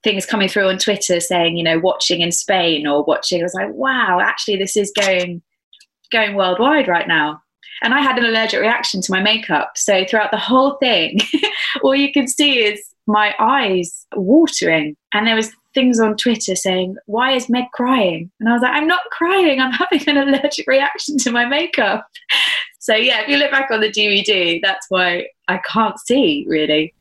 things 0.04 0.26
coming 0.26 0.48
through 0.48 0.70
on 0.70 0.78
Twitter 0.78 1.20
saying, 1.20 1.58
you 1.58 1.64
know, 1.64 1.80
watching 1.80 2.22
in 2.22 2.32
Spain 2.32 2.88
or 2.88 3.04
watching. 3.04 3.42
I 3.42 3.44
was 3.44 3.54
like, 3.54 3.74
wow, 3.74 4.20
actually, 4.22 4.58
this 4.58 4.78
is 4.78 4.92
going 4.98 5.42
going 6.12 6.36
worldwide 6.36 6.88
right 6.88 7.08
now. 7.08 7.42
And 7.84 7.94
I 7.94 8.02
had 8.02 8.18
an 8.18 8.26
allergic 8.26 8.62
reaction 8.62 9.02
to 9.02 9.12
my 9.12 9.22
makeup. 9.22 9.74
So 9.76 10.06
throughout 10.06 10.32
the 10.32 10.38
whole 10.38 10.78
thing, 10.78 11.20
all 11.84 11.94
you 11.94 12.12
can 12.12 12.28
see 12.28 12.64
is 12.64 12.82
my 13.08 13.34
eyes 13.40 14.06
watering. 14.16 14.96
And 15.14 15.26
there 15.26 15.36
was 15.36 15.52
things 15.74 16.00
on 16.00 16.18
Twitter 16.18 16.56
saying, 16.56 16.98
"Why 17.06 17.32
is 17.32 17.50
Meg 17.50 17.66
crying?" 17.74 18.30
And 18.40 18.50
I 18.50 18.54
was 18.54 18.62
like, 18.62 18.74
"I'm 18.74 18.88
not 18.88 19.04
crying. 19.12 19.60
I'm 19.60 19.72
having 19.72 20.08
an 20.08 20.18
allergic 20.18 20.68
reaction 20.68 21.18
to 21.20 21.32
my 21.32 21.46
makeup." 21.46 22.08
So 22.80 22.96
yeah, 22.96 23.20
if 23.20 23.28
you 23.28 23.36
look 23.36 23.52
back 23.52 23.70
on 23.70 23.82
the 23.82 23.92
DVD, 23.92 24.62
that's 24.64 24.86
why 24.88 25.28
I 25.50 25.58
can't 25.58 26.00
see 26.00 26.46
really. 26.48 26.94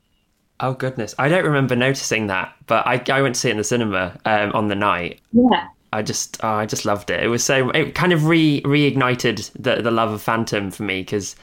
Oh 0.58 0.72
goodness, 0.72 1.14
I 1.16 1.28
don't 1.28 1.44
remember 1.44 1.76
noticing 1.76 2.26
that, 2.26 2.56
but 2.66 2.84
I, 2.84 3.00
I 3.08 3.22
went 3.22 3.36
to 3.36 3.40
see 3.40 3.50
it 3.50 3.52
in 3.52 3.58
the 3.58 3.62
cinema 3.62 4.18
um, 4.24 4.50
on 4.50 4.66
the 4.66 4.74
night. 4.74 5.20
Yeah. 5.30 5.68
I 5.92 6.02
just 6.02 6.42
oh, 6.42 6.48
I 6.48 6.66
just 6.66 6.86
loved 6.86 7.10
it. 7.10 7.22
It 7.22 7.28
was 7.28 7.44
so 7.44 7.70
it 7.70 7.94
kind 7.94 8.12
of 8.12 8.26
re 8.26 8.60
reignited 8.62 9.52
the 9.52 9.80
the 9.80 9.92
love 9.92 10.10
of 10.10 10.20
Phantom 10.20 10.72
for 10.72 10.82
me 10.82 11.02
because 11.02 11.36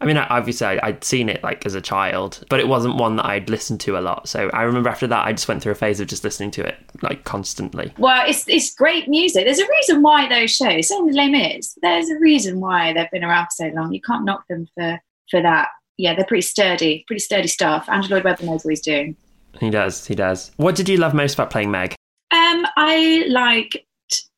I 0.00 0.06
mean 0.06 0.16
obviously 0.16 0.66
I, 0.66 0.90
would 0.90 1.04
seen 1.04 1.28
it 1.28 1.42
like 1.42 1.66
as 1.66 1.74
a 1.74 1.80
child, 1.80 2.44
but 2.48 2.60
it 2.60 2.68
wasn't 2.68 2.96
one 2.96 3.16
that 3.16 3.26
I'd 3.26 3.50
listened 3.50 3.80
to 3.80 3.98
a 3.98 4.00
lot. 4.00 4.28
So 4.28 4.48
I 4.50 4.62
remember 4.62 4.88
after 4.88 5.06
that 5.06 5.26
I 5.26 5.32
just 5.32 5.48
went 5.48 5.62
through 5.62 5.72
a 5.72 5.76
phase 5.76 6.00
of 6.00 6.08
just 6.08 6.24
listening 6.24 6.50
to 6.52 6.66
it 6.66 6.76
like 7.02 7.24
constantly. 7.24 7.92
Well, 7.98 8.28
it's 8.28 8.48
it's 8.48 8.74
great 8.74 9.08
music. 9.08 9.44
There's 9.44 9.58
a 9.58 9.68
reason 9.68 10.02
why 10.02 10.28
those 10.28 10.54
shows, 10.54 10.88
same 10.88 11.08
as 11.08 11.14
Les 11.14 11.28
Mis, 11.28 11.78
there's 11.82 12.10
a 12.10 12.18
reason 12.18 12.60
why 12.60 12.92
they've 12.92 13.10
been 13.10 13.24
around 13.24 13.46
for 13.46 13.50
so 13.52 13.66
long. 13.74 13.92
You 13.92 14.00
can't 14.00 14.24
knock 14.24 14.46
them 14.48 14.66
for 14.74 15.00
for 15.30 15.42
that 15.42 15.68
yeah, 15.98 16.14
they're 16.14 16.24
pretty 16.24 16.42
sturdy, 16.42 17.04
pretty 17.06 17.20
sturdy 17.20 17.48
stuff. 17.48 17.88
Andrew 17.88 18.14
Lloyd 18.14 18.24
Webber 18.24 18.44
knows 18.44 18.64
what 18.64 18.70
he's 18.70 18.80
doing. 18.80 19.16
He 19.60 19.68
does. 19.68 20.06
He 20.06 20.14
does. 20.14 20.52
What 20.56 20.76
did 20.76 20.88
you 20.88 20.96
love 20.96 21.12
most 21.12 21.34
about 21.34 21.50
playing 21.50 21.72
Meg? 21.72 21.94
Um, 22.30 22.64
I 22.76 23.24
liked 23.28 23.76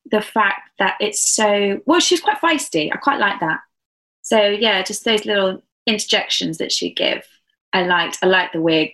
the 0.09 0.21
fact 0.21 0.71
that 0.79 0.95
it's 0.99 1.21
so 1.21 1.79
well. 1.85 1.99
She's 1.99 2.19
quite 2.19 2.41
feisty. 2.41 2.89
I 2.91 2.97
quite 2.97 3.19
like 3.19 3.39
that. 3.39 3.59
So 4.31 4.47
yeah, 4.47 4.81
just 4.81 5.03
those 5.03 5.25
little 5.25 5.61
interjections 5.85 6.57
that 6.59 6.71
she'd 6.71 6.95
give. 6.95 7.27
I 7.73 7.83
liked. 7.83 8.19
I 8.23 8.27
liked 8.27 8.53
the 8.53 8.61
wig. 8.61 8.93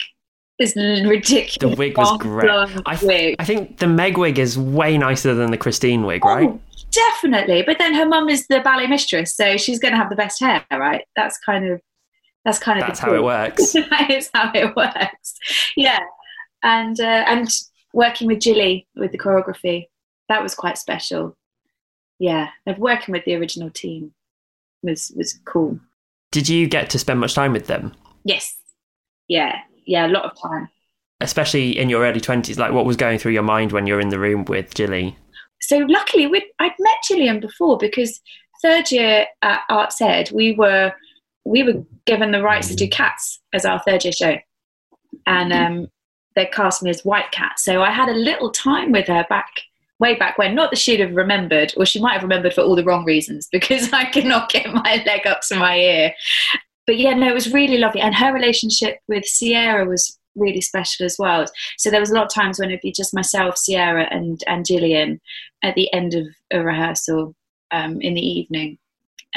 It's 0.58 0.76
ridiculous. 1.08 1.58
The 1.76 1.80
wig 1.80 1.96
was 1.96 2.18
great. 2.18 2.50
I, 2.88 2.96
th- 2.96 3.36
I, 3.38 3.46
think 3.46 3.78
the 3.78 3.86
Meg 3.86 4.18
wig 4.18 4.40
is 4.40 4.58
way 4.58 4.98
nicer 4.98 5.36
than 5.36 5.52
the 5.52 5.58
Christine 5.58 6.06
wig, 6.06 6.24
oh, 6.26 6.28
right? 6.28 6.62
Definitely. 6.90 7.62
But 7.62 7.78
then 7.78 7.94
her 7.94 8.08
mum 8.08 8.30
is 8.30 8.48
the 8.48 8.62
ballet 8.62 8.88
mistress, 8.88 9.36
so 9.36 9.58
she's 9.58 9.78
going 9.78 9.92
to 9.92 10.00
have 10.00 10.10
the 10.10 10.16
best 10.16 10.40
hair, 10.40 10.66
right? 10.72 11.06
That's 11.16 11.38
kind 11.38 11.68
of 11.68 11.82
that's 12.44 12.58
kind 12.58 12.80
of 12.80 12.88
that's 12.88 13.00
how 13.00 13.14
it 13.14 13.24
works. 13.24 13.74
that 13.92 14.10
is 14.10 14.32
how 14.34 14.52
it 14.56 14.76
works. 14.76 15.36
Yeah, 15.76 16.00
and 16.64 17.00
uh, 17.00 17.26
and 17.28 17.48
working 17.94 18.26
with 18.26 18.42
Gilly 18.42 18.88
with 18.96 19.12
the 19.12 19.20
choreography 19.20 19.86
that 20.30 20.42
was 20.42 20.56
quite 20.56 20.80
special. 20.80 21.38
Yeah, 22.18 22.50
of 22.66 22.80
working 22.80 23.12
with 23.12 23.24
the 23.26 23.36
original 23.36 23.70
team 23.70 24.14
was 24.84 25.12
was 25.16 25.40
cool. 25.46 25.80
Did 26.32 26.50
you 26.50 26.68
get 26.68 26.90
to 26.92 27.00
spend 27.00 27.20
much 27.20 27.34
time 27.34 27.54
with 27.54 27.68
them? 27.68 27.94
Yes. 28.24 28.56
Yeah, 29.28 29.60
yeah, 29.86 30.08
a 30.08 30.10
lot 30.10 30.26
of 30.26 30.32
time. 30.42 30.70
Especially 31.20 31.78
in 31.78 31.90
your 31.90 32.04
early 32.04 32.22
twenties, 32.22 32.58
like 32.58 32.72
what 32.72 32.86
was 32.86 32.96
going 32.96 33.18
through 33.18 33.32
your 33.32 33.44
mind 33.44 33.72
when 33.72 33.88
you're 33.88 34.00
in 34.00 34.10
the 34.10 34.20
room 34.20 34.46
with 34.46 34.74
Gilly? 34.74 35.18
So 35.62 35.78
luckily, 35.78 36.26
I'd 36.60 36.72
met 36.80 36.98
Gillian 37.08 37.40
before 37.40 37.78
because 37.78 38.22
third 38.62 38.92
year 38.92 39.26
at 39.42 39.62
Arts 39.70 40.02
Ed, 40.02 40.30
we 40.32 40.54
were 40.54 40.94
we 41.46 41.64
were 41.64 41.84
given 42.06 42.32
the 42.32 42.44
rights 42.44 42.68
to 42.68 42.76
do 42.76 42.88
Cats 42.88 43.40
as 43.54 43.66
our 43.66 43.82
third 43.88 44.04
year 44.04 44.14
show, 44.14 44.38
and 45.26 45.52
um, 45.52 45.88
they 46.36 46.46
cast 46.46 46.84
me 46.84 46.90
as 46.90 47.04
White 47.04 47.32
Cat. 47.32 47.60
So 47.60 47.82
I 47.82 47.92
had 47.92 48.10
a 48.10 48.14
little 48.14 48.52
time 48.52 48.92
with 48.92 49.08
her 49.08 49.26
back 49.30 49.50
way 50.00 50.16
back 50.16 50.38
when. 50.38 50.56
Not 50.56 50.72
that 50.72 50.80
she'd 50.80 51.00
have 51.00 51.16
remembered, 51.16 51.74
or 51.78 51.86
she 51.86 52.00
might 52.00 52.14
have 52.14 52.24
remembered 52.24 52.54
for 52.54 52.62
all 52.62 52.76
the 52.76 52.84
wrong 52.84 53.06
reasons 53.06 53.48
because 53.52 53.92
I 53.94 54.06
could 54.06 54.26
not 54.26 54.50
get 54.50 54.74
my 54.74 55.04
leg 55.06 55.26
up 55.28 55.42
to 55.48 55.56
my 55.56 55.78
ear. 55.78 56.14
But 56.86 56.98
yeah, 56.98 57.14
no, 57.14 57.28
it 57.28 57.34
was 57.34 57.54
really 57.54 57.78
lovely, 57.78 58.02
and 58.02 58.16
her 58.16 58.34
relationship 58.34 59.00
with 59.08 59.26
Sierra 59.26 59.86
was 59.86 60.18
really 60.36 60.62
special 60.62 61.06
as 61.06 61.18
well. 61.18 61.46
So 61.78 61.90
there 61.90 62.00
was 62.00 62.12
a 62.12 62.14
lot 62.14 62.26
of 62.26 62.34
times 62.34 62.60
when 62.60 62.70
it'd 62.70 62.82
be 62.82 62.92
just 62.92 63.14
myself, 63.14 63.58
Sierra, 63.58 64.08
and 64.12 64.42
and 64.48 64.66
Gillian 64.66 65.20
at 65.64 65.76
the 65.76 65.92
end 65.94 66.14
of 66.14 66.26
a 66.52 66.62
rehearsal 66.64 67.36
um, 67.72 68.00
in 68.02 68.14
the 68.14 68.22
evening 68.22 68.78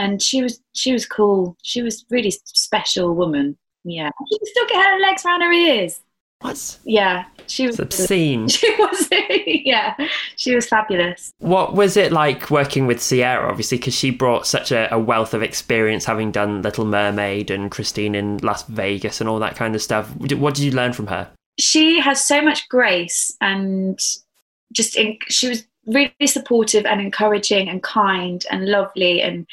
and 0.00 0.22
she 0.22 0.42
was 0.42 0.60
she 0.72 0.92
was 0.92 1.06
cool. 1.06 1.56
She 1.62 1.82
was 1.82 2.04
really 2.10 2.30
special 2.30 3.14
woman. 3.14 3.56
Yeah, 3.84 4.10
she 4.30 4.38
could 4.38 4.48
still 4.48 4.66
get 4.68 4.84
her 4.84 4.98
legs 4.98 5.24
around 5.24 5.42
her 5.42 5.52
ears. 5.52 6.00
What? 6.40 6.78
Yeah, 6.84 7.24
she 7.46 7.66
was 7.66 7.78
it's 7.78 7.98
obscene. 7.98 8.48
She 8.48 8.74
was, 8.76 9.08
yeah, 9.46 9.94
she 10.36 10.54
was 10.54 10.66
fabulous. 10.66 11.32
What 11.38 11.74
was 11.74 11.96
it 11.96 12.12
like 12.12 12.50
working 12.50 12.86
with 12.86 13.02
Sierra? 13.02 13.48
Obviously, 13.48 13.78
because 13.78 13.94
she 13.94 14.10
brought 14.10 14.46
such 14.46 14.72
a, 14.72 14.92
a, 14.92 14.98
wealth 14.98 15.34
of 15.34 15.42
experience, 15.42 16.04
having 16.06 16.30
done 16.30 16.62
Little 16.62 16.86
Mermaid 16.86 17.50
and 17.50 17.70
Christine 17.70 18.14
in 18.14 18.38
Las 18.38 18.62
Vegas 18.64 19.20
and 19.20 19.28
all 19.28 19.38
that 19.40 19.56
kind 19.56 19.74
of 19.74 19.82
stuff. 19.82 20.10
What 20.16 20.54
did 20.54 20.64
you 20.64 20.70
learn 20.70 20.94
from 20.94 21.08
her? 21.08 21.28
She 21.58 22.00
has 22.00 22.24
so 22.24 22.40
much 22.40 22.68
grace 22.68 23.36
and 23.40 23.98
just 24.72 24.96
in, 24.96 25.18
she 25.28 25.48
was 25.48 25.64
really 25.86 26.26
supportive 26.26 26.86
and 26.86 27.00
encouraging 27.00 27.68
and 27.68 27.82
kind 27.82 28.44
and 28.50 28.66
lovely 28.66 29.20
and 29.20 29.46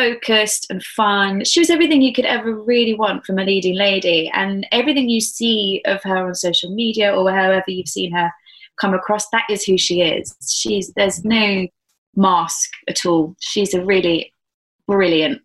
focused 0.00 0.66
and 0.70 0.82
fun. 0.82 1.44
She 1.44 1.60
was 1.60 1.70
everything 1.70 2.00
you 2.00 2.14
could 2.14 2.24
ever 2.24 2.54
really 2.54 2.94
want 2.94 3.26
from 3.26 3.38
a 3.38 3.44
leading 3.44 3.76
lady. 3.76 4.30
And 4.32 4.66
everything 4.72 5.08
you 5.08 5.20
see 5.20 5.82
of 5.84 6.02
her 6.04 6.26
on 6.26 6.34
social 6.34 6.74
media 6.74 7.14
or 7.14 7.30
however 7.30 7.64
you've 7.68 7.88
seen 7.88 8.12
her 8.12 8.30
come 8.80 8.94
across, 8.94 9.28
that 9.30 9.44
is 9.50 9.64
who 9.64 9.76
she 9.76 10.00
is. 10.00 10.34
She's 10.48 10.92
there's 10.94 11.24
no 11.24 11.66
mask 12.16 12.70
at 12.88 13.04
all. 13.04 13.36
She's 13.40 13.74
a 13.74 13.84
really 13.84 14.32
brilliant 14.86 15.42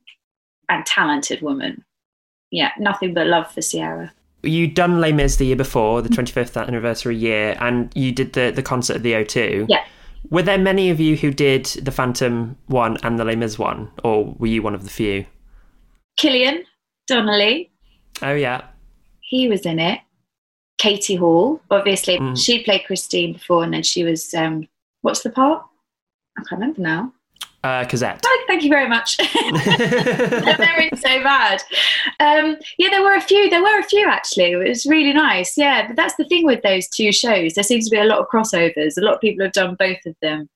and 0.69 0.85
talented 0.85 1.41
woman. 1.41 1.83
Yeah, 2.51 2.71
nothing 2.79 3.13
but 3.13 3.27
love 3.27 3.51
for 3.51 3.61
Sierra. 3.61 4.13
You 4.43 4.67
done 4.67 5.01
Les 5.01 5.11
Mis 5.11 5.35
the 5.35 5.47
year 5.47 5.55
before, 5.55 6.01
the 6.01 6.09
25th 6.09 6.65
anniversary 6.67 7.17
year, 7.17 7.57
and 7.59 7.91
you 7.95 8.11
did 8.11 8.33
the, 8.33 8.51
the 8.51 8.61
concert 8.61 8.97
at 8.97 9.03
the 9.03 9.13
O2. 9.13 9.65
Yeah. 9.67 9.83
Were 10.29 10.41
there 10.41 10.57
many 10.57 10.89
of 10.89 10.99
you 10.99 11.15
who 11.15 11.31
did 11.31 11.65
the 11.65 11.91
Phantom 11.91 12.57
one 12.67 12.97
and 13.03 13.19
the 13.19 13.25
Les 13.25 13.35
Mis 13.35 13.59
one, 13.59 13.91
or 14.03 14.35
were 14.37 14.47
you 14.47 14.61
one 14.61 14.75
of 14.75 14.83
the 14.83 14.89
few? 14.89 15.25
Killian 16.17 16.63
Donnelly. 17.07 17.71
Oh 18.21 18.33
yeah. 18.33 18.65
He 19.21 19.47
was 19.47 19.65
in 19.65 19.79
it. 19.79 19.99
Katie 20.77 21.15
Hall, 21.15 21.61
obviously, 21.71 22.17
mm. 22.17 22.37
she 22.37 22.63
played 22.63 22.85
Christine 22.85 23.33
before, 23.33 23.63
and 23.63 23.73
then 23.73 23.83
she 23.83 24.03
was 24.03 24.33
um, 24.33 24.67
what's 25.01 25.23
the 25.23 25.29
part? 25.29 25.63
I 26.37 26.41
can't 26.43 26.59
remember 26.59 26.81
now. 26.81 27.13
Uh, 27.65 27.83
Cosette. 27.83 28.21
Oh, 28.23 28.43
thank 28.45 28.61
you 28.61 28.69
very 28.69 28.87
much. 28.87 29.17
They're 29.41 30.81
in 30.81 30.95
so 30.97 31.23
bad. 31.23 31.63
Um, 32.19 32.57
yeah, 32.77 32.91
there 32.91 33.01
were 33.01 33.15
a 33.15 33.21
few. 33.21 33.49
There 33.49 33.63
were 33.63 33.79
a 33.79 33.83
few 33.83 34.07
actually. 34.07 34.51
It 34.51 34.69
was 34.69 34.85
really 34.85 35.13
nice. 35.13 35.57
Yeah, 35.57 35.87
but 35.87 35.95
that's 35.95 36.15
the 36.15 36.25
thing 36.25 36.45
with 36.45 36.61
those 36.61 36.87
two 36.87 37.11
shows. 37.11 37.55
There 37.55 37.63
seems 37.63 37.85
to 37.85 37.89
be 37.89 37.99
a 37.99 38.03
lot 38.03 38.19
of 38.19 38.27
crossovers. 38.27 38.99
A 38.99 39.01
lot 39.01 39.15
of 39.15 39.19
people 39.19 39.43
have 39.43 39.53
done 39.53 39.75
both 39.79 39.97
of 40.05 40.15
them. 40.21 40.47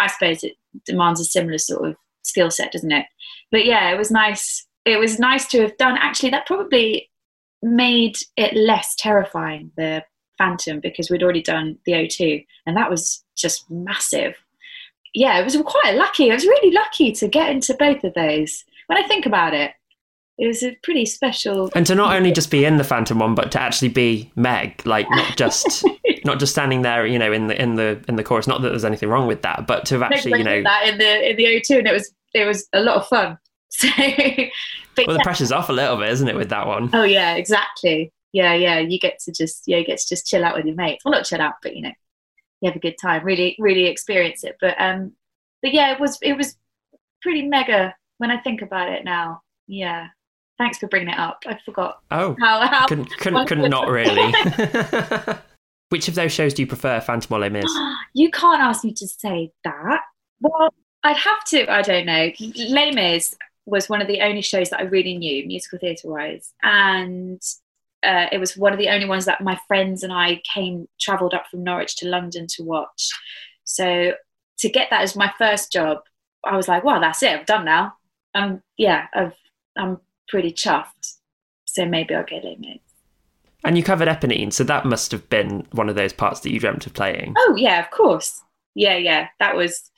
I 0.00 0.08
suppose 0.08 0.42
it 0.42 0.54
demands 0.84 1.20
a 1.20 1.24
similar 1.24 1.58
sort 1.58 1.90
of 1.90 1.96
skill 2.22 2.50
set, 2.50 2.72
doesn't 2.72 2.90
it? 2.90 3.06
But 3.52 3.64
yeah, 3.64 3.92
it 3.92 3.96
was 3.96 4.10
nice. 4.10 4.66
It 4.84 4.98
was 4.98 5.20
nice 5.20 5.46
to 5.48 5.60
have 5.60 5.76
done. 5.76 5.96
Actually, 5.96 6.30
that 6.30 6.46
probably 6.46 7.08
made 7.62 8.16
it 8.36 8.56
less 8.56 8.96
terrifying. 8.96 9.70
The 9.76 10.02
Phantom 10.38 10.80
because 10.80 11.08
we'd 11.08 11.22
already 11.22 11.42
done 11.42 11.78
the 11.86 11.92
O2, 11.92 12.44
and 12.66 12.76
that 12.76 12.90
was 12.90 13.22
just 13.36 13.70
massive 13.70 14.34
yeah, 15.14 15.38
it 15.38 15.44
was 15.44 15.56
quite 15.64 15.94
lucky. 15.94 16.30
I 16.30 16.34
was 16.34 16.46
really 16.46 16.72
lucky 16.72 17.12
to 17.12 17.28
get 17.28 17.50
into 17.50 17.74
both 17.74 18.04
of 18.04 18.14
those. 18.14 18.64
When 18.86 19.02
I 19.02 19.06
think 19.06 19.26
about 19.26 19.54
it, 19.54 19.72
it 20.38 20.46
was 20.46 20.62
a 20.62 20.76
pretty 20.82 21.04
special. 21.04 21.70
And 21.74 21.84
to 21.86 21.94
not 21.94 22.14
only 22.14 22.30
just 22.30 22.50
be 22.50 22.64
in 22.64 22.76
the 22.76 22.84
Phantom 22.84 23.18
one, 23.18 23.34
but 23.34 23.50
to 23.52 23.60
actually 23.60 23.88
be 23.88 24.30
Meg, 24.36 24.86
like 24.86 25.10
not 25.10 25.36
just 25.36 25.84
not 26.24 26.38
just 26.38 26.52
standing 26.52 26.82
there, 26.82 27.04
you 27.06 27.18
know, 27.18 27.32
in 27.32 27.48
the 27.48 27.60
in 27.60 27.74
the 27.74 28.02
in 28.08 28.16
the 28.16 28.22
chorus. 28.22 28.46
Not 28.46 28.62
that 28.62 28.68
there's 28.68 28.84
anything 28.84 29.08
wrong 29.08 29.26
with 29.26 29.42
that, 29.42 29.66
but 29.66 29.84
to 29.86 29.94
have 29.94 30.02
actually, 30.02 30.38
you 30.38 30.44
know, 30.44 30.62
that 30.62 30.88
in 30.88 30.98
the 30.98 31.30
in 31.30 31.36
the 31.36 31.44
O2, 31.44 31.78
and 31.78 31.88
it 31.88 31.92
was 31.92 32.12
it 32.34 32.44
was 32.44 32.68
a 32.72 32.80
lot 32.80 32.96
of 32.96 33.06
fun. 33.08 33.38
So, 33.70 33.86
but 34.96 35.06
well, 35.06 35.16
the 35.18 35.22
pressure's 35.22 35.52
off 35.52 35.68
a 35.68 35.72
little 35.72 35.98
bit, 35.98 36.08
isn't 36.08 36.26
it, 36.26 36.34
with 36.34 36.48
that 36.48 36.66
one? 36.66 36.90
Oh 36.92 37.04
yeah, 37.04 37.36
exactly. 37.36 38.12
Yeah, 38.32 38.54
yeah. 38.54 38.80
You 38.80 38.98
get 38.98 39.20
to 39.20 39.32
just 39.32 39.64
yeah, 39.66 39.76
you 39.76 39.84
get 39.84 39.98
to 39.98 40.08
just 40.08 40.26
chill 40.26 40.42
out 40.42 40.56
with 40.56 40.64
your 40.64 40.74
mates. 40.74 41.04
Well, 41.04 41.12
not 41.12 41.26
chill 41.26 41.40
out, 41.40 41.54
but 41.62 41.76
you 41.76 41.82
know, 41.82 41.92
you 42.60 42.68
have 42.68 42.76
a 42.76 42.80
good 42.80 42.96
time. 43.00 43.24
Really, 43.24 43.56
really 43.58 43.86
experience 43.86 44.44
it. 44.44 44.56
But 44.60 44.80
um, 44.80 45.12
but 45.62 45.72
yeah, 45.72 45.92
it 45.92 46.00
was 46.00 46.18
it 46.22 46.36
was 46.36 46.56
pretty 47.22 47.42
mega 47.42 47.94
when 48.18 48.30
I 48.30 48.38
think 48.38 48.62
about 48.62 48.88
it 48.92 49.04
now. 49.04 49.42
Yeah. 49.66 50.08
Thanks 50.58 50.78
for 50.78 50.88
bringing 50.88 51.10
it 51.10 51.18
up. 51.18 51.44
I 51.46 51.58
forgot. 51.64 52.00
Oh, 52.10 52.36
how, 52.40 52.66
how 52.66 52.86
couldn't 52.86 53.10
couldn't, 53.18 53.46
couldn't 53.46 53.70
not 53.70 53.88
really. 53.88 54.32
Which 55.90 56.08
of 56.08 56.16
those 56.16 56.32
shows 56.32 56.52
do 56.52 56.62
you 56.62 56.66
prefer, 56.66 57.00
Phantom 57.00 57.34
or 57.34 57.40
Les 57.40 57.48
Mis? 57.48 57.64
You 58.14 58.30
can't 58.30 58.60
ask 58.60 58.84
me 58.84 58.92
to 58.94 59.06
say 59.06 59.52
that. 59.64 60.00
Well, 60.40 60.74
I'd 61.04 61.16
have 61.16 61.44
to. 61.48 61.70
I 61.70 61.82
don't 61.82 62.06
know. 62.06 62.30
Les 62.56 62.90
Mis 62.90 63.36
was 63.66 63.88
one 63.88 64.00
of 64.00 64.08
the 64.08 64.22
only 64.22 64.42
shows 64.42 64.70
that 64.70 64.80
I 64.80 64.84
really 64.84 65.16
knew, 65.16 65.46
musical 65.46 65.78
theatre 65.78 66.08
wise, 66.08 66.52
and 66.62 67.40
uh, 68.02 68.26
it 68.30 68.38
was 68.38 68.56
one 68.56 68.72
of 68.72 68.78
the 68.78 68.88
only 68.88 69.06
ones 69.06 69.24
that 69.24 69.40
my 69.40 69.58
friends 69.66 70.02
and 70.02 70.12
I 70.12 70.40
came 70.52 70.88
travelled 71.00 71.34
up 71.34 71.46
from 71.50 71.64
Norwich 71.64 71.96
to 71.96 72.08
London 72.08 72.46
to 72.50 72.62
watch. 72.62 73.08
So 73.64 74.12
to 74.58 74.68
get 74.68 74.90
that 74.90 75.02
as 75.02 75.16
my 75.16 75.32
first 75.38 75.72
job, 75.72 75.98
I 76.44 76.56
was 76.56 76.68
like, 76.68 76.84
"Wow, 76.84 77.00
that's 77.00 77.22
it. 77.22 77.32
I've 77.32 77.46
done 77.46 77.64
now." 77.64 77.94
Um, 78.34 78.62
yeah, 78.76 79.06
I've, 79.14 79.34
I'm 79.76 79.98
pretty 80.28 80.52
chuffed. 80.52 81.16
So 81.64 81.84
maybe 81.84 82.14
I'll 82.14 82.24
get 82.24 82.44
in 82.44 82.64
it. 82.64 82.80
And 83.64 83.76
you 83.76 83.82
covered 83.82 84.08
Eponine, 84.08 84.52
so 84.52 84.64
that 84.64 84.84
must 84.84 85.10
have 85.10 85.28
been 85.28 85.66
one 85.72 85.88
of 85.88 85.96
those 85.96 86.12
parts 86.12 86.40
that 86.40 86.52
you 86.52 86.60
dreamt 86.60 86.86
of 86.86 86.94
playing. 86.94 87.34
Oh 87.36 87.56
yeah, 87.56 87.80
of 87.84 87.90
course. 87.90 88.40
Yeah, 88.74 88.96
yeah, 88.96 89.28
that 89.40 89.56
was, 89.56 89.90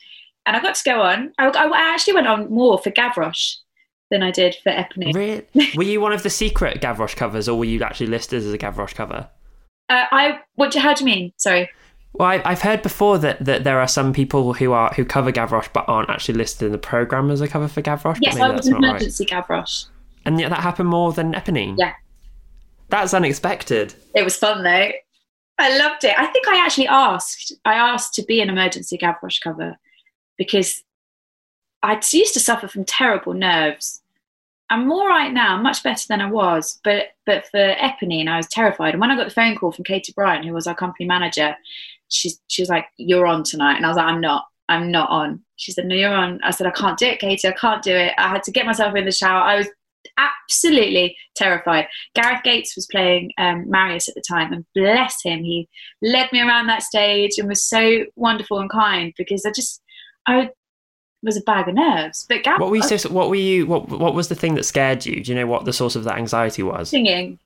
and 0.47 0.57
I 0.57 0.61
got 0.61 0.75
to 0.75 0.85
go 0.85 1.03
on. 1.03 1.33
I, 1.39 1.49
I 1.49 1.93
actually 1.93 2.15
went 2.15 2.27
on 2.27 2.51
more 2.51 2.79
for 2.79 2.91
Gavroche 2.91 3.57
than 4.11 4.23
I 4.23 4.31
did 4.31 4.57
for 4.63 4.71
Eponine. 4.71 5.15
Really? 5.15 5.71
were 5.77 5.83
you 5.83 6.01
one 6.01 6.13
of 6.13 6.23
the 6.23 6.31
secret 6.31 6.81
Gavroche 6.81 7.17
covers, 7.17 7.49
or 7.49 7.59
were 7.59 7.65
you 7.65 7.83
actually 7.83 8.09
listed 8.09 8.43
as 8.43 8.53
a 8.53 8.59
Gavroche 8.59 8.95
cover? 8.95 9.29
Uh, 9.89 10.07
I 10.11 10.41
what? 10.55 10.75
How 10.75 10.95
do 10.95 11.05
you 11.05 11.07
mean? 11.07 11.33
Sorry. 11.37 11.69
Well, 12.13 12.41
I, 12.45 12.51
have 12.51 12.63
heard 12.63 12.83
before 12.83 13.19
that, 13.19 13.45
that 13.45 13.63
there 13.63 13.79
are 13.79 13.87
some 13.87 14.13
people 14.13 14.53
who 14.55 14.73
are 14.73 14.93
who 14.95 15.05
cover 15.05 15.31
Gavroche 15.31 15.73
but 15.73 15.85
aren't 15.89 16.11
actually 16.11 16.39
listed 16.39 16.67
in 16.67 16.73
the 16.73 16.79
program 16.79 17.31
as 17.31 17.41
a 17.41 17.49
cover 17.49 17.69
for 17.69 17.83
Gavroche. 17.83 18.19
Yes, 18.21 18.37
I 18.37 18.51
was 18.51 18.67
an 18.67 18.77
emergency 18.77 19.27
right. 19.31 19.47
Gavroche. 19.47 19.87
And 20.25 20.39
yet 20.39 20.51
that 20.51 20.61
happened 20.61 20.89
more 20.89 21.13
than 21.13 21.33
Eponine. 21.33 21.77
Yeah, 21.79 21.95
that's 22.89 23.15
unexpected. 23.15 23.95
It 24.15 24.25
was 24.25 24.37
fun 24.37 24.65
though. 24.65 24.91
I 25.59 25.77
loved 25.77 26.05
it. 26.05 26.19
I 26.19 26.27
think 26.27 26.49
I 26.49 26.57
actually 26.65 26.89
asked. 26.89 27.53
I 27.65 27.75
asked 27.75 28.15
to 28.15 28.23
be 28.23 28.41
an 28.41 28.49
emergency 28.49 28.99
Gavroche 28.99 29.41
cover 29.41 29.77
because 30.37 30.83
I 31.83 32.01
used 32.13 32.35
to 32.35 32.41
suffer 32.41 32.69
from 32.69 32.85
terrible 32.85 33.35
nerves. 33.35 34.00
I'm 34.71 34.91
all 34.91 35.07
right 35.07 35.33
now, 35.33 35.61
much 35.61 35.83
better 35.83 36.05
than 36.09 36.21
I 36.21 36.31
was. 36.31 36.81
But 36.85 37.09
but 37.27 37.47
for 37.49 37.75
Eponine, 37.75 38.29
I 38.29 38.37
was 38.37 38.47
terrified. 38.49 38.95
And 38.95 39.01
when 39.01 39.11
I 39.11 39.17
got 39.17 39.25
the 39.25 39.35
phone 39.35 39.57
call 39.57 39.73
from 39.73 39.85
Katie 39.85 40.13
Bryan, 40.15 40.45
who 40.45 40.55
was 40.55 40.67
our 40.67 40.75
company 40.75 41.07
manager, 41.07 41.57
she 42.09 42.31
she 42.49 42.63
was 42.63 42.69
like, 42.69 42.87
"You're 42.97 43.27
on 43.27 43.43
tonight," 43.43 43.77
and 43.77 43.85
I 43.85 43.89
was 43.89 43.97
like, 43.97 44.07
"I'm 44.07 44.21
not. 44.21 44.47
I'm 44.69 44.91
not 44.91 45.11
on." 45.11 45.41
She 45.57 45.73
said, 45.73 45.87
"No, 45.87 45.97
you're 45.97 46.15
on." 46.15 46.41
I 46.45 46.53
said, 46.53 46.67
"I 46.67 46.71
can't 46.71 46.99
do 46.99 47.07
it, 47.07 47.19
Katie. 47.19 47.49
I 47.49 47.53
can't 47.53 47.83
do 47.83 47.95
it." 47.95 48.15
I 48.17 48.29
had 48.29 48.43
to 48.45 48.53
get 48.53 48.67
myself 48.67 48.95
in 48.95 49.05
the 49.05 49.13
shower. 49.13 49.43
I 49.43 49.57
was 49.57 49.69
absolutely 50.19 51.17
terrified. 51.35 51.87
Gareth 52.15 52.43
Gates 52.45 52.77
was 52.77 52.87
playing 52.87 53.33
um, 53.39 53.69
Marius 53.69 54.09
at 54.09 54.15
the 54.15 54.23
time, 54.27 54.53
and 54.53 54.65
bless 54.75 55.23
him, 55.23 55.43
he 55.43 55.69
led 56.03 56.31
me 56.33 56.41
around 56.41 56.67
that 56.69 56.83
stage 56.83 57.39
and 57.39 57.49
was 57.49 57.63
so 57.63 58.05
wonderful 58.17 58.61
and 58.61 58.71
kind 58.71 59.13
because 59.17 59.45
I 59.45 59.51
just 59.51 59.83
I 60.27 60.51
was 61.23 61.37
a 61.37 61.43
bag 61.43 61.69
of 61.69 61.75
nerves. 61.75 62.27
But 62.29 62.47
what 62.59 62.71
were 62.71 62.77
you? 62.77 62.99
What 63.11 63.29
were 63.29 63.35
you? 63.35 63.67
What 63.67 63.89
What 63.89 64.15
was 64.15 64.29
the 64.29 64.35
thing 64.35 64.55
that 64.55 64.65
scared 64.65 65.05
you? 65.05 65.23
Do 65.23 65.33
you 65.33 65.39
know 65.39 65.47
what 65.47 65.65
the 65.65 65.73
source 65.73 65.97
of 65.97 66.05
that 66.05 66.19
anxiety 66.19 66.63
was? 66.63 66.91
Singing. 66.91 67.39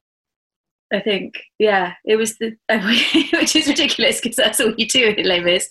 I 0.92 1.00
think, 1.00 1.42
yeah, 1.58 1.94
it 2.04 2.16
was 2.16 2.38
the, 2.38 2.56
which 3.32 3.56
is 3.56 3.66
ridiculous 3.66 4.20
because 4.20 4.36
that's 4.36 4.60
all 4.60 4.74
you 4.76 4.86
do 4.86 5.14
in 5.16 5.26
Les. 5.26 5.68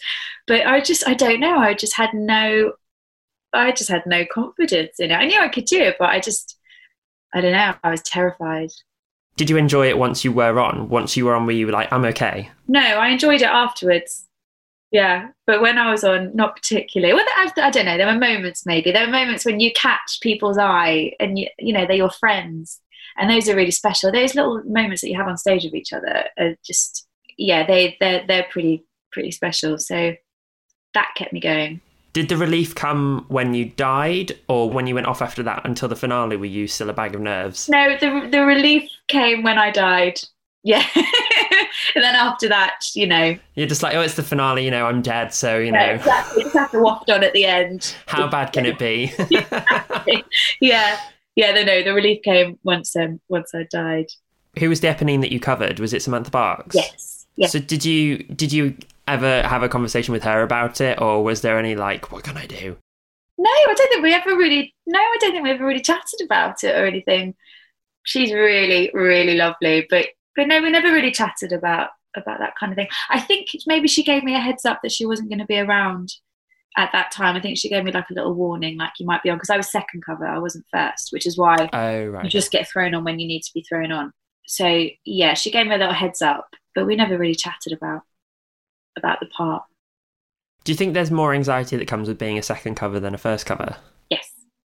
But 0.48 0.66
I 0.66 0.82
just, 0.82 1.08
I 1.08 1.14
don't 1.14 1.40
know. 1.40 1.60
I 1.60 1.74
just 1.74 1.96
had 1.96 2.14
no, 2.14 2.74
I 3.54 3.72
just 3.72 3.90
had 3.90 4.06
no 4.06 4.26
confidence 4.26 5.00
in 5.00 5.12
it. 5.12 5.16
I 5.16 5.26
knew 5.26 5.40
I 5.40 5.48
could 5.48 5.66
do 5.66 5.80
it, 5.80 5.96
but 5.98 6.10
I 6.10 6.20
just, 6.20 6.58
I 7.34 7.42
don't 7.42 7.54
know. 7.54 7.76
I 7.84 7.92
was 7.92 8.02
terrified. 8.02 8.72
Did 9.38 9.50
you 9.50 9.58
enjoy 9.58 9.88
it 9.88 9.98
once 9.98 10.24
you 10.24 10.32
were 10.32 10.60
on? 10.60 10.90
Once 10.90 11.16
you 11.16 11.26
were 11.26 11.36
on, 11.36 11.46
were 11.46 11.54
you 11.54 11.68
were 11.68 11.72
like, 11.72 11.92
I'm 11.92 12.06
okay? 12.06 12.52
No, 12.68 12.82
I 12.82 13.10
enjoyed 13.10 13.42
it 13.42 13.48
afterwards. 13.48 14.28
Yeah, 14.94 15.30
but 15.48 15.60
when 15.60 15.80
I 15.80 15.90
was 15.90 16.04
on, 16.04 16.36
not 16.36 16.56
particularly. 16.56 17.16
Well, 17.16 17.26
I, 17.36 17.52
I 17.58 17.72
don't 17.72 17.86
know. 17.86 17.98
There 17.98 18.06
were 18.06 18.20
moments, 18.20 18.64
maybe. 18.64 18.92
There 18.92 19.04
were 19.04 19.12
moments 19.12 19.44
when 19.44 19.60
you 19.60 19.74
catch 19.74 20.20
people's 20.22 20.60
eye, 20.60 21.14
and 21.20 21.40
you, 21.40 21.48
you 21.58 21.74
know 21.74 21.88
they're 21.88 21.98
your 21.98 22.12
friends, 22.12 22.80
and 23.18 23.28
those 23.28 23.50
are 23.50 23.56
really 23.56 23.72
special. 23.72 24.12
Those 24.12 24.36
little 24.36 24.62
moments 24.66 25.02
that 25.02 25.10
you 25.10 25.18
have 25.18 25.28
on 25.28 25.36
stage 25.36 25.64
with 25.64 25.74
each 25.74 25.94
other 25.94 26.26
are 26.38 26.54
just 26.64 27.08
yeah, 27.40 27.66
they 27.66 27.98
they're 28.00 28.24
they're 28.28 28.46
pretty 28.52 28.86
pretty 29.12 29.32
special. 29.32 29.80
So 29.80 30.14
that 30.94 31.12
kept 31.16 31.34
me 31.34 31.40
going. 31.40 31.82
Did 32.14 32.30
the 32.30 32.38
relief 32.38 32.76
come 32.76 33.26
when 33.30 33.56
you 33.56 33.66
died, 33.66 34.38
or 34.48 34.70
when 34.70 34.86
you 34.86 34.94
went 34.94 35.08
off 35.08 35.24
after 35.24 35.42
that 35.42 35.66
until 35.66 35.90
the 35.90 35.96
finale? 35.96 36.38
Were 36.38 36.46
you 36.46 36.68
still 36.68 36.92
a 36.92 36.94
bag 36.94 37.16
of 37.16 37.22
nerves? 37.22 37.68
No, 37.68 37.98
the 38.00 38.30
the 38.32 38.46
relief 38.46 38.92
came 39.08 39.42
when 39.42 39.58
I 39.58 39.72
died. 39.72 40.20
Yeah, 40.64 40.86
and 40.96 42.04
then 42.04 42.16
after 42.16 42.48
that, 42.48 42.86
you 42.96 43.06
know, 43.06 43.38
you're 43.56 43.68
just 43.68 43.84
like, 43.84 43.96
oh, 43.96 44.02
it's 44.02 44.16
the 44.16 44.24
finale. 44.24 44.64
You 44.64 44.72
know, 44.72 44.86
I'm 44.86 45.02
dead, 45.02 45.34
so 45.34 45.58
you 45.58 45.72
know, 45.72 45.80
yeah, 45.80 45.96
exactly. 45.96 46.40
You 46.40 46.44
just 46.46 46.58
have 46.58 46.72
to 46.72 46.80
waft 46.80 47.10
on 47.10 47.24
at 47.24 47.34
the 47.34 47.46
end. 47.46 47.96
How 48.06 48.28
bad 48.28 48.54
can 48.54 48.66
it 48.66 48.80
be? 48.80 49.12
yeah, 50.62 51.00
yeah, 51.36 51.52
no, 51.52 51.64
no. 51.64 51.84
The 51.84 51.94
relief 51.94 52.22
came 52.24 52.60
once 52.64 52.96
um, 52.96 53.20
once 53.28 53.54
I 53.54 53.68
died. 53.70 54.08
Who 54.60 54.70
was 54.70 54.82
the 54.82 54.88
Eponine 54.88 55.22
that 55.22 55.32
you 55.32 55.40
covered? 55.40 55.80
Was 55.80 55.94
it 55.94 56.02
Samantha 56.02 56.32
Barks? 56.32 56.76
Yes. 56.76 57.26
Yes. 57.36 57.52
So 57.52 57.60
did 57.60 57.84
you 57.84 58.20
did 58.20 58.54
you 58.54 58.78
ever 59.08 59.42
have 59.42 59.64
a 59.64 59.70
conversation 59.70 60.14
with 60.14 60.24
her 60.24 60.42
about 60.44 60.80
it, 60.82 61.02
or 61.02 61.24
was 61.24 61.42
there 61.42 61.60
any 61.60 61.76
like, 61.76 62.12
what 62.12 62.24
can 62.24 62.38
I 62.38 62.46
do? 62.46 62.78
No, 63.38 63.50
I 63.50 63.74
don't 63.76 63.90
think 63.90 64.04
we 64.04 64.14
ever 64.14 64.38
really. 64.38 64.74
No, 64.86 65.00
I 65.00 65.18
don't 65.20 65.32
think 65.32 65.44
we 65.44 65.52
ever 65.52 65.66
really 65.66 65.82
chatted 65.82 66.22
about 66.24 66.64
it 66.64 66.76
or 66.76 66.86
anything. 66.86 67.36
She's 68.04 68.32
really, 68.32 68.92
really 68.94 69.36
lovely, 69.36 69.88
but 69.90 70.08
but 70.36 70.48
no, 70.48 70.62
we 70.62 70.70
never 70.70 70.92
really 70.92 71.12
chatted 71.12 71.52
about 71.52 71.90
about 72.16 72.40
that 72.40 72.56
kind 72.60 72.72
of 72.72 72.76
thing. 72.76 72.88
I 73.10 73.20
think 73.20 73.48
maybe 73.66 73.88
she 73.88 74.04
gave 74.04 74.24
me 74.24 74.36
a 74.36 74.40
heads 74.40 74.66
up 74.66 74.82
that 74.84 74.92
she 74.92 75.06
wasn't 75.06 75.30
going 75.30 75.40
to 75.40 75.46
be 75.46 75.58
around 75.58 76.14
at 76.78 76.92
that 76.92 77.12
time. 77.12 77.36
I 77.36 77.42
think 77.42 77.58
she 77.58 77.70
gave 77.70 77.84
me 77.84 77.92
like 77.92 78.10
a 78.10 78.14
little 78.14 78.34
warning, 78.34 78.78
like 78.78 78.92
you 79.00 79.06
might 79.06 79.24
be 79.24 79.30
on, 79.30 79.38
because 79.38 79.50
I 79.50 79.58
was 79.58 79.72
second 79.72 80.04
cover, 80.06 80.26
I 80.26 80.40
wasn't 80.40 80.66
first, 80.72 81.10
which 81.12 81.26
is 81.26 81.38
why 81.38 81.70
oh, 81.74 82.06
right. 82.06 82.24
you 82.24 82.30
just 82.30 82.52
get 82.52 82.68
thrown 82.68 82.94
on 82.94 83.04
when 83.04 83.20
you 83.20 83.28
need 83.28 83.42
to 83.42 83.54
be 83.54 83.66
thrown 83.68 83.92
on. 83.92 84.12
So 84.46 84.88
yeah, 85.06 85.34
she 85.34 85.52
gave 85.52 85.68
me 85.68 85.76
a 85.76 85.78
little 85.78 85.94
heads 85.94 86.22
up, 86.22 86.48
but 86.76 86.86
we 86.86 86.96
never 86.96 87.18
really 87.18 87.36
chatted 87.36 87.74
about 87.74 88.02
about 88.98 89.20
the 89.20 89.28
part. 89.28 89.64
Do 90.64 90.72
you 90.72 90.78
think 90.78 90.94
there's 90.94 91.12
more 91.12 91.34
anxiety 91.34 91.78
that 91.78 91.88
comes 91.88 92.08
with 92.08 92.18
being 92.18 92.38
a 92.38 92.44
second 92.44 92.76
cover 92.76 93.00
than 93.00 93.14
a 93.14 93.18
first 93.18 93.46
cover? 93.46 93.76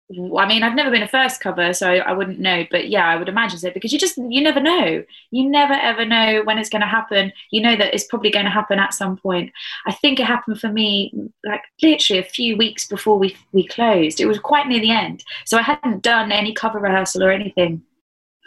I 0.10 0.48
mean, 0.48 0.64
I've 0.64 0.76
never 0.76 0.90
been 0.90 1.04
a 1.04 1.08
first 1.08 1.42
cover, 1.42 1.74
so 1.74 1.90
I 1.90 2.14
wouldn't 2.14 2.40
know. 2.40 2.66
But 2.72 2.88
yeah, 2.88 3.06
I 3.06 3.18
would 3.18 3.28
imagine 3.28 3.60
so 3.60 3.72
because 3.72 3.92
you 3.92 4.00
just 4.00 4.18
you 4.18 4.42
never 4.42 4.62
know. 4.62 5.04
You 5.32 5.50
never 5.50 5.74
ever 5.74 6.06
know 6.06 6.44
when 6.46 6.58
it's 6.58 6.70
going 6.70 6.82
to 6.82 6.88
happen. 6.88 7.34
You 7.52 7.62
know 7.62 7.76
that 7.76 7.94
it's 7.94 8.06
probably 8.06 8.32
going 8.32 8.46
to 8.46 8.52
happen 8.52 8.80
at 8.80 8.94
some 8.94 9.18
point. 9.18 9.52
I 9.86 9.94
think 9.94 10.20
it 10.20 10.26
happened 10.26 10.62
for 10.62 10.70
me 10.70 11.12
like 11.46 11.62
literally 11.82 12.22
a 12.22 12.24
few 12.24 12.56
weeks 12.56 12.88
before 12.88 13.20
we 13.20 13.36
we 13.52 13.68
closed. 13.68 14.22
It 14.22 14.28
was 14.28 14.40
quite 14.40 14.68
near 14.68 14.80
the 14.80 14.92
end, 14.92 15.26
so 15.46 15.58
I 15.58 15.62
hadn't 15.62 16.04
done 16.04 16.32
any 16.32 16.54
cover 16.54 16.80
rehearsal 16.80 17.24
or 17.24 17.32
anything 17.32 17.82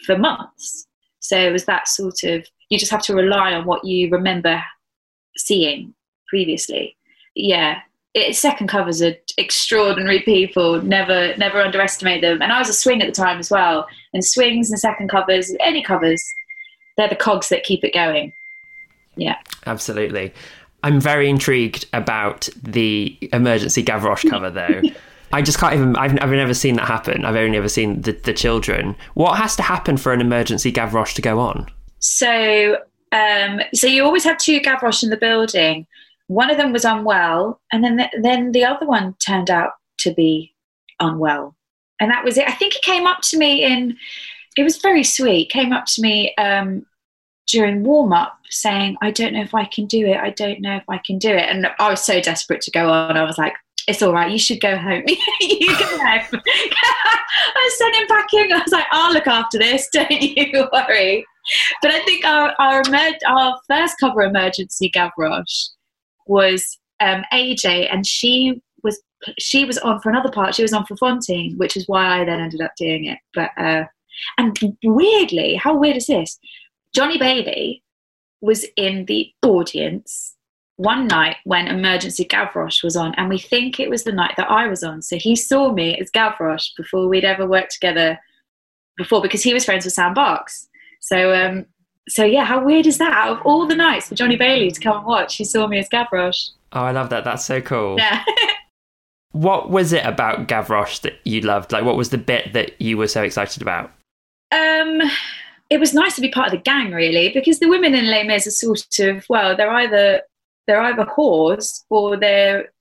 for 0.07 0.16
months. 0.16 0.87
So 1.18 1.38
it 1.38 1.53
was 1.53 1.66
that 1.66 1.88
sort 1.88 2.23
of 2.23 2.46
you 2.70 2.79
just 2.79 2.90
have 2.90 3.03
to 3.03 3.14
rely 3.14 3.53
on 3.53 3.66
what 3.66 3.85
you 3.85 4.09
remember 4.09 4.62
seeing 5.37 5.94
previously. 6.29 6.96
Yeah, 7.35 7.81
it, 8.14 8.35
second 8.37 8.68
covers 8.68 9.01
are 9.03 9.14
extraordinary 9.38 10.20
people. 10.20 10.83
Never, 10.83 11.37
never 11.37 11.61
underestimate 11.61 12.23
them. 12.23 12.42
And 12.42 12.53
I 12.53 12.59
was 12.59 12.68
a 12.68 12.73
swing 12.73 13.03
at 13.03 13.07
the 13.07 13.12
time 13.12 13.38
as 13.38 13.51
well. 13.51 13.87
And 14.12 14.25
swings 14.25 14.70
and 14.70 14.79
second 14.79 15.09
covers, 15.09 15.55
any 15.61 15.83
covers, 15.83 16.25
they're 16.96 17.09
the 17.09 17.16
cogs 17.16 17.49
that 17.51 17.62
keep 17.62 17.85
it 17.85 17.94
going. 17.94 18.33
Yeah, 19.16 19.37
absolutely. 19.66 20.33
I'm 20.83 21.01
very 21.01 21.29
intrigued 21.29 21.87
about 21.92 22.49
the 22.62 23.16
emergency 23.33 23.85
Gavroche 23.85 24.29
cover, 24.29 24.51
though. 24.51 24.83
I 25.33 25.42
just 25.42 25.59
can't 25.59 25.75
even. 25.75 25.94
I've, 25.96 26.12
I've 26.20 26.31
never 26.31 26.55
seen 26.55 26.75
that 26.77 26.87
happen. 26.87 27.25
I've 27.25 27.37
only 27.37 27.57
ever 27.57 27.68
seen 27.68 28.01
the, 28.03 28.12
the 28.12 28.33
children. 28.33 28.96
What 29.14 29.37
has 29.37 29.55
to 29.57 29.62
happen 29.62 29.96
for 29.96 30.12
an 30.12 30.20
emergency 30.20 30.73
Gavroche 30.73 31.14
to 31.14 31.23
go 31.23 31.38
on? 31.38 31.70
So, 32.01 32.79
um, 33.12 33.61
so 33.73 33.87
you 33.87 34.05
always 34.05 34.25
have 34.25 34.38
two 34.38 34.61
Gavroche 34.61 35.05
in 35.05 35.11
the 35.11 35.16
building. 35.16 35.87
One 36.30 36.48
of 36.48 36.58
them 36.58 36.72
was 36.72 36.84
unwell, 36.84 37.60
and 37.72 37.82
then 37.82 37.96
the, 37.96 38.08
then 38.22 38.52
the 38.52 38.64
other 38.64 38.86
one 38.86 39.14
turned 39.14 39.50
out 39.50 39.72
to 39.98 40.14
be 40.14 40.54
unwell, 41.00 41.56
and 42.00 42.08
that 42.08 42.24
was 42.24 42.38
it. 42.38 42.48
I 42.48 42.52
think 42.52 42.74
he 42.74 42.80
came 42.82 43.04
up 43.04 43.20
to 43.22 43.36
me 43.36 43.64
in. 43.64 43.96
It 44.56 44.62
was 44.62 44.76
very 44.76 45.02
sweet. 45.02 45.50
Came 45.50 45.72
up 45.72 45.86
to 45.86 46.02
me 46.02 46.32
um, 46.36 46.86
during 47.48 47.82
warm 47.82 48.12
up 48.12 48.38
saying, 48.48 48.96
I 49.02 49.10
don't 49.10 49.32
know 49.32 49.42
if 49.42 49.56
I 49.56 49.64
can 49.64 49.86
do 49.86 50.06
it. 50.06 50.18
I 50.18 50.30
don't 50.30 50.60
know 50.60 50.76
if 50.76 50.88
I 50.88 50.98
can 50.98 51.18
do 51.18 51.30
it. 51.30 51.48
And 51.48 51.66
I 51.80 51.90
was 51.90 52.00
so 52.00 52.20
desperate 52.20 52.60
to 52.62 52.70
go 52.70 52.88
on. 52.88 53.16
I 53.16 53.24
was 53.24 53.36
like, 53.36 53.54
it's 53.88 54.00
all 54.00 54.12
right. 54.12 54.30
You 54.30 54.38
should 54.38 54.60
go 54.60 54.76
home. 54.76 55.02
you 55.40 55.68
go 55.78 55.98
home. 55.98 56.42
I 57.56 57.70
sent 57.76 57.96
him 57.96 58.06
back 58.06 58.32
in. 58.34 58.52
I 58.52 58.58
was 58.58 58.72
like, 58.72 58.86
I'll 58.92 59.12
look 59.12 59.26
after 59.26 59.58
this. 59.58 59.88
Don't 59.92 60.10
you 60.12 60.68
worry. 60.72 61.26
But 61.82 61.90
I 61.90 62.04
think 62.04 62.24
our 62.24 62.54
our, 62.60 62.82
emer- 62.86 63.18
our 63.26 63.58
first 63.66 63.96
cover 63.98 64.22
emergency 64.22 64.92
Gavroche 64.94 65.70
was 66.30 66.78
um, 67.00 67.24
AJ, 67.32 67.92
and 67.92 68.06
she 68.06 68.62
was 68.82 69.02
she 69.38 69.64
was 69.64 69.76
on 69.78 70.00
for 70.00 70.08
another 70.08 70.30
part. 70.30 70.54
She 70.54 70.62
was 70.62 70.72
on 70.72 70.86
for 70.86 70.96
Fantine, 70.96 71.56
which 71.58 71.76
is 71.76 71.86
why 71.88 72.20
I 72.20 72.24
then 72.24 72.40
ended 72.40 72.62
up 72.62 72.72
doing 72.78 73.04
it. 73.04 73.18
But 73.34 73.50
uh, 73.58 73.84
and 74.38 74.56
weirdly, 74.84 75.56
how 75.56 75.76
weird 75.76 75.96
is 75.96 76.06
this? 76.06 76.38
Johnny 76.94 77.18
Bailey 77.18 77.82
was 78.40 78.64
in 78.76 79.04
the 79.06 79.30
audience 79.42 80.36
one 80.76 81.06
night 81.06 81.36
when 81.44 81.68
Emergency 81.68 82.24
Gavroche 82.24 82.82
was 82.82 82.96
on, 82.96 83.14
and 83.16 83.28
we 83.28 83.38
think 83.38 83.78
it 83.78 83.90
was 83.90 84.04
the 84.04 84.12
night 84.12 84.34
that 84.36 84.50
I 84.50 84.66
was 84.68 84.82
on. 84.82 85.02
So 85.02 85.16
he 85.16 85.36
saw 85.36 85.72
me 85.72 85.98
as 85.98 86.10
Gavroche 86.10 86.70
before 86.76 87.08
we'd 87.08 87.24
ever 87.24 87.46
worked 87.46 87.72
together 87.72 88.18
before 88.96 89.20
because 89.20 89.42
he 89.42 89.52
was 89.52 89.64
friends 89.64 89.84
with 89.84 89.94
Sam 89.94 90.14
Barks. 90.14 90.68
So, 91.00 91.34
um, 91.34 91.66
so 92.11 92.25
yeah, 92.25 92.44
how 92.44 92.64
weird 92.64 92.87
is 92.87 92.99
that? 92.99 93.12
Out 93.12 93.38
of 93.38 93.46
all 93.46 93.66
the 93.66 93.77
nights 93.77 94.09
for 94.09 94.14
Johnny 94.14 94.37
Bailey 94.37 94.70
to 94.70 94.81
come 94.81 94.96
and 94.96 95.07
watch, 95.07 95.37
he 95.37 95.44
saw 95.44 95.66
me 95.66 95.79
as 95.79 95.88
Gavroche. 95.88 96.51
Oh, 96.73 96.83
I 96.83 96.90
love 96.90 97.11
that. 97.11 97.25
That's 97.25 97.44
so 97.44 97.61
cool. 97.61 97.96
Yeah. 97.99 98.25
what 99.33 99.70
was 99.70 99.92
it 99.92 100.05
about 100.05 100.49
Gavroche 100.49 101.01
that 101.03 101.14
you 101.25 101.40
loved? 101.40 101.73
Like, 101.73 101.85
what 101.85 101.96
was 101.96 102.11
the 102.11 102.18
bit 102.18 102.53
that 102.53 102.81
you 102.81 102.96
were 102.96 103.07
so 103.07 103.23
excited 103.23 103.62
about? 103.62 103.92
Um, 104.53 105.01
it 105.70 105.79
was 105.79 105.94
nice 105.94 106.16
to 106.16 106.20
be 106.20 106.31
part 106.31 106.49
of 106.49 106.53
the 106.53 106.59
gang, 106.59 106.92
really, 106.92 107.31
because 107.31 107.61
the 107.61 107.68
women 107.68 107.94
in 107.94 108.11
Les 108.11 108.25
Mis 108.25 108.46
are 108.46 108.51
sort 108.51 108.99
of 108.99 109.25
well, 109.29 109.57
they're 109.57 109.70
either 109.70 110.23
they're 110.66 110.83
either 110.83 111.05
whores 111.05 111.85
or 111.90 112.16
they're 112.16 112.73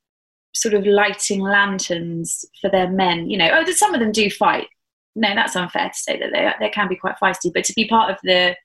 sort 0.56 0.74
of 0.74 0.86
lighting 0.86 1.42
lanterns 1.42 2.46
for 2.60 2.70
their 2.70 2.90
men. 2.90 3.30
You 3.30 3.38
know, 3.38 3.50
oh, 3.54 3.72
some 3.72 3.94
of 3.94 4.00
them 4.00 4.12
do 4.12 4.30
fight. 4.32 4.68
No, 5.16 5.36
that's 5.36 5.56
unfair 5.56 5.90
to 5.90 5.98
say 5.98 6.18
that 6.20 6.32
they 6.32 6.52
they 6.60 6.70
can 6.72 6.88
be 6.88 6.96
quite 6.96 7.20
feisty, 7.22 7.54
but 7.54 7.64
to 7.66 7.74
be 7.74 7.88
part 7.88 8.10
of 8.10 8.18
the 8.24 8.56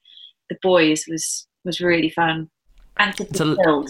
the 0.49 0.57
boys 0.63 1.05
was 1.09 1.47
was 1.65 1.81
really 1.81 2.11
fun, 2.11 2.51
and 2.99 3.17
to 3.17 3.25
be 3.25 3.63
killed 3.63 3.89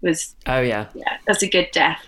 was 0.00 0.36
oh 0.46 0.60
yeah 0.60 0.86
yeah 0.94 1.18
that's 1.26 1.42
a 1.42 1.48
good 1.48 1.68
death. 1.72 2.04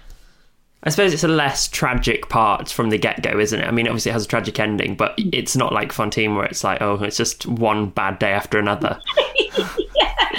I 0.82 0.88
suppose 0.88 1.12
it's 1.12 1.24
a 1.24 1.28
less 1.28 1.68
tragic 1.68 2.30
part 2.30 2.70
from 2.70 2.88
the 2.88 2.96
get 2.96 3.22
go, 3.22 3.38
isn't 3.38 3.60
it? 3.60 3.66
I 3.66 3.70
mean, 3.70 3.86
obviously 3.86 4.10
it 4.10 4.14
has 4.14 4.24
a 4.24 4.28
tragic 4.28 4.58
ending, 4.58 4.94
but 4.94 5.16
mm. 5.18 5.28
it's 5.34 5.54
not 5.54 5.74
like 5.74 5.92
Fantine 5.92 6.36
where 6.36 6.46
it's 6.46 6.64
like, 6.64 6.80
oh, 6.80 6.94
it's 7.02 7.18
just 7.18 7.46
one 7.46 7.90
bad 7.90 8.18
day 8.18 8.32
after 8.32 8.58
another. 8.58 8.98
yeah. 9.36 10.30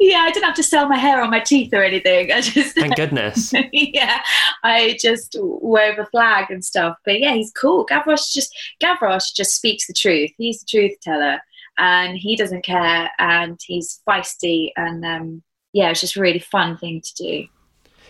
yeah, 0.00 0.18
I 0.20 0.30
didn't 0.30 0.46
have 0.46 0.54
to 0.54 0.62
sell 0.62 0.88
my 0.88 0.96
hair 0.96 1.22
or 1.22 1.28
my 1.28 1.40
teeth 1.40 1.74
or 1.74 1.82
anything. 1.82 2.32
I 2.32 2.40
just 2.40 2.74
thank 2.74 2.96
goodness. 2.96 3.52
yeah, 3.72 4.22
I 4.62 4.96
just 4.98 5.36
wove 5.38 5.98
a 5.98 6.06
flag 6.06 6.50
and 6.50 6.64
stuff. 6.64 6.96
But 7.04 7.20
yeah, 7.20 7.34
he's 7.34 7.52
cool. 7.52 7.84
Gavroche 7.84 8.32
just 8.32 8.56
Gavroche 8.82 9.34
just 9.34 9.54
speaks 9.54 9.86
the 9.86 9.92
truth. 9.92 10.30
He's 10.38 10.60
the 10.60 10.66
truth 10.66 10.98
teller, 11.02 11.42
and 11.78 12.16
he 12.16 12.36
doesn't 12.36 12.64
care, 12.64 13.10
and 13.18 13.58
he's 13.64 14.00
feisty, 14.08 14.70
and 14.76 15.04
um, 15.04 15.42
yeah, 15.72 15.90
it's 15.90 16.00
just 16.00 16.16
a 16.16 16.20
really 16.20 16.38
fun 16.38 16.76
thing 16.76 17.00
to 17.00 17.14
do 17.14 17.48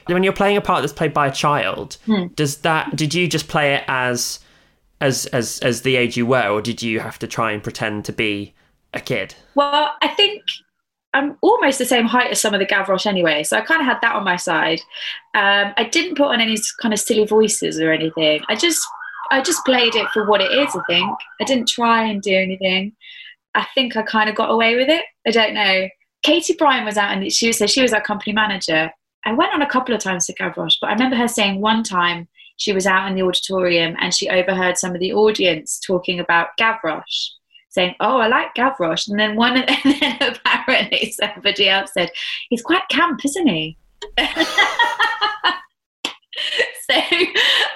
when 0.06 0.22
you're 0.22 0.32
playing 0.32 0.56
a 0.56 0.60
part 0.60 0.82
that's 0.82 0.92
played 0.92 1.14
by 1.14 1.28
a 1.28 1.32
child, 1.32 1.98
hmm. 2.06 2.26
does 2.34 2.58
that 2.58 2.96
did 2.96 3.14
you 3.14 3.28
just 3.28 3.48
play 3.48 3.74
it 3.74 3.84
as 3.88 4.40
as 5.00 5.26
as 5.26 5.58
as 5.60 5.82
the 5.82 5.96
age 5.96 6.16
you 6.16 6.26
were, 6.26 6.48
or 6.48 6.60
did 6.60 6.82
you 6.82 7.00
have 7.00 7.18
to 7.20 7.26
try 7.26 7.52
and 7.52 7.62
pretend 7.62 8.04
to 8.06 8.12
be 8.12 8.54
a 8.94 9.00
kid? 9.00 9.34
Well, 9.54 9.94
I 10.02 10.08
think 10.08 10.42
I'm 11.14 11.36
almost 11.42 11.78
the 11.78 11.84
same 11.84 12.06
height 12.06 12.30
as 12.30 12.40
some 12.40 12.54
of 12.54 12.60
the 12.60 12.66
Gavroche 12.66 13.06
anyway, 13.06 13.42
so 13.42 13.56
I 13.56 13.60
kind 13.60 13.80
of 13.80 13.86
had 13.86 14.00
that 14.02 14.14
on 14.14 14.24
my 14.24 14.36
side. 14.36 14.80
Um, 15.34 15.72
I 15.76 15.88
didn't 15.90 16.16
put 16.16 16.28
on 16.28 16.40
any 16.40 16.56
kind 16.80 16.94
of 16.94 17.00
silly 17.00 17.26
voices 17.26 17.78
or 17.80 17.92
anything. 17.92 18.42
I 18.48 18.56
just 18.56 18.84
I 19.30 19.40
just 19.40 19.64
played 19.64 19.94
it 19.94 20.08
for 20.12 20.26
what 20.26 20.40
it 20.40 20.50
is. 20.50 20.74
I 20.74 20.82
think 20.88 21.10
I 21.40 21.44
didn't 21.44 21.68
try 21.68 22.04
and 22.04 22.20
do 22.20 22.34
anything. 22.34 22.94
I 23.54 23.66
think 23.74 23.96
I 23.96 24.02
kind 24.02 24.30
of 24.30 24.36
got 24.36 24.50
away 24.50 24.76
with 24.76 24.88
it. 24.88 25.04
I 25.26 25.30
don't 25.30 25.54
know. 25.54 25.88
Katie 26.22 26.54
Bryan 26.54 26.84
was 26.84 26.96
out 26.96 27.16
and 27.16 27.32
she 27.32 27.48
was 27.48 27.58
so 27.58 27.66
she 27.66 27.82
was 27.82 27.92
our 27.92 28.00
company 28.00 28.32
manager, 28.32 28.92
I 29.24 29.32
went 29.32 29.54
on 29.54 29.62
a 29.62 29.68
couple 29.68 29.94
of 29.94 30.00
times 30.00 30.26
to 30.26 30.34
Gavroche, 30.34 30.78
but 30.80 30.90
I 30.90 30.94
remember 30.94 31.14
her 31.16 31.28
saying 31.28 31.60
one 31.60 31.84
time 31.84 32.26
she 32.56 32.72
was 32.72 32.86
out 32.86 33.08
in 33.08 33.14
the 33.14 33.22
auditorium 33.22 33.96
and 34.00 34.12
she 34.12 34.28
overheard 34.28 34.76
some 34.76 34.94
of 34.94 35.00
the 35.00 35.12
audience 35.12 35.78
talking 35.78 36.18
about 36.18 36.48
Gavroche, 36.58 37.30
saying, 37.70 37.94
"Oh, 38.00 38.18
I 38.18 38.26
like 38.26 38.54
Gavroche," 38.54 39.08
and 39.08 39.18
then 39.18 39.36
one, 39.36 39.56
and 39.62 40.00
then 40.00 40.18
apparently 40.20 41.12
somebody 41.12 41.68
else 41.68 41.92
said, 41.92 42.10
"He's 42.50 42.62
quite 42.62 42.88
camp, 42.90 43.24
isn't 43.24 43.46
he?" 43.46 43.78
so, 44.18 44.26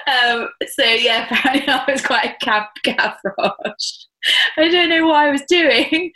um, 0.07 0.49
so 0.67 0.83
yeah, 0.83 1.27
apparently 1.31 1.67
I 1.67 1.91
was 1.91 2.01
quite 2.01 2.25
a 2.25 2.45
camp 2.45 2.67
Gavroche. 2.85 4.05
I 4.57 4.67
don't 4.69 4.89
know 4.89 5.07
what 5.07 5.15
I 5.15 5.31
was 5.31 5.43
doing, 5.47 6.11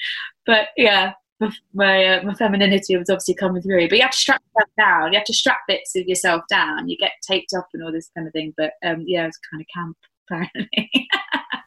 but 0.45 0.69
yeah, 0.77 1.13
my 1.73 2.05
uh, 2.05 2.23
my 2.23 2.33
femininity 2.33 2.97
was 2.97 3.09
obviously 3.09 3.35
coming 3.35 3.61
through. 3.61 3.89
But 3.89 3.97
you 3.97 4.01
have 4.03 4.11
to 4.11 4.17
strap 4.17 4.41
yourself 4.55 4.71
down. 4.77 5.13
You 5.13 5.19
have 5.19 5.25
to 5.25 5.33
strap 5.33 5.59
bits 5.67 5.95
of 5.95 6.07
yourself 6.07 6.43
down. 6.49 6.89
You 6.89 6.97
get 6.97 7.11
taped 7.27 7.53
up 7.57 7.67
and 7.73 7.83
all 7.83 7.91
this 7.91 8.09
kind 8.15 8.27
of 8.27 8.33
thing. 8.33 8.53
But 8.57 8.73
um, 8.85 9.03
yeah, 9.05 9.23
it 9.23 9.27
was 9.27 9.39
kind 9.49 9.61
of 9.61 9.67
camp 9.73 9.97
apparently. 10.29 11.09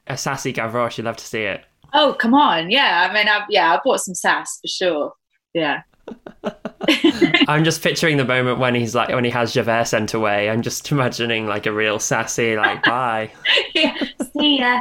a 0.06 0.16
sassy 0.16 0.52
Gavroche, 0.52 0.98
you'd 0.98 1.04
love 1.04 1.16
to 1.16 1.24
see 1.24 1.42
it. 1.42 1.64
Oh 1.92 2.14
come 2.18 2.34
on, 2.34 2.70
yeah. 2.70 3.08
I 3.08 3.14
mean, 3.14 3.28
I, 3.28 3.44
yeah, 3.48 3.74
I 3.74 3.80
bought 3.84 4.00
some 4.00 4.14
sass 4.14 4.58
for 4.60 4.68
sure. 4.68 5.12
Yeah. 5.52 5.82
I'm 7.48 7.64
just 7.64 7.82
picturing 7.82 8.16
the 8.16 8.24
moment 8.24 8.58
when 8.58 8.74
he's 8.74 8.94
like 8.94 9.08
when 9.08 9.24
he 9.24 9.30
has 9.30 9.54
Javert 9.54 9.86
sent 9.86 10.14
away. 10.14 10.50
I'm 10.50 10.62
just 10.62 10.90
imagining 10.90 11.46
like 11.46 11.66
a 11.66 11.72
real 11.72 11.98
sassy 11.98 12.56
like 12.56 12.82
bye. 12.84 13.30
yeah, 13.74 13.96
see 14.36 14.58
ya. 14.58 14.80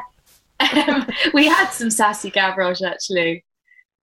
Um, 0.60 1.08
we 1.34 1.48
had 1.48 1.70
some 1.70 1.90
sassy 1.90 2.32
Gavroche 2.32 2.82
actually 2.86 3.44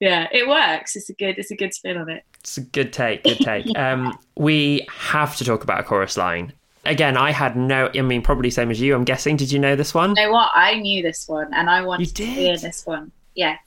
yeah, 0.01 0.29
it 0.33 0.49
works. 0.49 0.97
It's 0.97 1.11
a 1.11 1.13
good 1.13 1.39
it's 1.39 1.51
a 1.51 1.57
good 1.57 1.75
spin 1.75 1.99
on 1.99 2.09
it. 2.09 2.25
It's 2.41 2.57
a 2.57 2.63
good 2.63 2.93
take, 2.93 3.23
good 3.23 3.39
take. 3.39 3.67
um, 3.79 4.19
we 4.37 4.87
have 4.91 5.37
to 5.37 5.45
talk 5.45 5.63
about 5.63 5.81
a 5.81 5.83
chorus 5.85 6.17
line. 6.17 6.55
Again, 6.87 7.19
I 7.19 7.31
had 7.31 7.57
no. 7.57 7.91
I 7.95 8.01
mean, 8.01 8.23
probably 8.23 8.51
same 8.51 8.71
as 8.71 8.81
you. 8.81 8.95
I'm 8.95 9.05
guessing. 9.05 9.37
Did 9.37 9.53
you 9.53 9.59
know 9.59 9.77
this 9.77 9.93
one? 9.93 10.15
You 10.17 10.27
know 10.27 10.33
what? 10.33 10.51
I 10.55 10.79
knew 10.79 11.03
this 11.03 11.29
one, 11.29 11.53
and 11.53 11.69
I 11.69 11.83
wanted 11.83 12.17
to 12.17 12.25
in 12.25 12.61
this 12.61 12.87
one. 12.87 13.13
Yeah. 13.35 13.59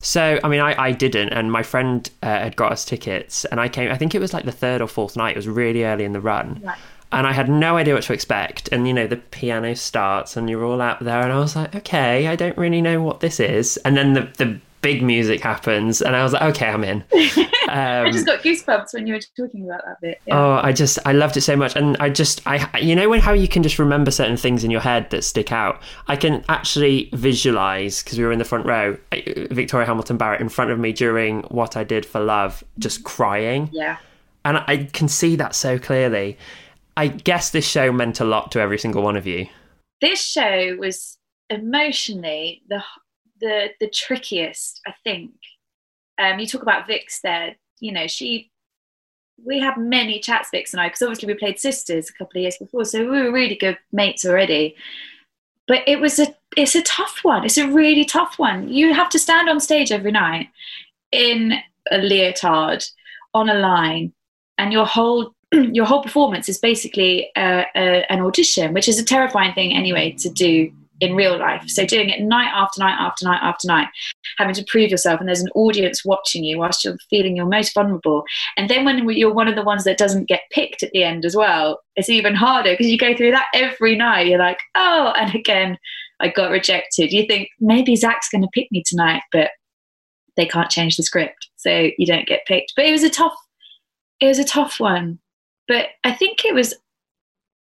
So, 0.00 0.40
I 0.42 0.48
mean, 0.48 0.60
I, 0.60 0.74
I 0.82 0.92
didn't, 0.92 1.28
and 1.30 1.52
my 1.52 1.62
friend 1.62 2.08
uh, 2.22 2.26
had 2.26 2.56
got 2.56 2.72
us 2.72 2.86
tickets, 2.86 3.44
and 3.44 3.60
I 3.60 3.68
came. 3.68 3.90
I 3.90 3.96
think 3.96 4.14
it 4.14 4.18
was 4.18 4.32
like 4.32 4.46
the 4.46 4.52
third 4.52 4.80
or 4.80 4.88
fourth 4.88 5.14
night. 5.14 5.32
It 5.32 5.36
was 5.36 5.48
really 5.48 5.84
early 5.84 6.04
in 6.04 6.14
the 6.14 6.20
run, 6.20 6.60
right. 6.64 6.78
and 7.12 7.26
I 7.26 7.32
had 7.32 7.50
no 7.50 7.76
idea 7.76 7.92
what 7.92 8.04
to 8.04 8.14
expect. 8.14 8.70
And 8.72 8.88
you 8.88 8.94
know, 8.94 9.06
the 9.06 9.16
piano 9.16 9.74
starts, 9.76 10.38
and 10.38 10.48
you're 10.48 10.64
all 10.64 10.80
out 10.80 11.00
there, 11.00 11.20
and 11.20 11.30
I 11.30 11.38
was 11.38 11.54
like, 11.54 11.74
okay, 11.74 12.28
I 12.28 12.34
don't 12.34 12.56
really 12.56 12.80
know 12.80 13.02
what 13.02 13.20
this 13.20 13.40
is. 13.40 13.76
And 13.78 13.94
then 13.94 14.14
the 14.14 14.22
the 14.38 14.58
big 14.80 15.02
music 15.02 15.40
happens, 15.40 16.00
and 16.00 16.16
I 16.16 16.22
was 16.22 16.32
like, 16.32 16.42
okay, 16.42 16.68
I'm 16.68 16.84
in. 16.84 17.04
Um, 17.70 18.06
I 18.06 18.10
just 18.10 18.26
got 18.26 18.42
goosebumps 18.42 18.94
when 18.94 19.06
you 19.06 19.14
were 19.14 19.20
talking 19.36 19.64
about 19.64 19.82
that 19.84 20.00
bit. 20.00 20.20
Yeah. 20.26 20.36
Oh, 20.36 20.60
I 20.60 20.72
just 20.72 20.98
I 21.04 21.12
loved 21.12 21.36
it 21.36 21.42
so 21.42 21.54
much, 21.54 21.76
and 21.76 21.96
I 22.00 22.08
just 22.10 22.44
I 22.44 22.80
you 22.80 22.96
know 22.96 23.08
when 23.08 23.20
how 23.20 23.32
you 23.32 23.46
can 23.46 23.62
just 23.62 23.78
remember 23.78 24.10
certain 24.10 24.36
things 24.36 24.64
in 24.64 24.72
your 24.72 24.80
head 24.80 25.08
that 25.10 25.22
stick 25.22 25.52
out. 25.52 25.80
I 26.08 26.16
can 26.16 26.44
actually 26.48 27.10
visualize 27.12 28.02
because 28.02 28.18
we 28.18 28.24
were 28.24 28.32
in 28.32 28.40
the 28.40 28.44
front 28.44 28.66
row, 28.66 28.96
Victoria 29.52 29.86
Hamilton 29.86 30.18
Barritt 30.18 30.40
in 30.40 30.48
front 30.48 30.72
of 30.72 30.80
me 30.80 30.92
during 30.92 31.42
what 31.42 31.76
I 31.76 31.84
did 31.84 32.04
for 32.04 32.18
love, 32.18 32.64
just 32.80 33.04
crying. 33.04 33.68
Yeah, 33.70 33.98
and 34.44 34.56
I 34.66 34.88
can 34.92 35.06
see 35.06 35.36
that 35.36 35.54
so 35.54 35.78
clearly. 35.78 36.38
I 36.96 37.06
guess 37.06 37.50
this 37.50 37.68
show 37.68 37.92
meant 37.92 38.18
a 38.18 38.24
lot 38.24 38.50
to 38.52 38.60
every 38.60 38.78
single 38.78 39.02
one 39.04 39.16
of 39.16 39.28
you. 39.28 39.46
This 40.00 40.20
show 40.20 40.76
was 40.76 41.18
emotionally 41.50 42.62
the 42.68 42.82
the 43.40 43.70
the 43.80 43.88
trickiest, 43.88 44.80
I 44.86 44.94
think. 45.04 45.32
Um, 46.18 46.38
you 46.38 46.46
talk 46.46 46.62
about 46.62 46.86
Vix 46.86 47.20
there. 47.22 47.56
You 47.80 47.92
know, 47.92 48.06
she 48.06 48.50
we 49.44 49.58
had 49.58 49.76
many 49.76 50.20
chats, 50.20 50.50
Vix 50.50 50.72
and 50.72 50.80
I, 50.80 50.88
because 50.88 51.02
obviously 51.02 51.32
we 51.32 51.38
played 51.38 51.58
sisters 51.58 52.08
a 52.08 52.12
couple 52.12 52.38
of 52.38 52.42
years 52.42 52.58
before, 52.58 52.84
so 52.84 53.00
we 53.00 53.22
were 53.22 53.32
really 53.32 53.56
good 53.56 53.78
mates 53.92 54.24
already. 54.24 54.76
But 55.66 55.82
it 55.86 56.00
was 56.00 56.18
a 56.18 56.34
it's 56.56 56.74
a 56.74 56.82
tough 56.82 57.20
one. 57.22 57.44
It's 57.44 57.58
a 57.58 57.70
really 57.70 58.04
tough 58.04 58.38
one. 58.38 58.68
You 58.68 58.92
have 58.94 59.08
to 59.10 59.18
stand 59.18 59.48
on 59.48 59.60
stage 59.60 59.92
every 59.92 60.12
night 60.12 60.48
in 61.12 61.54
a 61.90 61.98
leotard 61.98 62.84
on 63.34 63.48
a 63.48 63.54
line, 63.54 64.12
and 64.58 64.72
your 64.72 64.86
whole 64.86 65.34
your 65.52 65.86
whole 65.86 66.02
performance 66.02 66.48
is 66.48 66.58
basically 66.58 67.30
uh, 67.36 67.64
uh, 67.74 68.02
an 68.10 68.20
audition, 68.20 68.74
which 68.74 68.88
is 68.88 68.98
a 68.98 69.04
terrifying 69.04 69.54
thing 69.54 69.72
anyway 69.72 70.12
to 70.12 70.28
do 70.28 70.72
in 71.00 71.14
real 71.14 71.38
life. 71.38 71.64
So 71.66 71.84
doing 71.86 72.10
it 72.10 72.20
night 72.20 72.50
after 72.54 72.80
night 72.80 72.96
after 72.98 73.24
night 73.24 73.40
after 73.42 73.66
night, 73.66 73.88
having 74.38 74.54
to 74.54 74.64
prove 74.68 74.90
yourself, 74.90 75.18
and 75.18 75.28
there's 75.28 75.40
an 75.40 75.50
audience 75.54 76.04
watching 76.04 76.44
you 76.44 76.58
whilst 76.58 76.84
you're 76.84 76.96
feeling 77.08 77.36
your 77.36 77.46
most 77.46 77.74
vulnerable. 77.74 78.24
And 78.56 78.68
then 78.68 78.84
when 78.84 79.08
you're 79.08 79.32
one 79.32 79.48
of 79.48 79.56
the 79.56 79.62
ones 79.62 79.84
that 79.84 79.98
doesn't 79.98 80.28
get 80.28 80.42
picked 80.50 80.82
at 80.82 80.90
the 80.92 81.02
end 81.02 81.24
as 81.24 81.34
well, 81.34 81.80
it's 81.96 82.10
even 82.10 82.34
harder 82.34 82.72
because 82.72 82.88
you 82.88 82.98
go 82.98 83.16
through 83.16 83.32
that 83.32 83.46
every 83.54 83.96
night. 83.96 84.26
You're 84.26 84.38
like, 84.38 84.60
oh, 84.74 85.12
and 85.18 85.34
again, 85.34 85.78
I 86.20 86.28
got 86.28 86.50
rejected. 86.50 87.12
You 87.12 87.26
think 87.26 87.48
maybe 87.60 87.96
Zach's 87.96 88.28
going 88.28 88.42
to 88.42 88.48
pick 88.52 88.70
me 88.70 88.82
tonight, 88.86 89.22
but 89.32 89.50
they 90.36 90.46
can't 90.46 90.70
change 90.70 90.96
the 90.96 91.02
script, 91.02 91.48
so 91.56 91.90
you 91.98 92.06
don't 92.06 92.28
get 92.28 92.46
picked. 92.46 92.74
But 92.76 92.86
it 92.86 92.92
was 92.92 93.02
a 93.02 93.10
tough, 93.10 93.34
it 94.20 94.26
was 94.26 94.38
a 94.38 94.44
tough 94.44 94.78
one. 94.78 95.18
But 95.66 95.88
I 96.04 96.12
think 96.12 96.44
it 96.44 96.54
was 96.54 96.74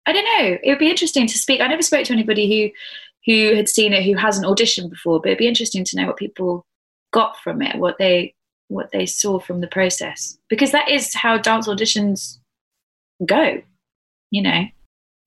I 0.06 0.14
don't 0.14 0.26
know. 0.26 0.58
It 0.64 0.70
would 0.70 0.80
be 0.80 0.90
interesting 0.90 1.28
to 1.28 1.38
speak. 1.38 1.62
I 1.62 1.68
never 1.68 1.82
spoke 1.82 2.06
to 2.06 2.14
anybody 2.14 2.48
who 2.48 2.72
who 3.26 3.56
had 3.56 3.70
seen 3.70 3.94
it 3.94 4.04
who 4.04 4.16
hasn't 4.16 4.46
auditioned 4.46 4.90
before 4.90 5.20
but 5.20 5.30
it'd 5.30 5.38
be 5.38 5.48
interesting 5.48 5.84
to 5.84 5.96
know 5.96 6.08
what 6.08 6.18
people 6.18 6.66
got 7.12 7.38
from 7.38 7.62
it 7.62 7.78
what 7.78 7.98
they 7.98 8.34
what 8.72 8.92
they 8.92 9.06
saw 9.06 9.38
from 9.38 9.60
the 9.60 9.68
process. 9.68 10.38
Because 10.50 10.72
that 10.72 10.90
is 10.90 11.14
how 11.14 11.38
dance 11.38 11.68
auditions 11.68 12.38
go 13.26 13.62
you 14.32 14.42
know? 14.42 14.64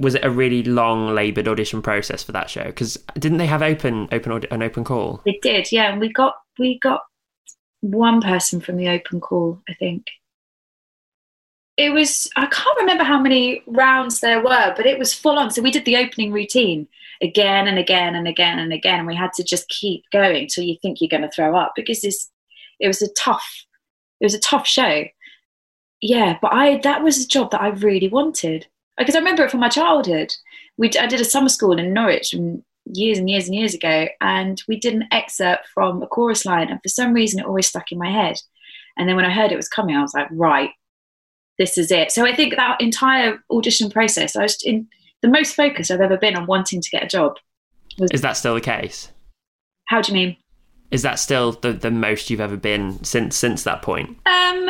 Was 0.00 0.16
it 0.16 0.24
a 0.24 0.30
really 0.30 0.64
long 0.64 1.14
labored 1.14 1.46
audition 1.46 1.80
process 1.80 2.22
for 2.22 2.32
that 2.32 2.50
show? 2.50 2.64
Because 2.64 2.98
didn't 3.18 3.38
they 3.38 3.46
have 3.46 3.62
open 3.62 4.08
open 4.10 4.44
an 4.50 4.62
open 4.62 4.82
call? 4.82 5.20
They 5.24 5.38
did 5.42 5.70
yeah 5.70 5.92
and 5.92 6.00
we 6.00 6.12
got 6.12 6.34
we 6.58 6.78
got 6.80 7.02
one 7.80 8.20
person 8.20 8.60
from 8.60 8.76
the 8.76 8.88
open 8.88 9.20
call 9.20 9.60
i 9.68 9.74
think. 9.74 10.06
It 11.76 11.90
was 11.90 12.28
i 12.36 12.46
can't 12.46 12.78
remember 12.78 13.04
how 13.04 13.20
many 13.20 13.62
rounds 13.66 14.20
there 14.20 14.42
were 14.42 14.74
but 14.76 14.86
it 14.86 14.98
was 14.98 15.14
full 15.14 15.38
on. 15.38 15.50
So 15.50 15.62
we 15.62 15.70
did 15.70 15.84
the 15.84 15.96
opening 15.96 16.32
routine 16.32 16.88
again 17.24 17.66
and 17.66 17.78
again 17.78 18.14
and 18.14 18.28
again 18.28 18.58
and 18.58 18.72
again. 18.72 19.00
And 19.00 19.08
we 19.08 19.16
had 19.16 19.32
to 19.34 19.44
just 19.44 19.68
keep 19.68 20.04
going 20.12 20.46
till 20.46 20.64
you 20.64 20.76
think 20.80 21.00
you're 21.00 21.08
going 21.08 21.22
to 21.22 21.30
throw 21.30 21.56
up 21.56 21.72
because 21.74 22.02
this, 22.02 22.30
it 22.78 22.86
was 22.86 23.02
a 23.02 23.12
tough, 23.14 23.64
it 24.20 24.24
was 24.24 24.34
a 24.34 24.40
tough 24.40 24.66
show. 24.66 25.04
Yeah, 26.00 26.38
but 26.40 26.52
I 26.52 26.78
that 26.78 27.02
was 27.02 27.24
a 27.24 27.26
job 27.26 27.50
that 27.50 27.62
I 27.62 27.68
really 27.68 28.08
wanted 28.08 28.66
because 28.98 29.14
I 29.14 29.18
remember 29.18 29.44
it 29.44 29.50
from 29.50 29.60
my 29.60 29.70
childhood. 29.70 30.34
We 30.76 30.90
I 31.00 31.06
did 31.06 31.20
a 31.20 31.24
summer 31.24 31.48
school 31.48 31.78
in 31.78 31.94
Norwich 31.94 32.34
years 32.34 33.18
and 33.18 33.30
years 33.30 33.46
and 33.46 33.54
years 33.54 33.74
ago, 33.74 34.08
and 34.20 34.62
we 34.68 34.78
did 34.78 34.92
an 34.92 35.08
excerpt 35.10 35.66
from 35.72 36.02
a 36.02 36.06
chorus 36.06 36.44
line, 36.44 36.68
and 36.68 36.80
for 36.82 36.88
some 36.88 37.14
reason 37.14 37.40
it 37.40 37.46
always 37.46 37.68
stuck 37.68 37.90
in 37.90 37.98
my 37.98 38.10
head. 38.10 38.36
And 38.98 39.08
then 39.08 39.16
when 39.16 39.24
I 39.24 39.32
heard 39.32 39.50
it 39.50 39.56
was 39.56 39.68
coming, 39.68 39.96
I 39.96 40.02
was 40.02 40.14
like, 40.14 40.28
right, 40.30 40.70
this 41.58 41.78
is 41.78 41.90
it. 41.90 42.12
So 42.12 42.26
I 42.26 42.34
think 42.34 42.54
that 42.54 42.80
entire 42.80 43.38
audition 43.50 43.90
process, 43.90 44.36
I 44.36 44.42
was 44.42 44.58
in 44.62 44.86
the 45.24 45.30
most 45.30 45.54
focused 45.54 45.90
I've 45.90 46.02
ever 46.02 46.18
been 46.18 46.36
on 46.36 46.44
wanting 46.44 46.82
to 46.82 46.90
get 46.90 47.02
a 47.02 47.06
job. 47.06 47.38
Was, 47.98 48.10
is 48.10 48.20
that 48.20 48.36
still 48.36 48.52
the 48.52 48.60
case? 48.60 49.10
How 49.86 50.02
do 50.02 50.12
you 50.12 50.18
mean? 50.18 50.36
Is 50.90 51.00
that 51.00 51.18
still 51.18 51.52
the, 51.52 51.72
the 51.72 51.90
most 51.90 52.28
you've 52.28 52.42
ever 52.42 52.58
been 52.58 53.02
since 53.02 53.34
since 53.34 53.62
that 53.62 53.80
point? 53.80 54.18
Um, 54.26 54.68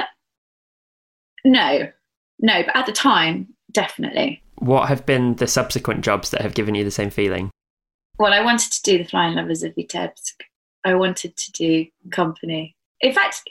no, 1.45 1.91
no, 2.39 2.63
but 2.63 2.77
at 2.77 2.87
the 2.87 2.93
time, 2.93 3.49
definitely. 3.73 4.41
What 4.59 4.89
have 4.89 5.05
been 5.05 5.35
the 5.35 5.49
subsequent 5.49 6.05
jobs 6.05 6.31
that 6.31 6.41
have 6.41 6.55
given 6.55 6.77
you 6.77 6.85
the 6.85 6.91
same 6.93 7.11
feeling? 7.11 7.51
Well, 8.21 8.33
I 8.33 8.41
wanted 8.41 8.71
to 8.71 8.83
do 8.83 8.99
the 8.99 9.05
Flying 9.09 9.35
Lovers 9.35 9.65
of 9.65 9.75
Vitebsk. 9.75 10.35
I 10.85 10.95
wanted 10.95 11.37
to 11.37 11.51
do 11.51 11.87
Company. 12.13 12.77
In 13.01 13.13
fact, 13.13 13.43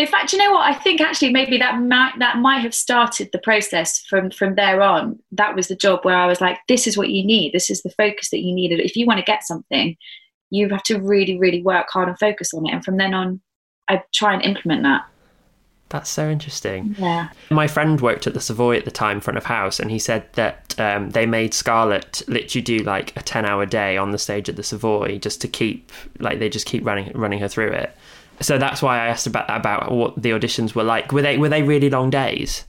in 0.00 0.06
fact, 0.06 0.32
you 0.32 0.38
know 0.38 0.52
what? 0.52 0.66
I 0.66 0.74
think 0.74 1.00
actually 1.00 1.30
maybe 1.30 1.58
that 1.58 1.80
might 1.80 2.18
that 2.18 2.38
might 2.38 2.60
have 2.60 2.74
started 2.74 3.30
the 3.32 3.38
process 3.38 4.00
from 4.06 4.30
from 4.30 4.54
there 4.54 4.80
on. 4.80 5.18
That 5.32 5.54
was 5.54 5.68
the 5.68 5.76
job 5.76 6.04
where 6.04 6.16
I 6.16 6.26
was 6.26 6.40
like, 6.40 6.58
this 6.68 6.86
is 6.86 6.96
what 6.96 7.10
you 7.10 7.24
need. 7.24 7.52
This 7.52 7.70
is 7.70 7.82
the 7.82 7.90
focus 7.90 8.30
that 8.30 8.40
you 8.40 8.54
needed. 8.54 8.80
If 8.80 8.96
you 8.96 9.06
want 9.06 9.18
to 9.18 9.24
get 9.24 9.44
something, 9.44 9.96
you 10.50 10.68
have 10.70 10.82
to 10.84 10.98
really, 10.98 11.38
really 11.38 11.62
work 11.62 11.88
hard 11.90 12.08
and 12.08 12.18
focus 12.18 12.54
on 12.54 12.66
it. 12.66 12.72
And 12.72 12.84
from 12.84 12.96
then 12.96 13.14
on, 13.14 13.40
I 13.88 14.02
try 14.12 14.32
and 14.32 14.42
implement 14.42 14.82
that. 14.84 15.02
That's 15.90 16.08
so 16.08 16.30
interesting. 16.30 16.94
Yeah. 16.96 17.30
My 17.50 17.66
friend 17.66 18.00
worked 18.00 18.28
at 18.28 18.32
the 18.32 18.40
Savoy 18.40 18.76
at 18.76 18.84
the 18.84 18.92
time, 18.92 19.20
front 19.20 19.36
of 19.36 19.44
house, 19.44 19.80
and 19.80 19.90
he 19.90 19.98
said 19.98 20.32
that 20.34 20.78
um, 20.78 21.10
they 21.10 21.26
made 21.26 21.52
Scarlett 21.52 22.22
literally 22.28 22.62
do 22.62 22.78
like 22.78 23.16
a 23.16 23.22
ten-hour 23.22 23.66
day 23.66 23.96
on 23.96 24.12
the 24.12 24.18
stage 24.18 24.48
at 24.48 24.54
the 24.54 24.62
Savoy 24.62 25.18
just 25.18 25.40
to 25.40 25.48
keep, 25.48 25.90
like, 26.20 26.38
they 26.38 26.48
just 26.48 26.66
keep 26.66 26.86
running 26.86 27.10
running 27.14 27.40
her 27.40 27.48
through 27.48 27.72
it 27.72 27.96
so 28.40 28.58
that's 28.58 28.82
why 28.82 28.98
I 28.98 29.08
asked 29.08 29.26
about 29.26 29.54
about 29.54 29.92
what 29.92 30.20
the 30.20 30.30
auditions 30.30 30.74
were 30.74 30.84
like. 30.84 31.12
Were 31.12 31.22
they 31.22 31.38
were 31.38 31.48
they 31.48 31.62
really 31.62 31.90
long 31.90 32.10
days? 32.10 32.66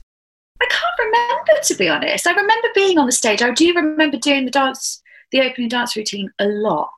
I 0.60 0.66
can't 0.66 0.98
remember 0.98 1.62
to 1.62 1.74
be 1.74 1.88
honest. 1.88 2.26
I 2.26 2.32
remember 2.32 2.68
being 2.74 2.98
on 2.98 3.06
the 3.06 3.12
stage. 3.12 3.42
I 3.42 3.50
do 3.50 3.72
remember 3.74 4.16
doing 4.16 4.44
the 4.44 4.50
dance, 4.50 5.02
the 5.30 5.40
opening 5.40 5.68
dance 5.68 5.96
routine 5.96 6.30
a 6.38 6.46
lot. 6.46 6.90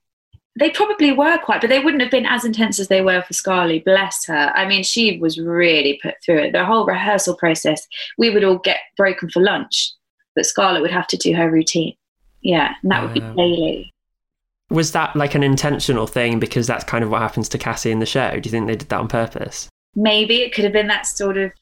They 0.56 0.70
probably 0.70 1.10
were 1.10 1.38
quite, 1.38 1.60
but 1.60 1.68
they 1.68 1.80
wouldn't 1.80 2.02
have 2.02 2.12
been 2.12 2.26
as 2.26 2.44
intense 2.44 2.78
as 2.78 2.87
they 2.87 3.00
were 3.00 3.22
for 3.22 3.32
Scarly. 3.32 3.84
Bless 3.84 4.24
her. 4.26 4.52
I 4.54 4.66
mean, 4.66 4.84
she 4.84 5.18
was 5.18 5.37
really 5.38 5.98
put 6.00 6.14
through 6.24 6.38
it. 6.38 6.52
The 6.52 6.64
whole 6.64 6.87
rehearsal 6.87 7.34
process, 7.37 7.84
we 8.18 8.30
would 8.30 8.44
all 8.44 8.58
get 8.58 8.78
broken 8.96 9.30
for 9.30 9.42
lunch, 9.42 9.92
but 10.37 10.46
Scarlett 10.46 10.82
would 10.82 10.92
have 10.92 11.08
to 11.08 11.16
do 11.16 11.34
her 11.34 11.50
routine. 11.50 11.94
Yeah, 12.40 12.74
and 12.82 12.92
that 12.92 13.02
would 13.02 13.14
be 13.14 13.20
daily 13.20 13.93
was 14.70 14.92
that 14.92 15.14
like 15.14 15.35
an 15.35 15.42
intentional 15.42 16.07
thing 16.07 16.38
because 16.38 16.66
that's 16.66 16.85
kind 16.85 17.05
of 17.05 17.11
what 17.11 17.20
happens 17.20 17.48
to 17.50 17.59
Cassie 17.59 17.90
in 17.90 17.98
the 17.98 18.07
show? 18.07 18.38
Do 18.38 18.46
you 18.46 18.50
think 18.50 18.66
they 18.66 18.77
did 18.77 18.88
that 18.88 19.00
on 19.00 19.09
purpose? 19.09 19.68
Maybe 19.94 20.42
it 20.42 20.55
could 20.55 20.64
have 20.64 20.72
been 20.72 20.88
that 20.88 21.07
sort 21.07 21.37
of 21.37 21.53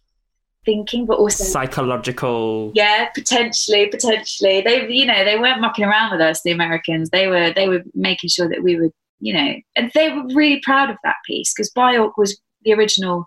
thinking, 0.64 1.06
but 1.06 1.18
also 1.18 1.44
psychological. 1.44 2.72
Yeah, 2.74 3.08
potentially, 3.14 3.86
potentially. 3.88 4.60
They, 4.62 4.88
you 4.88 5.04
know, 5.04 5.24
they 5.24 5.38
weren't 5.38 5.60
mucking 5.60 5.84
around 5.84 6.12
with 6.12 6.20
us, 6.20 6.42
the 6.42 6.52
Americans. 6.52 7.10
They 7.10 7.26
were, 7.26 7.52
they 7.54 7.68
were 7.68 7.82
making 7.94 8.30
sure 8.30 8.48
that 8.48 8.62
we 8.62 8.76
were, 8.76 8.90
you 9.20 9.34
know, 9.34 9.54
and 9.76 9.90
they 9.94 10.10
were 10.10 10.24
really 10.34 10.60
proud 10.60 10.90
of 10.90 10.96
that 11.04 11.16
piece 11.26 11.52
because 11.52 11.72
Baayork 11.72 12.12
was 12.16 12.40
the 12.62 12.72
original 12.72 13.26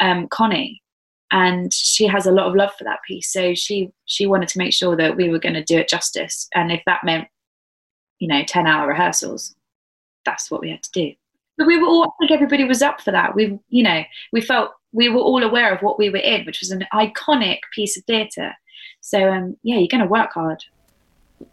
um, 0.00 0.28
Connie, 0.28 0.80
and 1.30 1.72
she 1.74 2.06
has 2.06 2.26
a 2.26 2.32
lot 2.32 2.46
of 2.46 2.54
love 2.54 2.70
for 2.78 2.84
that 2.84 3.00
piece. 3.06 3.32
So 3.32 3.54
she 3.54 3.90
she 4.06 4.26
wanted 4.26 4.48
to 4.50 4.58
make 4.58 4.72
sure 4.72 4.96
that 4.96 5.16
we 5.16 5.28
were 5.28 5.38
going 5.38 5.54
to 5.54 5.64
do 5.64 5.78
it 5.78 5.88
justice, 5.88 6.48
and 6.54 6.72
if 6.72 6.82
that 6.86 7.04
meant 7.04 7.28
you 8.18 8.28
know, 8.28 8.42
10 8.46 8.66
hour 8.66 8.88
rehearsals. 8.88 9.54
That's 10.24 10.50
what 10.50 10.60
we 10.60 10.70
had 10.70 10.82
to 10.82 10.90
do. 10.92 11.12
But 11.56 11.66
we 11.66 11.78
were 11.78 11.86
all, 11.86 12.04
I 12.04 12.10
think 12.20 12.30
everybody 12.30 12.64
was 12.64 12.82
up 12.82 13.00
for 13.00 13.10
that. 13.10 13.34
We, 13.34 13.58
you 13.68 13.82
know, 13.82 14.02
we 14.32 14.40
felt 14.40 14.72
we 14.92 15.08
were 15.08 15.20
all 15.20 15.42
aware 15.42 15.74
of 15.74 15.82
what 15.82 15.98
we 15.98 16.08
were 16.08 16.18
in, 16.18 16.46
which 16.46 16.60
was 16.60 16.70
an 16.70 16.86
iconic 16.92 17.58
piece 17.74 17.96
of 17.96 18.04
theatre. 18.04 18.54
So, 19.00 19.30
um, 19.30 19.56
yeah, 19.62 19.76
you're 19.76 19.88
going 19.88 20.02
to 20.02 20.06
work 20.06 20.32
hard. 20.32 20.64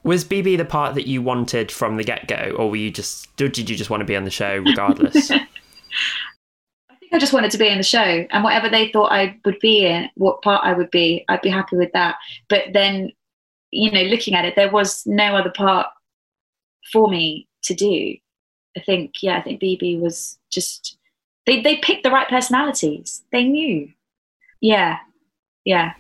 Was 0.04 0.24
Bebe 0.24 0.56
the 0.56 0.66
part 0.66 0.96
that 0.96 1.08
you 1.08 1.22
wanted 1.22 1.72
from 1.72 1.98
the 1.98 2.04
get 2.04 2.28
go, 2.28 2.56
or 2.58 2.70
were 2.70 2.76
you 2.76 2.92
just, 2.92 3.36
did 3.36 3.58
you 3.58 3.76
just 3.76 3.90
want 3.90 4.02
to 4.02 4.06
be 4.06 4.16
on 4.16 4.24
the 4.24 4.32
show 4.32 4.58
regardless? 4.58 5.30
I 5.32 6.96
think 7.00 7.14
I 7.14 7.20
just 7.20 7.34
wanted 7.34 7.52
to 7.52 7.58
be 7.58 7.68
in 7.68 7.78
the 7.78 7.84
show, 7.84 8.26
and 8.30 8.44
whatever 8.44 8.68
they 8.68 8.92
thought 8.92 9.12
I 9.12 9.40
would 9.46 9.60
be 9.60 9.86
in, 9.86 10.10
what 10.16 10.42
part 10.42 10.66
I 10.66 10.74
would 10.74 10.90
be, 10.90 11.24
I'd 11.30 11.42
be 11.42 11.50
happy 11.50 11.78
with 11.78 11.92
that. 11.94 12.16
But 12.50 12.74
then, 12.74 13.12
you 13.70 13.92
know, 13.92 14.02
looking 14.02 14.34
at 14.34 14.46
it, 14.46 14.56
there 14.56 14.72
was 14.72 15.06
no 15.06 15.36
other 15.36 15.52
part 15.52 15.88
for 16.92 17.10
me 17.10 17.48
to 17.64 17.74
do. 17.74 18.16
I 18.78 18.82
think, 18.82 19.24
yeah, 19.24 19.38
I 19.38 19.42
think 19.42 19.60
Bebe 19.60 19.98
was 19.98 20.38
just 20.52 20.98
they 21.46 21.62
they 21.62 21.78
picked 21.78 22.04
the 22.04 22.12
right 22.12 22.28
personalities. 22.28 23.24
They 23.32 23.44
knew. 23.44 23.90
Yeah, 24.62 24.98
yeah. 25.64 25.94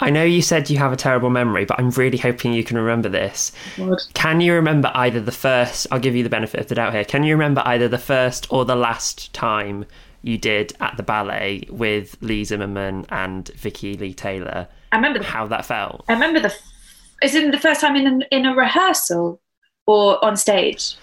I 0.00 0.10
know 0.10 0.22
you 0.22 0.42
said 0.42 0.70
you 0.70 0.78
have 0.78 0.92
a 0.92 0.96
terrible 0.96 1.30
memory, 1.30 1.64
but 1.64 1.78
I'm 1.78 1.90
really 1.90 2.18
hoping 2.18 2.52
you 2.52 2.62
can 2.62 2.78
remember 2.78 3.08
this. 3.08 3.50
God. 3.76 3.98
Can 4.14 4.40
you 4.40 4.54
remember 4.54 4.92
either 4.94 5.20
the 5.20 5.32
first? 5.32 5.88
I'll 5.90 5.98
give 5.98 6.14
you 6.14 6.22
the 6.22 6.30
benefit 6.30 6.60
of 6.60 6.68
the 6.68 6.76
doubt 6.76 6.92
here. 6.92 7.04
Can 7.04 7.24
you 7.24 7.34
remember 7.34 7.62
either 7.64 7.88
the 7.88 7.98
first 7.98 8.46
or 8.50 8.64
the 8.64 8.76
last 8.76 9.32
time 9.32 9.86
you 10.22 10.38
did 10.38 10.76
at 10.80 10.96
the 10.96 11.02
ballet 11.02 11.64
with 11.68 12.16
Leigh 12.20 12.44
Zimmerman 12.44 13.06
and 13.08 13.48
Vicky 13.48 13.96
Lee 13.96 14.14
Taylor? 14.14 14.68
I 14.92 14.96
remember 14.96 15.18
the, 15.18 15.24
how 15.24 15.48
that 15.48 15.66
felt. 15.66 16.04
I 16.08 16.12
remember 16.12 16.40
the. 16.40 16.54
Is 17.20 17.34
it 17.34 17.50
the 17.50 17.58
first 17.58 17.80
time 17.80 17.96
in 17.96 18.22
in 18.30 18.46
a 18.46 18.54
rehearsal? 18.54 19.40
Or 19.88 20.22
on 20.22 20.36
stage? 20.36 20.96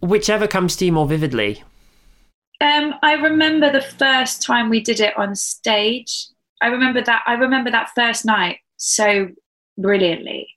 Whichever 0.00 0.46
comes 0.46 0.76
to 0.76 0.84
you 0.86 0.92
more 0.92 1.06
vividly. 1.06 1.64
Um, 2.60 2.94
I 3.02 3.14
remember 3.14 3.70
the 3.70 3.82
first 3.82 4.40
time 4.42 4.70
we 4.70 4.80
did 4.80 5.00
it 5.00 5.16
on 5.18 5.34
stage. 5.34 6.28
I 6.62 6.68
remember 6.68 7.02
that. 7.02 7.22
I 7.26 7.34
remember 7.34 7.72
that 7.72 7.90
first 7.96 8.24
night 8.24 8.58
so 8.76 9.28
brilliantly, 9.76 10.48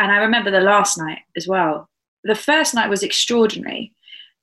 and 0.00 0.10
I 0.10 0.16
remember 0.16 0.50
the 0.50 0.60
last 0.60 0.98
night 0.98 1.20
as 1.36 1.46
well. 1.46 1.88
The 2.24 2.34
first 2.34 2.74
night 2.74 2.90
was 2.90 3.04
extraordinary, 3.04 3.92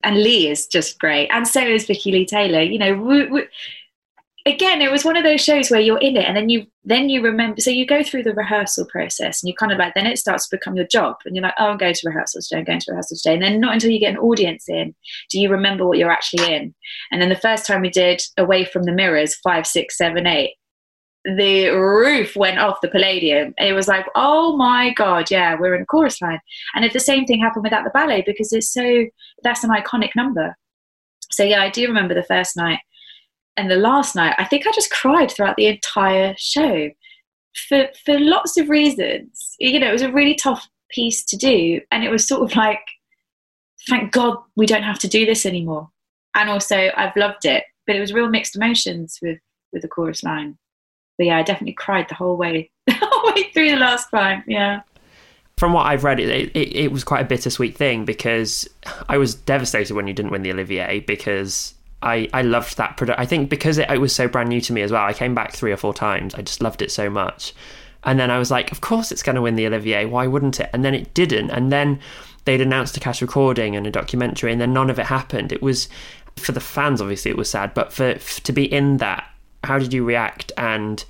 and 0.04 0.24
Leigh 0.24 0.48
is 0.48 0.66
just 0.68 1.00
great, 1.00 1.28
and 1.30 1.46
so 1.46 1.62
is 1.62 1.86
Vicky 1.86 2.14
Lee 2.14 2.26
Taylor. 2.26 2.62
You 2.62 2.80
know, 2.80 2.94
we, 2.96 3.28
we, 3.28 3.44
again 4.46 4.82
it 4.82 4.92
was 4.92 5.06
one 5.06 5.16
of 5.16 5.24
those 5.24 5.42
shows 5.42 5.72
where 5.72 5.80
you're 5.80 6.00
in 6.00 6.18
it 6.18 6.26
and 6.26 6.36
then 6.36 6.50
you 6.50 6.66
then 6.84 7.08
you 7.08 7.22
remember 7.22 7.62
so 7.62 7.70
you 7.70 7.86
go 7.86 8.04
through 8.04 8.24
the 8.24 8.34
rehearsal 8.34 8.86
process 8.88 9.42
and 9.42 9.48
you 9.48 9.56
kind 9.56 9.72
of 9.72 9.78
like 9.78 9.94
then 9.94 10.06
it 10.06 10.18
starts 10.18 10.48
to 10.48 10.58
become 10.58 10.76
your 10.76 10.88
job 10.88 11.16
and 11.26 11.36
you're 11.36 11.44
like 11.44 11.54
oh 11.60 11.68
i'm 11.68 11.78
going 11.78 11.94
to 11.94 12.08
rehearsal 12.08 12.42
today 12.42 12.60
i'm 12.60 12.66
going 12.66 12.80
to 12.80 12.92
rehearsal 12.92 13.18
today. 13.18 13.34
And 13.34 13.44
then 13.44 13.60
not 13.62 13.74
until 13.74 13.92
you 13.92 14.00
get 14.00 14.14
an 14.14 14.18
audience 14.18 14.68
in 14.68 14.94
do 15.30 15.40
you 15.40 15.50
remember 15.50 15.88
what 15.88 15.98
you're 15.98 16.12
actually 16.12 16.54
in. 16.54 16.76
And 17.12 17.22
then 17.22 17.30
the 17.30 17.36
first 17.36 17.66
time 17.66 17.82
we 17.82 17.90
did 17.90 18.22
away 18.38 18.66
from 18.66 18.84
the 18.84 18.92
mirrors 18.92 19.36
five 19.36 19.66
six 19.66 19.98
seven 19.98 20.28
eight 20.28 20.56
the 21.26 21.70
roof 21.70 22.36
went 22.36 22.60
off 22.60 22.82
the 22.82 22.90
palladium. 22.90 23.54
It 23.58 23.72
was 23.72 23.88
like 23.88 24.06
oh 24.16 24.58
my 24.58 24.94
god 24.94 25.32
yeah 25.32 25.56
we're 25.58 25.76
in 25.76 25.84
a 25.84 25.86
chorus 25.86 26.22
line. 26.22 26.40
And 26.76 26.84
if 26.84 26.92
the 26.92 27.00
same 27.00 27.26
thing 27.26 27.40
happened 27.40 27.64
without 27.64 27.86
the 27.86 27.92
ballet 27.92 28.24
because 28.26 28.52
it's 28.52 28.74
so 28.74 29.06
that's 29.42 29.64
an 29.64 29.70
iconic 29.70 30.10
number. 30.18 30.58
So 31.32 31.44
yeah 31.44 31.62
i 31.62 31.70
do 31.70 31.88
remember 31.88 32.14
the 32.14 32.24
first 32.24 32.58
night 32.58 32.80
and 33.58 33.70
the 33.70 33.76
last 33.76 34.16
night, 34.16 34.36
I 34.38 34.46
think 34.46 34.66
I 34.66 34.72
just 34.72 34.92
cried 34.92 35.32
throughout 35.32 35.58
the 35.58 35.68
entire 35.68 36.36
show 36.38 36.90
for 37.70 37.88
for 38.06 38.20
lots 38.20 38.58
of 38.58 38.70
reasons. 38.70 39.56
You 39.60 39.80
know, 39.80 39.90
it 39.90 39.94
was 39.94 40.02
a 40.02 40.12
really 40.12 40.36
tough 40.36 40.68
piece 40.90 41.24
to 41.26 41.38
do, 41.38 41.82
and 41.92 42.04
it 42.04 42.10
was 42.10 42.28
sort 42.28 42.50
of 42.50 42.56
like, 42.56 42.82
thank 43.88 44.12
God 44.12 44.38
we 44.56 44.66
don't 44.66 44.84
have 44.84 45.00
to 45.00 45.08
do 45.08 45.26
this 45.26 45.46
anymore. 45.46 45.90
And 46.36 46.50
also, 46.50 46.92
I've 46.96 47.16
loved 47.16 47.46
it, 47.46 47.64
but 47.86 47.96
it 47.96 48.00
was 48.00 48.14
real 48.14 48.30
mixed 48.30 48.56
emotions 48.56 49.20
with 49.22 49.40
with 49.72 49.82
the 49.82 49.88
chorus 49.88 50.24
line. 50.24 50.58
But 51.18 51.28
yeah, 51.28 51.38
I 51.38 51.44
definitely 51.44 51.74
cried 51.74 52.08
the 52.10 52.16
whole 52.16 52.38
way 52.38 52.72
the 52.88 52.94
whole 53.00 53.34
way 53.34 53.52
through 53.54 53.72
the 53.72 53.78
last 53.78 54.10
time. 54.10 54.44
Yeah 54.48 54.82
from 55.58 55.74
what 55.74 55.86
I've 55.86 56.04
read, 56.04 56.20
it, 56.20 56.52
it, 56.56 56.76
it 56.76 56.92
was 56.92 57.04
quite 57.04 57.22
a 57.22 57.26
bittersweet 57.26 57.78
thing 57.78 58.06
because 58.06 58.68
I 59.08 59.18
was 59.18 59.36
devastated 59.36 59.94
when 59.94 60.08
you 60.08 60.14
didn't 60.14 60.32
win 60.32 60.42
the 60.42 60.52
Olivier 60.52 61.00
because 61.00 61.74
I, 62.04 62.28
I 62.34 62.42
loved 62.42 62.78
that 62.78 62.98
product. 62.98 63.20
I 63.20 63.26
think 63.26 63.50
because 63.50 63.78
it, 63.78 63.90
it 63.90 64.00
was 64.00 64.14
so 64.14 64.28
brand 64.28 64.50
new 64.50 64.62
to 64.62 64.74
me 64.74 64.82
as 64.82 64.92
well, 64.92 65.04
I 65.04 65.14
came 65.14 65.34
back 65.34 65.54
three 65.54 65.72
or 65.72 65.78
four 65.78 65.94
times. 65.94 66.36
I 66.36 66.42
just 66.42 66.62
loved 66.62 66.82
it 66.82 66.92
so 66.92 67.10
much. 67.10 67.54
And 68.04 68.20
then 68.20 68.30
I 68.30 68.38
was 68.38 68.52
like, 68.52 68.72
of 68.72 68.82
course 68.82 69.12
it's 69.12 69.24
going 69.24 69.36
to 69.36 69.42
win 69.42 69.56
the 69.56 69.66
Olivier. 69.66 70.06
Why 70.06 70.28
wouldn't 70.28 70.60
it? 70.60 70.70
And 70.74 70.84
then 70.84 70.94
it 70.94 71.14
didn't. 71.14 71.50
And 71.50 71.72
then 71.72 72.00
they'd 72.46 72.62
announced 72.62 72.98
a 72.98 73.00
cast 73.00 73.22
recording 73.22 73.76
and 73.76 73.88
a 73.88 73.92
documentary, 73.92 74.52
and 74.52 74.60
then 74.60 74.74
none 74.74 74.90
of 74.90 75.00
it 75.00 75.06
happened. 75.06 75.52
It 75.52 75.62
was 75.62 75.88
for 76.36 76.52
the 76.52 76.60
fans, 76.60 77.02
obviously, 77.02 77.32
it 77.32 77.38
was 77.38 77.50
sad, 77.50 77.74
but 77.74 77.94
for, 77.94 78.16
for 78.20 78.42
to 78.42 78.52
be 78.52 78.72
in 78.72 78.98
that, 78.98 79.28
how 79.64 79.80
did 79.80 79.94
you 79.94 80.04
react? 80.04 80.52
And 80.58 81.04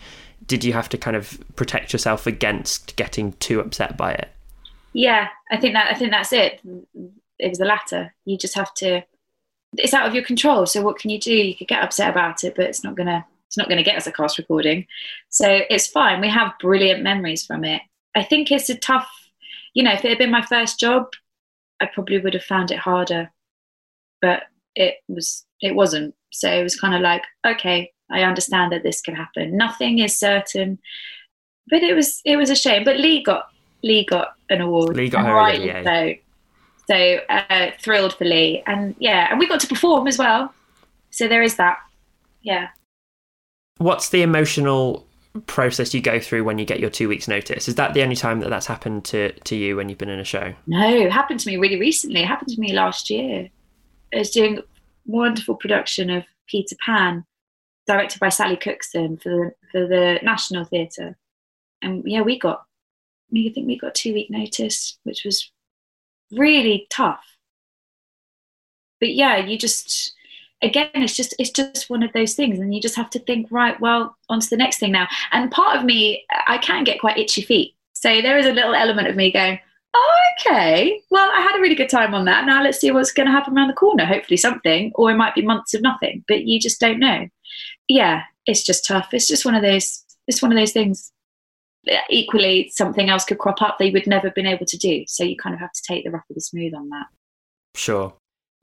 did 0.45 0.63
you 0.63 0.73
have 0.73 0.89
to 0.89 0.97
kind 0.97 1.15
of 1.15 1.41
protect 1.55 1.93
yourself 1.93 2.27
against 2.27 2.95
getting 2.95 3.33
too 3.33 3.59
upset 3.59 3.97
by 3.97 4.13
it? 4.13 4.29
Yeah, 4.93 5.29
I 5.49 5.57
think 5.57 5.73
that 5.73 5.89
I 5.89 5.97
think 5.97 6.11
that's 6.11 6.33
it. 6.33 6.59
It 7.39 7.49
was 7.49 7.57
the 7.57 7.65
latter. 7.65 8.13
You 8.25 8.37
just 8.37 8.53
have 8.53 8.73
to 8.75 9.03
it's 9.77 9.93
out 9.93 10.07
of 10.07 10.13
your 10.13 10.23
control. 10.23 10.65
So 10.65 10.81
what 10.81 10.97
can 10.97 11.09
you 11.09 11.19
do? 11.19 11.33
You 11.33 11.55
could 11.55 11.67
get 11.67 11.83
upset 11.83 12.09
about 12.09 12.43
it, 12.43 12.55
but 12.55 12.65
it's 12.65 12.83
not 12.83 12.95
gonna 12.95 13.25
it's 13.47 13.57
not 13.57 13.69
gonna 13.69 13.83
get 13.83 13.97
us 13.97 14.07
a 14.07 14.11
cast 14.11 14.37
recording. 14.37 14.87
So 15.29 15.61
it's 15.69 15.87
fine. 15.87 16.21
We 16.21 16.29
have 16.29 16.53
brilliant 16.59 17.03
memories 17.03 17.45
from 17.45 17.63
it. 17.63 17.81
I 18.15 18.23
think 18.23 18.51
it's 18.51 18.69
a 18.69 18.77
tough, 18.77 19.09
you 19.73 19.83
know, 19.83 19.93
if 19.93 20.05
it 20.05 20.09
had 20.09 20.17
been 20.17 20.31
my 20.31 20.45
first 20.45 20.79
job, 20.79 21.07
I 21.81 21.87
probably 21.87 22.19
would 22.19 22.33
have 22.33 22.43
found 22.43 22.71
it 22.71 22.79
harder. 22.79 23.31
But 24.21 24.43
it 24.75 24.95
was 25.07 25.45
it 25.61 25.75
wasn't. 25.75 26.15
So 26.31 26.51
it 26.51 26.63
was 26.63 26.79
kind 26.79 26.95
of 26.95 27.01
like, 27.01 27.23
okay, 27.45 27.91
I 28.09 28.23
understand 28.23 28.71
that 28.71 28.83
this 28.83 29.01
can 29.01 29.15
happen. 29.15 29.55
Nothing 29.55 29.99
is 29.99 30.17
certain. 30.19 30.79
But 31.69 31.83
it 31.83 31.95
was 31.95 32.21
it 32.25 32.37
was 32.37 32.49
a 32.49 32.55
shame. 32.55 32.83
But 32.83 32.97
Leigh 32.97 33.23
got 33.23 33.47
Leigh 33.83 34.05
got 34.05 34.33
an 34.49 34.61
award. 34.61 34.95
Leigh 34.95 35.09
got 35.09 35.25
her 35.25 35.33
right, 35.33 35.83
so 35.83 36.22
so 36.87 37.19
uh, 37.29 37.71
thrilled 37.79 38.13
for 38.13 38.25
Leigh, 38.25 38.63
and 38.67 38.95
yeah, 38.99 39.27
and 39.29 39.39
we 39.39 39.47
got 39.47 39.59
to 39.61 39.67
perform 39.67 40.07
as 40.07 40.17
well. 40.17 40.53
So 41.11 41.27
there 41.27 41.41
is 41.41 41.55
that. 41.55 41.77
Yeah. 42.41 42.69
What's 43.77 44.09
the 44.09 44.21
emotional 44.21 45.05
process 45.47 45.93
you 45.93 46.01
go 46.01 46.19
through 46.19 46.43
when 46.43 46.59
you 46.59 46.65
get 46.65 46.79
your 46.79 46.89
two 46.89 47.07
weeks 47.07 47.27
notice? 47.27 47.67
Is 47.67 47.75
that 47.75 47.93
the 47.93 48.03
only 48.03 48.15
time 48.15 48.39
that 48.41 48.49
that's 48.49 48.67
happened 48.67 49.05
to 49.05 49.31
to 49.31 49.55
you 49.55 49.75
when 49.75 49.89
you've 49.89 49.97
been 49.97 50.09
in 50.09 50.19
a 50.19 50.25
show? 50.25 50.53
No, 50.67 50.87
it 50.87 51.11
happened 51.11 51.39
to 51.41 51.49
me 51.49 51.57
really 51.57 51.79
recently. 51.79 52.21
It 52.21 52.27
happened 52.27 52.49
to 52.49 52.59
me 52.59 52.73
last 52.73 53.09
year. 53.09 53.49
I 54.13 54.19
was 54.19 54.29
doing 54.29 54.59
a 54.59 54.63
wonderful 55.05 55.55
production 55.55 56.09
of 56.09 56.23
Peter 56.47 56.75
Pan, 56.85 57.25
directed 57.87 58.19
by 58.19 58.29
Sally 58.29 58.57
Cookson 58.57 59.17
for 59.17 59.29
the 59.29 59.51
for 59.71 59.87
the 59.87 60.19
National 60.21 60.65
Theatre, 60.65 61.17
and 61.81 62.03
yeah, 62.05 62.21
we 62.21 62.37
got. 62.37 62.63
I 63.35 63.49
think 63.51 63.65
we 63.65 63.79
got 63.79 63.95
two 63.95 64.13
week 64.13 64.29
notice, 64.29 64.99
which 65.05 65.23
was 65.25 65.51
really 66.37 66.87
tough. 66.89 67.23
But 68.99 69.13
yeah, 69.13 69.37
you 69.37 69.57
just 69.57 70.13
again 70.61 70.89
it's 70.93 71.15
just 71.15 71.35
it's 71.39 71.49
just 71.49 71.89
one 71.89 72.03
of 72.03 72.13
those 72.13 72.35
things 72.35 72.57
and 72.57 72.73
you 72.73 72.81
just 72.81 72.95
have 72.95 73.09
to 73.09 73.19
think 73.19 73.45
right 73.51 73.77
well 73.81 74.15
on 74.29 74.39
to 74.39 74.49
the 74.49 74.57
next 74.57 74.79
thing 74.79 74.91
now. 74.91 75.07
And 75.31 75.51
part 75.51 75.77
of 75.77 75.83
me 75.83 76.25
i 76.47 76.57
can 76.57 76.83
get 76.83 76.99
quite 76.99 77.17
itchy 77.17 77.41
feet. 77.41 77.75
So 77.93 78.21
there 78.21 78.37
is 78.37 78.45
a 78.45 78.53
little 78.53 78.73
element 78.73 79.07
of 79.07 79.15
me 79.15 79.31
going 79.31 79.59
oh, 79.93 80.19
okay. 80.39 81.01
Well 81.09 81.29
i 81.33 81.41
had 81.41 81.57
a 81.57 81.61
really 81.61 81.75
good 81.75 81.89
time 81.89 82.13
on 82.13 82.25
that. 82.25 82.45
Now 82.45 82.63
let's 82.63 82.79
see 82.79 82.91
what's 82.91 83.11
going 83.11 83.27
to 83.27 83.31
happen 83.31 83.57
around 83.57 83.67
the 83.69 83.73
corner. 83.73 84.05
Hopefully 84.05 84.37
something 84.37 84.91
or 84.95 85.11
it 85.11 85.17
might 85.17 85.35
be 85.35 85.41
months 85.41 85.73
of 85.73 85.81
nothing 85.81 86.23
but 86.27 86.45
you 86.45 86.59
just 86.59 86.79
don't 86.79 86.99
know. 86.99 87.27
Yeah 87.87 88.23
it's 88.45 88.63
just 88.63 88.85
tough. 88.85 89.13
It's 89.13 89.27
just 89.27 89.45
one 89.45 89.55
of 89.55 89.61
those 89.61 90.03
it's 90.27 90.41
one 90.41 90.51
of 90.51 90.57
those 90.57 90.71
things 90.71 91.11
equally 92.09 92.69
something 92.73 93.09
else 93.09 93.25
could 93.25 93.37
crop 93.37 93.61
up 93.61 93.77
they 93.77 93.91
would 93.91 94.07
never 94.07 94.27
have 94.27 94.35
been 94.35 94.47
able 94.47 94.65
to 94.65 94.77
do. 94.77 95.03
So 95.07 95.23
you 95.23 95.35
kind 95.35 95.53
of 95.53 95.59
have 95.59 95.73
to 95.73 95.81
take 95.87 96.03
the 96.03 96.11
rough 96.11 96.23
with 96.27 96.35
the 96.35 96.41
smooth 96.41 96.73
on 96.73 96.89
that. 96.89 97.07
Sure. 97.75 98.13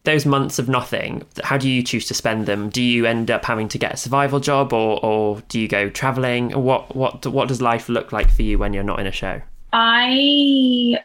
Those 0.04 0.24
months 0.24 0.58
of 0.58 0.68
nothing 0.68 1.26
how 1.44 1.58
do 1.58 1.68
you 1.68 1.82
choose 1.82 2.06
to 2.06 2.14
spend 2.14 2.46
them? 2.46 2.70
Do 2.70 2.82
you 2.82 3.04
end 3.04 3.30
up 3.30 3.44
having 3.44 3.68
to 3.68 3.78
get 3.78 3.94
a 3.94 3.96
survival 3.96 4.40
job 4.40 4.72
or, 4.72 5.04
or 5.04 5.42
do 5.48 5.60
you 5.60 5.68
go 5.68 5.90
traveling? 5.90 6.50
What 6.50 6.94
what 6.96 7.26
what 7.26 7.48
does 7.48 7.60
life 7.60 7.88
look 7.88 8.12
like 8.12 8.30
for 8.30 8.42
you 8.42 8.58
when 8.58 8.72
you're 8.72 8.82
not 8.82 9.00
in 9.00 9.06
a 9.06 9.12
show? 9.12 9.42
I 9.72 10.98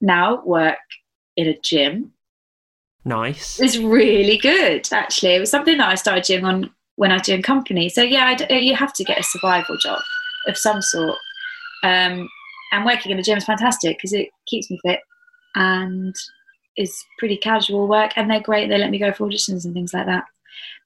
now 0.00 0.42
work 0.44 0.78
in 1.36 1.48
a 1.48 1.58
gym. 1.58 2.12
Nice. 3.04 3.60
It's 3.60 3.76
really 3.76 4.38
good 4.38 4.88
actually. 4.92 5.34
It 5.34 5.40
was 5.40 5.50
something 5.50 5.76
that 5.78 5.88
i 5.88 5.94
started 5.94 6.24
doing 6.24 6.44
on 6.44 6.70
when 6.96 7.10
i 7.10 7.14
was 7.14 7.22
doing 7.22 7.42
company. 7.42 7.90
So 7.90 8.02
yeah 8.02 8.50
you 8.54 8.74
have 8.74 8.94
to 8.94 9.04
get 9.04 9.20
a 9.20 9.22
survival 9.22 9.76
job 9.76 10.00
of 10.46 10.56
some 10.56 10.82
sort. 10.82 11.18
Um, 11.82 12.28
and 12.72 12.84
working 12.84 13.10
in 13.10 13.16
the 13.16 13.22
gym 13.22 13.38
is 13.38 13.44
fantastic 13.44 13.96
because 13.96 14.12
it 14.12 14.28
keeps 14.46 14.70
me 14.70 14.78
fit 14.84 15.00
and 15.54 16.14
is 16.76 17.04
pretty 17.18 17.36
casual 17.36 17.88
work. 17.88 18.12
And 18.16 18.30
they're 18.30 18.40
great. 18.40 18.68
They 18.68 18.78
let 18.78 18.90
me 18.90 18.98
go 18.98 19.12
for 19.12 19.26
auditions 19.26 19.64
and 19.64 19.74
things 19.74 19.94
like 19.94 20.06
that. 20.06 20.24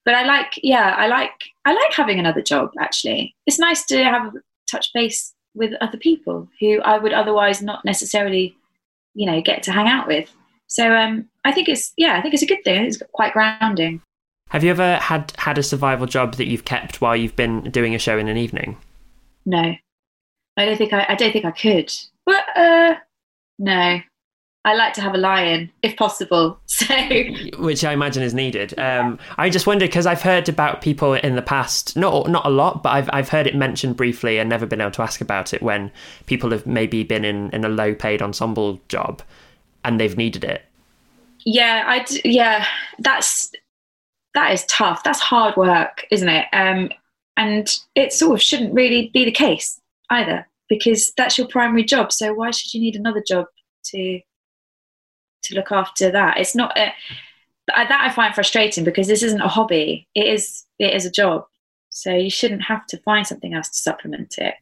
But 0.05 0.15
I 0.15 0.25
like, 0.25 0.59
yeah, 0.63 0.95
I 0.97 1.07
like, 1.07 1.31
I 1.65 1.73
like 1.73 1.93
having 1.93 2.19
another 2.19 2.43
job. 2.43 2.71
Actually, 2.81 3.35
it's 3.47 3.59
nice 3.59 3.85
to 3.87 4.03
have 4.05 4.35
a 4.35 4.41
touch 4.71 4.91
base 4.93 5.35
with 5.55 5.75
other 5.81 5.99
people 5.99 6.49
who 6.61 6.81
I 6.81 6.99
would 6.99 7.13
otherwise 7.13 7.63
not 7.63 7.85
necessarily, 7.85 8.57
you 9.15 9.31
know, 9.31 9.41
get 9.41 9.63
to 9.65 9.73
hang 9.73 9.89
out 9.89 10.09
with. 10.09 10.31
So 10.67 10.93
um, 10.93 11.29
I 11.45 11.53
think 11.53 11.69
it's, 11.69 11.93
yeah, 11.97 12.17
I 12.17 12.23
think 12.23 12.35
it's 12.35 12.43
a 12.43 12.47
good 12.47 12.65
thing. 12.65 12.87
It's 12.87 13.03
quite 13.13 13.33
grounding. 13.33 14.01
Have 14.49 14.65
you 14.65 14.71
ever 14.71 14.97
had 14.97 15.33
had 15.39 15.59
a 15.59 15.63
survival 15.63 16.07
job 16.07 16.35
that 16.35 16.47
you've 16.47 16.65
kept 16.65 17.01
while 17.01 17.17
you've 17.17 17.37
been 17.37 17.71
doing 17.71 17.95
a 17.95 17.99
show 17.99 18.19
in 18.19 18.29
an 18.29 18.37
evening? 18.37 18.77
No, 19.45 19.75
I 20.57 20.65
don't 20.65 20.77
think 20.77 20.93
I, 20.93 21.07
I 21.09 21.15
don't 21.15 21.33
think 21.33 21.45
I 21.45 21.51
could. 21.51 21.93
But 22.25 22.57
uh, 22.57 22.95
no, 23.59 24.01
I 24.65 24.75
like 24.75 24.93
to 24.95 25.01
have 25.01 25.15
a 25.15 25.19
lion 25.19 25.71
if 25.83 25.97
possible. 25.97 26.59
So, 26.73 26.97
which 27.59 27.85
I 27.85 27.93
imagine 27.93 28.23
is 28.25 28.35
needed. 28.35 28.77
Um, 28.79 29.19
I 29.37 29.51
just 29.51 29.67
wondered 29.67 29.91
because 29.91 30.07
I've 30.07 30.23
heard 30.23 30.49
about 30.49 30.81
people 30.81 31.15
in 31.15 31.37
the 31.37 31.43
past, 31.43 31.97
not 31.97 32.29
not 32.29 32.45
a 32.45 32.51
lot, 32.51 32.83
but 32.83 32.91
I've 32.91 33.11
I've 33.13 33.29
heard 33.29 33.47
it 33.47 33.55
mentioned 33.55 33.97
briefly 33.97 34.39
and 34.39 34.49
never 34.51 34.67
been 34.67 34.81
able 34.81 34.91
to 34.93 35.03
ask 35.03 35.21
about 35.21 35.55
it 35.55 35.63
when 35.63 35.93
people 36.27 36.51
have 36.51 36.67
maybe 36.67 37.05
been 37.05 37.25
in 37.25 37.51
in 37.51 37.65
a 37.65 37.69
low 37.69 37.95
paid 37.95 38.21
ensemble 38.21 38.81
job 38.89 39.23
and 39.85 40.01
they've 40.01 40.17
needed 40.17 40.45
it. 40.45 40.65
Yeah, 41.45 41.85
I 41.87 42.05
yeah, 42.25 42.67
that's 42.99 43.53
that 44.35 44.53
is 44.53 44.65
tough. 44.65 45.05
That's 45.05 45.21
hard 45.21 45.57
work, 45.57 46.07
isn't 46.11 46.29
it? 46.29 46.47
Um, 46.53 46.91
and 47.37 47.69
it 47.95 48.13
sort 48.13 48.35
of 48.35 48.43
shouldn't 48.43 48.75
really 48.75 49.11
be 49.13 49.25
the 49.25 49.33
case 49.33 49.81
either, 50.11 50.47
because 50.69 51.13
that's 51.17 51.39
your 51.39 51.49
primary 51.49 51.85
job. 51.85 52.13
So 52.13 52.35
why 52.35 52.51
should 52.51 52.75
you 52.75 52.81
need 52.81 52.97
another 52.97 53.23
job 53.27 53.47
to 53.87 54.21
to 55.45 55.55
look 55.55 55.73
after 55.73 56.11
that? 56.11 56.39
It's 56.39 56.55
not 56.55 56.77
uh, 56.79 56.91
a, 57.71 57.89
that 57.89 58.01
I 58.03 58.11
find 58.11 58.35
frustrating 58.35 58.85
because 58.85 59.09
this 59.09 59.23
isn't 59.23 59.41
a 59.41 59.49
hobby. 59.49 60.07
It 60.15 60.27
is 60.27 60.65
it 60.79 60.95
is 60.95 61.07
a 61.07 61.11
job. 61.11 61.47
So 61.91 62.15
you 62.15 62.31
shouldn't 62.31 62.63
have 62.63 62.87
to 62.87 62.99
find 62.99 63.27
something 63.27 63.55
else 63.55 63.69
to 63.69 63.77
supplement 63.77 64.39
it. 64.39 64.55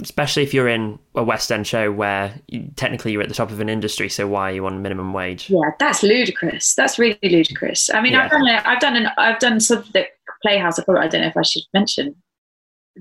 Especially 0.00 0.42
if 0.42 0.54
you're 0.54 0.68
in 0.68 0.98
a 1.14 1.22
West 1.22 1.52
End 1.52 1.66
show 1.66 1.92
where 1.92 2.34
you, 2.48 2.70
technically 2.76 3.12
you're 3.12 3.22
at 3.22 3.28
the 3.28 3.34
top 3.34 3.50
of 3.50 3.60
an 3.60 3.68
industry, 3.68 4.08
so 4.08 4.26
why 4.26 4.50
are 4.50 4.54
you 4.54 4.66
on 4.66 4.82
minimum 4.82 5.12
wage? 5.12 5.50
Yeah, 5.50 5.70
that's 5.78 6.02
ludicrous. 6.02 6.74
That's 6.74 6.98
really 6.98 7.18
ludicrous. 7.22 7.90
I 7.92 8.00
mean, 8.00 8.12
yeah. 8.12 8.24
I've 8.24 8.30
done 8.30 8.48
I've 8.48 8.80
done 8.80 8.96
an, 8.96 9.08
I've 9.18 9.38
done 9.38 9.56
of 9.56 9.92
the 9.92 10.06
Playhouse. 10.42 10.78
I 10.78 10.82
I 10.92 11.08
don't 11.08 11.20
know 11.20 11.28
if 11.28 11.36
I 11.36 11.42
should 11.42 11.64
mention 11.74 12.16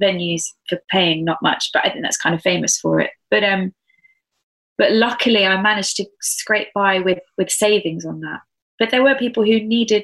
venues 0.02 0.43
for 0.68 0.80
paying 0.89 1.26
not 1.26 1.41
much, 1.41 1.70
but 1.74 1.86
I 1.86 1.89
think 1.89 2.04
that's 2.04 2.18
kind 2.18 2.36
of 2.36 2.41
famous 2.41 2.78
for 2.78 3.00
it. 3.00 3.12
But 3.32 3.43
um, 3.43 3.74
but 4.78 4.91
luckily 4.91 5.45
I 5.45 5.62
managed 5.62 5.97
to 5.97 6.06
scrape 6.22 6.70
by 6.74 7.00
with 7.00 7.20
with 7.38 7.50
savings 7.50 8.06
on 8.06 8.22
that. 8.22 8.39
But 8.78 8.91
there 8.91 9.04
were 9.04 9.16
people 9.16 9.43
who 9.43 9.60
needed 9.60 10.04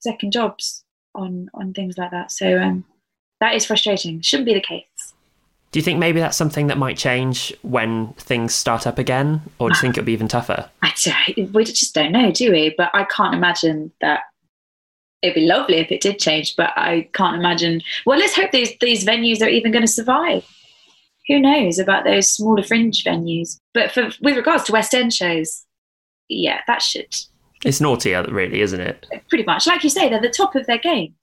second 0.00 0.32
jobs 0.32 0.84
on 1.14 1.48
on 1.54 1.72
things 1.72 1.98
like 1.98 2.10
that. 2.10 2.30
So 2.30 2.58
um, 2.58 2.84
that 3.40 3.54
is 3.54 3.66
frustrating. 3.66 4.20
Shouldn't 4.20 4.46
be 4.46 4.54
the 4.54 4.60
case. 4.60 4.84
Do 5.72 5.78
you 5.78 5.84
think 5.84 6.00
maybe 6.00 6.18
that's 6.18 6.36
something 6.36 6.66
that 6.66 6.78
might 6.78 6.98
change 6.98 7.54
when 7.62 8.12
things 8.14 8.54
start 8.54 8.88
up 8.88 8.98
again, 8.98 9.40
or 9.60 9.68
do 9.68 9.76
you 9.76 9.80
think 9.80 9.96
it'll 9.96 10.06
be 10.06 10.12
even 10.12 10.26
tougher? 10.26 10.68
I 10.82 10.92
don't, 11.04 11.52
we 11.52 11.64
just 11.64 11.94
don't 11.94 12.10
know, 12.10 12.32
do 12.32 12.50
we? 12.50 12.74
But 12.76 12.90
I 12.92 13.04
can't 13.04 13.34
imagine 13.34 13.92
that. 14.00 14.22
It'd 15.22 15.34
be 15.34 15.46
lovely 15.46 15.76
if 15.76 15.92
it 15.92 16.00
did 16.00 16.18
change, 16.18 16.56
but 16.56 16.72
I 16.76 17.08
can't 17.12 17.36
imagine. 17.36 17.82
Well, 18.04 18.18
let's 18.18 18.34
hope 18.34 18.50
these 18.50 18.72
these 18.80 19.04
venues 19.04 19.42
are 19.42 19.48
even 19.48 19.70
going 19.70 19.84
to 19.84 19.92
survive. 19.92 20.44
Who 21.28 21.38
knows 21.38 21.78
about 21.78 22.04
those 22.04 22.28
smaller 22.28 22.64
fringe 22.64 23.04
venues? 23.04 23.58
But 23.72 23.92
for 23.92 24.10
with 24.22 24.36
regards 24.36 24.64
to 24.64 24.72
West 24.72 24.92
End 24.92 25.12
shows, 25.12 25.64
yeah, 26.28 26.62
that 26.66 26.82
should. 26.82 27.14
It's 27.64 27.80
naughty, 27.80 28.14
uh, 28.14 28.24
really, 28.24 28.62
isn't 28.62 28.80
it? 28.80 29.06
Pretty 29.28 29.44
much, 29.44 29.66
like 29.66 29.84
you 29.84 29.90
say, 29.90 30.08
they're 30.08 30.20
the 30.20 30.30
top 30.30 30.56
of 30.56 30.66
their 30.66 30.78
game. 30.78 31.14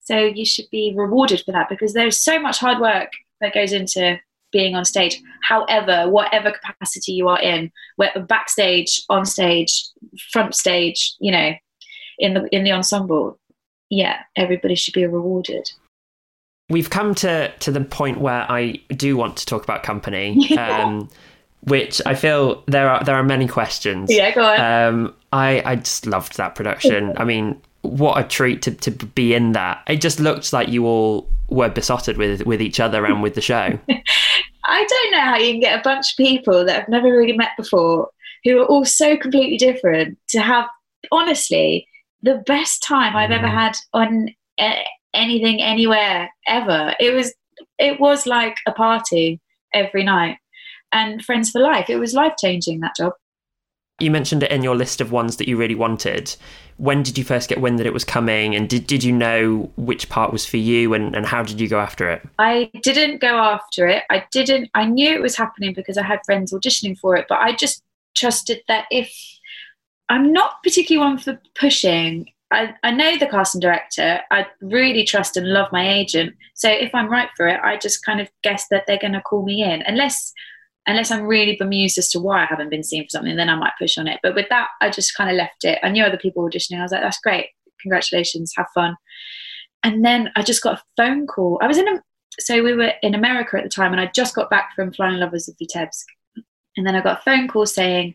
So 0.00 0.18
you 0.18 0.44
should 0.44 0.70
be 0.72 0.94
rewarded 0.96 1.42
for 1.44 1.52
that 1.52 1.68
because 1.68 1.92
there's 1.92 2.16
so 2.16 2.40
much 2.40 2.58
hard 2.58 2.80
work 2.80 3.12
that 3.40 3.54
goes 3.54 3.72
into 3.72 4.18
being 4.52 4.74
on 4.74 4.84
stage. 4.84 5.20
However, 5.42 6.08
whatever 6.08 6.52
capacity 6.52 7.12
you 7.12 7.28
are 7.28 7.40
in, 7.40 7.70
whether 7.96 8.20
backstage, 8.20 9.02
on 9.08 9.24
stage, 9.24 9.84
front 10.32 10.54
stage, 10.54 11.14
you 11.20 11.32
know, 11.32 11.52
in 12.18 12.34
the 12.34 12.48
in 12.52 12.64
the 12.64 12.72
ensemble, 12.72 13.38
yeah, 13.90 14.20
everybody 14.36 14.74
should 14.74 14.94
be 14.94 15.06
rewarded. 15.06 15.70
We've 16.68 16.90
come 16.90 17.14
to 17.16 17.52
to 17.58 17.70
the 17.70 17.82
point 17.82 18.20
where 18.20 18.50
I 18.50 18.80
do 18.88 19.16
want 19.16 19.36
to 19.38 19.46
talk 19.46 19.64
about 19.64 19.82
company. 19.82 20.54
Um, 20.58 21.10
which 21.62 22.00
I 22.06 22.14
feel 22.14 22.62
there 22.66 22.88
are 22.88 23.02
there 23.02 23.16
are 23.16 23.24
many 23.24 23.48
questions. 23.48 24.08
Yeah, 24.10 24.32
go 24.32 24.42
on. 24.42 24.60
Um, 24.60 25.14
I 25.32 25.62
I 25.64 25.76
just 25.76 26.06
loved 26.06 26.36
that 26.36 26.54
production. 26.54 27.12
I 27.16 27.24
mean, 27.24 27.60
what 27.82 28.18
a 28.18 28.26
treat 28.26 28.62
to, 28.62 28.70
to 28.70 28.90
be 28.90 29.34
in 29.34 29.52
that. 29.52 29.82
It 29.88 30.00
just 30.00 30.20
looked 30.20 30.52
like 30.52 30.68
you 30.68 30.86
all 30.86 31.28
were 31.48 31.68
besotted 31.68 32.16
with 32.16 32.42
with 32.46 32.60
each 32.60 32.80
other 32.80 33.04
and 33.04 33.22
with 33.22 33.34
the 33.34 33.40
show. 33.40 33.78
I 34.68 34.84
don't 34.84 35.10
know 35.12 35.20
how 35.20 35.36
you 35.36 35.52
can 35.52 35.60
get 35.60 35.78
a 35.78 35.82
bunch 35.82 36.12
of 36.12 36.16
people 36.16 36.64
that 36.64 36.82
I've 36.82 36.88
never 36.88 37.16
really 37.16 37.36
met 37.36 37.50
before 37.56 38.10
who 38.44 38.60
are 38.60 38.66
all 38.66 38.84
so 38.84 39.16
completely 39.16 39.58
different 39.58 40.18
to 40.28 40.40
have 40.40 40.66
honestly 41.12 41.86
the 42.22 42.42
best 42.46 42.82
time 42.82 43.16
I've 43.16 43.30
ever 43.30 43.46
mm. 43.46 43.54
had 43.54 43.76
on 43.92 44.28
uh, 44.58 44.82
anything 45.14 45.62
anywhere 45.62 46.30
ever. 46.46 46.94
It 46.98 47.14
was 47.14 47.32
it 47.78 48.00
was 48.00 48.26
like 48.26 48.56
a 48.66 48.72
party 48.72 49.40
every 49.72 50.04
night 50.04 50.38
and 50.92 51.24
friends 51.24 51.50
for 51.50 51.60
life. 51.60 51.88
It 51.88 51.96
was 51.96 52.14
life 52.14 52.34
changing 52.38 52.80
that 52.80 52.96
job. 52.96 53.12
You 53.98 54.10
mentioned 54.10 54.42
it 54.42 54.50
in 54.50 54.62
your 54.62 54.76
list 54.76 55.00
of 55.00 55.10
ones 55.10 55.36
that 55.36 55.48
you 55.48 55.56
really 55.56 55.74
wanted. 55.74 56.36
When 56.76 57.02
did 57.02 57.16
you 57.16 57.24
first 57.24 57.48
get 57.48 57.62
wind 57.62 57.78
that 57.78 57.86
it 57.86 57.94
was 57.94 58.04
coming? 58.04 58.54
And 58.54 58.68
did, 58.68 58.86
did 58.86 59.02
you 59.02 59.12
know 59.12 59.70
which 59.76 60.10
part 60.10 60.32
was 60.32 60.44
for 60.44 60.58
you 60.58 60.92
and, 60.92 61.16
and 61.16 61.24
how 61.24 61.42
did 61.42 61.58
you 61.58 61.68
go 61.68 61.80
after 61.80 62.10
it? 62.10 62.22
I 62.38 62.70
didn't 62.82 63.22
go 63.22 63.38
after 63.38 63.86
it. 63.88 64.02
I 64.10 64.24
didn't, 64.30 64.70
I 64.74 64.84
knew 64.84 65.14
it 65.14 65.22
was 65.22 65.36
happening 65.36 65.72
because 65.72 65.96
I 65.96 66.02
had 66.02 66.20
friends 66.26 66.52
auditioning 66.52 66.98
for 66.98 67.16
it, 67.16 67.24
but 67.26 67.38
I 67.38 67.54
just 67.54 67.82
trusted 68.14 68.60
that 68.68 68.84
if 68.90 69.10
I'm 70.10 70.30
not 70.30 70.62
particularly 70.62 71.08
one 71.08 71.18
for 71.18 71.40
pushing, 71.58 72.28
I, 72.50 72.74
I 72.82 72.90
know 72.90 73.16
the 73.16 73.26
casting 73.26 73.60
director. 73.60 74.20
I 74.30 74.46
really 74.60 75.04
trust 75.04 75.36
and 75.36 75.48
love 75.48 75.72
my 75.72 75.88
agent. 75.88 76.34
So 76.54 76.70
if 76.70 76.94
I'm 76.94 77.08
right 77.08 77.28
for 77.36 77.48
it, 77.48 77.60
I 77.62 77.76
just 77.76 78.04
kind 78.04 78.20
of 78.20 78.28
guess 78.42 78.68
that 78.70 78.84
they're 78.86 78.98
going 78.98 79.14
to 79.14 79.22
call 79.22 79.42
me 79.42 79.62
in. 79.62 79.82
Unless 79.82 80.32
unless 80.86 81.10
I'm 81.10 81.24
really 81.24 81.56
bemused 81.56 81.98
as 81.98 82.10
to 82.10 82.20
why 82.20 82.42
I 82.42 82.46
haven't 82.46 82.70
been 82.70 82.84
seen 82.84 83.04
for 83.04 83.10
something, 83.10 83.36
then 83.36 83.48
I 83.48 83.56
might 83.56 83.72
push 83.78 83.98
on 83.98 84.06
it. 84.06 84.20
But 84.22 84.34
with 84.34 84.48
that, 84.50 84.68
I 84.80 84.90
just 84.90 85.16
kind 85.16 85.30
of 85.30 85.36
left 85.36 85.64
it. 85.64 85.78
I 85.82 85.90
knew 85.90 86.04
other 86.04 86.16
people 86.16 86.48
auditioning. 86.48 86.78
I 86.78 86.82
was 86.82 86.92
like, 86.92 87.02
that's 87.02 87.20
great. 87.20 87.48
Congratulations. 87.80 88.52
Have 88.56 88.68
fun. 88.74 88.96
And 89.82 90.04
then 90.04 90.30
I 90.36 90.42
just 90.42 90.62
got 90.62 90.78
a 90.78 90.82
phone 90.96 91.26
call. 91.26 91.58
I 91.60 91.66
was 91.66 91.78
in 91.78 91.88
a, 91.88 92.02
so 92.38 92.62
we 92.62 92.74
were 92.74 92.92
in 93.02 93.14
America 93.14 93.56
at 93.56 93.64
the 93.64 93.70
time 93.70 93.92
and 93.92 94.00
I 94.00 94.10
just 94.14 94.34
got 94.34 94.50
back 94.50 94.74
from 94.74 94.92
Flying 94.92 95.18
Lovers 95.18 95.48
of 95.48 95.56
Vitebsk. 95.56 96.04
And 96.76 96.86
then 96.86 96.94
I 96.94 97.02
got 97.02 97.18
a 97.18 97.22
phone 97.22 97.48
call 97.48 97.66
saying 97.66 98.14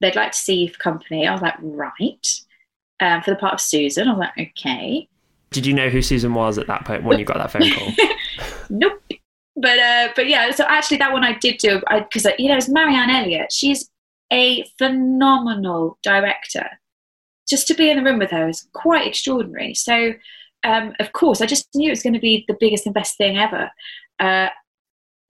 they'd 0.00 0.16
like 0.16 0.32
to 0.32 0.38
see 0.38 0.64
you 0.64 0.70
for 0.70 0.78
company. 0.78 1.26
I 1.26 1.32
was 1.32 1.42
like, 1.42 1.56
right. 1.60 2.26
Um, 3.00 3.20
for 3.22 3.30
the 3.30 3.36
part 3.36 3.54
of 3.54 3.60
Susan. 3.60 4.08
I 4.08 4.12
was 4.12 4.20
like, 4.20 4.50
okay. 4.50 5.08
Did 5.50 5.66
you 5.66 5.74
know 5.74 5.90
who 5.90 6.00
Susan 6.00 6.32
was 6.32 6.56
at 6.56 6.66
that 6.68 6.86
point 6.86 7.04
when 7.04 7.18
you 7.18 7.26
got 7.26 7.36
that 7.36 7.50
phone 7.50 7.70
call? 7.70 7.92
nope 8.70 9.02
but 9.56 9.78
uh, 9.78 10.08
but 10.14 10.28
yeah, 10.28 10.50
so 10.50 10.64
actually 10.68 10.98
that 10.98 11.12
one 11.12 11.24
I 11.24 11.38
did 11.38 11.58
do 11.58 11.80
because 11.90 12.26
you 12.38 12.48
know 12.48 12.56
it's 12.56 12.68
Marianne 12.68 13.10
Elliott. 13.10 13.52
She's 13.52 13.90
a 14.32 14.64
phenomenal 14.78 15.98
director. 16.02 16.68
Just 17.48 17.68
to 17.68 17.74
be 17.74 17.90
in 17.90 17.96
the 17.96 18.02
room 18.02 18.18
with 18.18 18.30
her 18.32 18.48
is 18.48 18.66
quite 18.74 19.06
extraordinary. 19.06 19.72
So 19.74 20.14
um, 20.64 20.94
of 20.98 21.12
course, 21.12 21.40
I 21.40 21.46
just 21.46 21.68
knew 21.74 21.88
it 21.88 21.92
was 21.92 22.02
going 22.02 22.14
to 22.14 22.18
be 22.18 22.44
the 22.48 22.56
biggest 22.58 22.86
and 22.86 22.94
best 22.94 23.16
thing 23.16 23.38
ever. 23.38 23.70
Uh, 24.18 24.48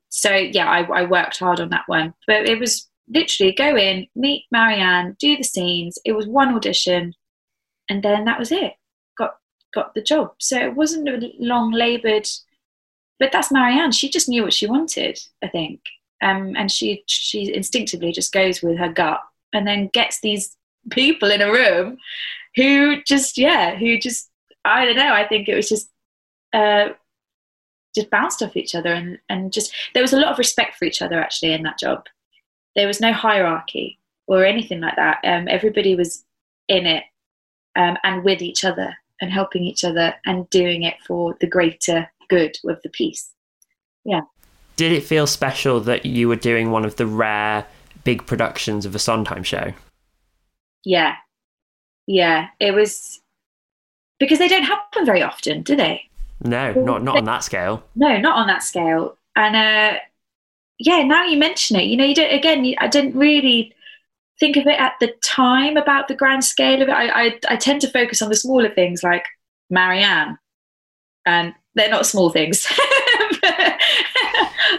so 0.09 0.35
yeah, 0.35 0.69
I, 0.69 0.83
I 0.83 1.03
worked 1.05 1.39
hard 1.39 1.61
on 1.61 1.69
that 1.71 1.85
one, 1.87 2.15
but 2.27 2.49
it 2.49 2.59
was 2.59 2.89
literally 3.09 3.53
go 3.53 3.77
in, 3.77 4.07
meet 4.17 4.47
Marianne, 4.51 5.17
do 5.19 5.37
the 5.37 5.43
scenes. 5.43 5.99
It 6.05 6.13
was 6.13 6.27
one 6.27 6.55
audition, 6.55 7.13
and 7.89 8.03
then 8.03 8.25
that 8.25 8.39
was 8.39 8.51
it. 8.51 8.73
Got 9.19 9.35
got 9.75 9.95
the 9.95 10.03
job. 10.03 10.31
So 10.39 10.59
it 10.59 10.75
wasn't 10.75 11.09
a 11.09 11.33
long 11.39 11.73
laboured 11.73 12.29
but 13.19 13.33
that's 13.33 13.53
Marianne. 13.53 13.93
She 13.93 14.11
just 14.11 14.29
knew 14.29 14.43
what 14.43 14.53
she 14.53 14.67
wanted, 14.67 15.19
I 15.43 15.49
think, 15.49 15.81
um, 16.23 16.55
and 16.57 16.71
she 16.71 17.03
she 17.07 17.55
instinctively 17.55 18.13
just 18.13 18.33
goes 18.33 18.63
with 18.63 18.79
her 18.79 18.93
gut, 18.93 19.21
and 19.53 19.67
then 19.67 19.89
gets 19.93 20.21
these 20.21 20.57
people 20.91 21.31
in 21.31 21.43
a 21.43 21.53
room 21.53 21.99
who 22.55 23.03
just 23.03 23.39
yeah, 23.39 23.77
who 23.77 23.99
just 23.99 24.31
I 24.65 24.85
don't 24.85 24.97
know. 24.97 25.13
I 25.13 25.27
think 25.27 25.49
it 25.49 25.55
was 25.55 25.69
just 25.69 25.91
uh, 26.53 26.91
just 27.95 28.11
bounced 28.11 28.43
off 28.43 28.57
each 28.57 28.75
other, 28.75 28.93
and 28.93 29.19
and 29.29 29.53
just 29.53 29.73
there 29.95 30.03
was 30.03 30.13
a 30.13 30.19
lot 30.19 30.33
of 30.33 30.39
respect 30.39 30.77
for 30.77 30.85
each 30.85 31.03
other 31.03 31.21
actually 31.21 31.53
in 31.53 31.63
that 31.63 31.79
job. 31.79 32.07
There 32.75 32.87
was 32.87 33.01
no 33.01 33.13
hierarchy 33.13 33.99
or 34.27 34.45
anything 34.45 34.81
like 34.81 34.97
that. 34.97 35.21
Um, 35.25 35.49
everybody 35.49 35.95
was 35.95 36.25
in 36.69 36.87
it 36.87 37.05
um, 37.77 37.97
and 38.03 38.25
with 38.25 38.43
each 38.43 38.65
other 38.65 38.97
and 39.21 39.31
helping 39.31 39.65
each 39.65 39.85
other 39.85 40.15
and 40.27 40.51
doing 40.51 40.83
it 40.83 40.97
for 41.07 41.37
the 41.41 41.47
greater 41.47 42.11
good 42.29 42.57
with 42.65 42.83
the 42.83 42.91
piece. 42.91 43.31
Yeah. 44.05 44.23
Did 44.77 44.93
it 44.93 45.03
feel 45.03 45.27
special 45.27 45.81
that 45.81 46.07
you 46.07 46.29
were 46.29 46.37
doing 46.37 46.71
one 46.71 46.85
of 46.85 46.97
the 46.97 47.07
rare 47.07 47.67
big 48.05 48.27
productions 48.27 48.87
of 48.87 48.95
a 48.95 48.99
Sondheim 48.99 49.43
show? 49.43 49.73
Yeah. 50.85 51.17
Yeah. 52.07 52.49
It 52.61 52.73
was 52.73 53.21
because 54.19 54.39
they 54.39 54.49
don't 54.49 54.63
happen 54.63 55.05
very 55.05 55.23
often, 55.23 55.63
do 55.63 55.77
they? 55.77 56.03
No, 56.43 56.73
not 56.73 57.03
not 57.03 57.17
on 57.17 57.25
that 57.25 57.43
scale. 57.43 57.83
No, 57.95 58.19
not 58.19 58.37
on 58.37 58.47
that 58.47 58.63
scale. 58.63 59.17
And 59.35 59.57
uh 59.57 59.99
yeah, 60.79 61.03
now 61.03 61.25
you 61.25 61.39
mention 61.39 61.77
it, 61.77 61.85
you 61.85 61.97
know, 61.97 62.05
you 62.05 62.15
don't 62.15 62.33
again, 62.33 62.75
I 62.79 62.89
didn't 62.89 63.17
really 63.17 63.75
think 64.39 64.57
of 64.57 64.67
it 64.67 64.79
at 64.79 64.93
the 65.01 65.15
time 65.25 65.77
about 65.77 66.09
the 66.09 66.15
grand 66.15 66.45
scale 66.45 66.83
of 66.83 66.89
it. 66.89 66.93
I, 66.93 67.27
I, 67.27 67.41
I 67.49 67.57
tend 67.57 67.81
to 67.81 67.91
focus 67.91 68.21
on 68.21 68.29
the 68.29 68.37
smaller 68.37 68.69
things 68.69 69.03
like 69.03 69.25
Marianne 69.71 70.39
and 71.25 71.55
they're 71.77 71.91
not 71.91 72.07
small 72.07 72.31
things. 72.31 72.67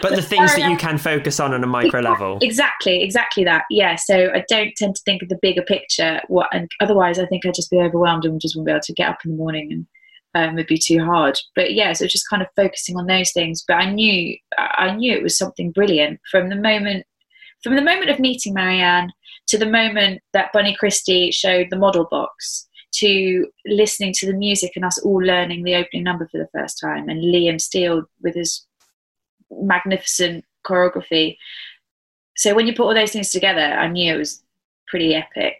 but 0.02 0.14
the 0.14 0.22
things 0.22 0.54
that 0.54 0.68
you 0.68 0.76
can 0.76 0.98
focus 0.98 1.40
on 1.40 1.54
on 1.54 1.64
a 1.64 1.66
micro 1.66 2.00
level. 2.00 2.38
Exactly, 2.42 3.02
exactly 3.02 3.44
that. 3.44 3.64
Yeah. 3.70 3.94
So 3.96 4.30
I 4.34 4.44
don't 4.48 4.74
tend 4.76 4.96
to 4.96 5.02
think 5.04 5.22
of 5.22 5.28
the 5.28 5.38
bigger 5.40 5.62
picture. 5.62 6.20
What 6.28 6.48
and 6.52 6.70
otherwise, 6.80 7.18
I 7.18 7.26
think 7.26 7.46
I'd 7.46 7.54
just 7.54 7.70
be 7.70 7.78
overwhelmed 7.78 8.24
and 8.24 8.40
just 8.40 8.54
wouldn't 8.54 8.66
be 8.66 8.72
able 8.72 8.80
to 8.82 8.92
get 8.92 9.08
up 9.08 9.18
in 9.24 9.30
the 9.30 9.36
morning 9.36 9.72
and 9.72 9.86
um, 10.34 10.58
it'd 10.58 10.66
be 10.66 10.78
too 10.78 11.04
hard. 11.04 11.38
But 11.54 11.74
yeah, 11.74 11.92
so 11.92 12.06
just 12.06 12.28
kind 12.28 12.42
of 12.42 12.48
focusing 12.56 12.96
on 12.96 13.06
those 13.06 13.32
things. 13.32 13.64
But 13.66 13.78
I 13.78 13.90
knew, 13.90 14.36
I 14.58 14.94
knew 14.94 15.12
it 15.12 15.22
was 15.22 15.38
something 15.38 15.72
brilliant 15.72 16.20
from 16.30 16.48
the 16.48 16.56
moment, 16.56 17.06
from 17.62 17.76
the 17.76 17.82
moment 17.82 18.10
of 18.10 18.18
meeting 18.18 18.54
Marianne 18.54 19.12
to 19.48 19.58
the 19.58 19.66
moment 19.66 20.20
that 20.32 20.52
Bunny 20.52 20.76
Christie 20.78 21.30
showed 21.30 21.68
the 21.70 21.78
model 21.78 22.06
box 22.10 22.67
to 22.90 23.46
listening 23.66 24.12
to 24.14 24.26
the 24.26 24.32
music 24.32 24.72
and 24.74 24.84
us 24.84 24.98
all 24.98 25.22
learning 25.22 25.62
the 25.62 25.74
opening 25.74 26.04
number 26.04 26.26
for 26.28 26.38
the 26.38 26.48
first 26.52 26.80
time 26.80 27.08
and 27.08 27.22
Liam 27.22 27.60
Steel 27.60 28.04
with 28.22 28.34
his 28.34 28.66
magnificent 29.50 30.44
choreography. 30.66 31.36
So 32.36 32.54
when 32.54 32.66
you 32.66 32.74
put 32.74 32.84
all 32.84 32.94
those 32.94 33.12
things 33.12 33.30
together, 33.30 33.60
I 33.60 33.88
knew 33.88 34.14
it 34.14 34.18
was 34.18 34.42
pretty 34.86 35.14
epic. 35.14 35.56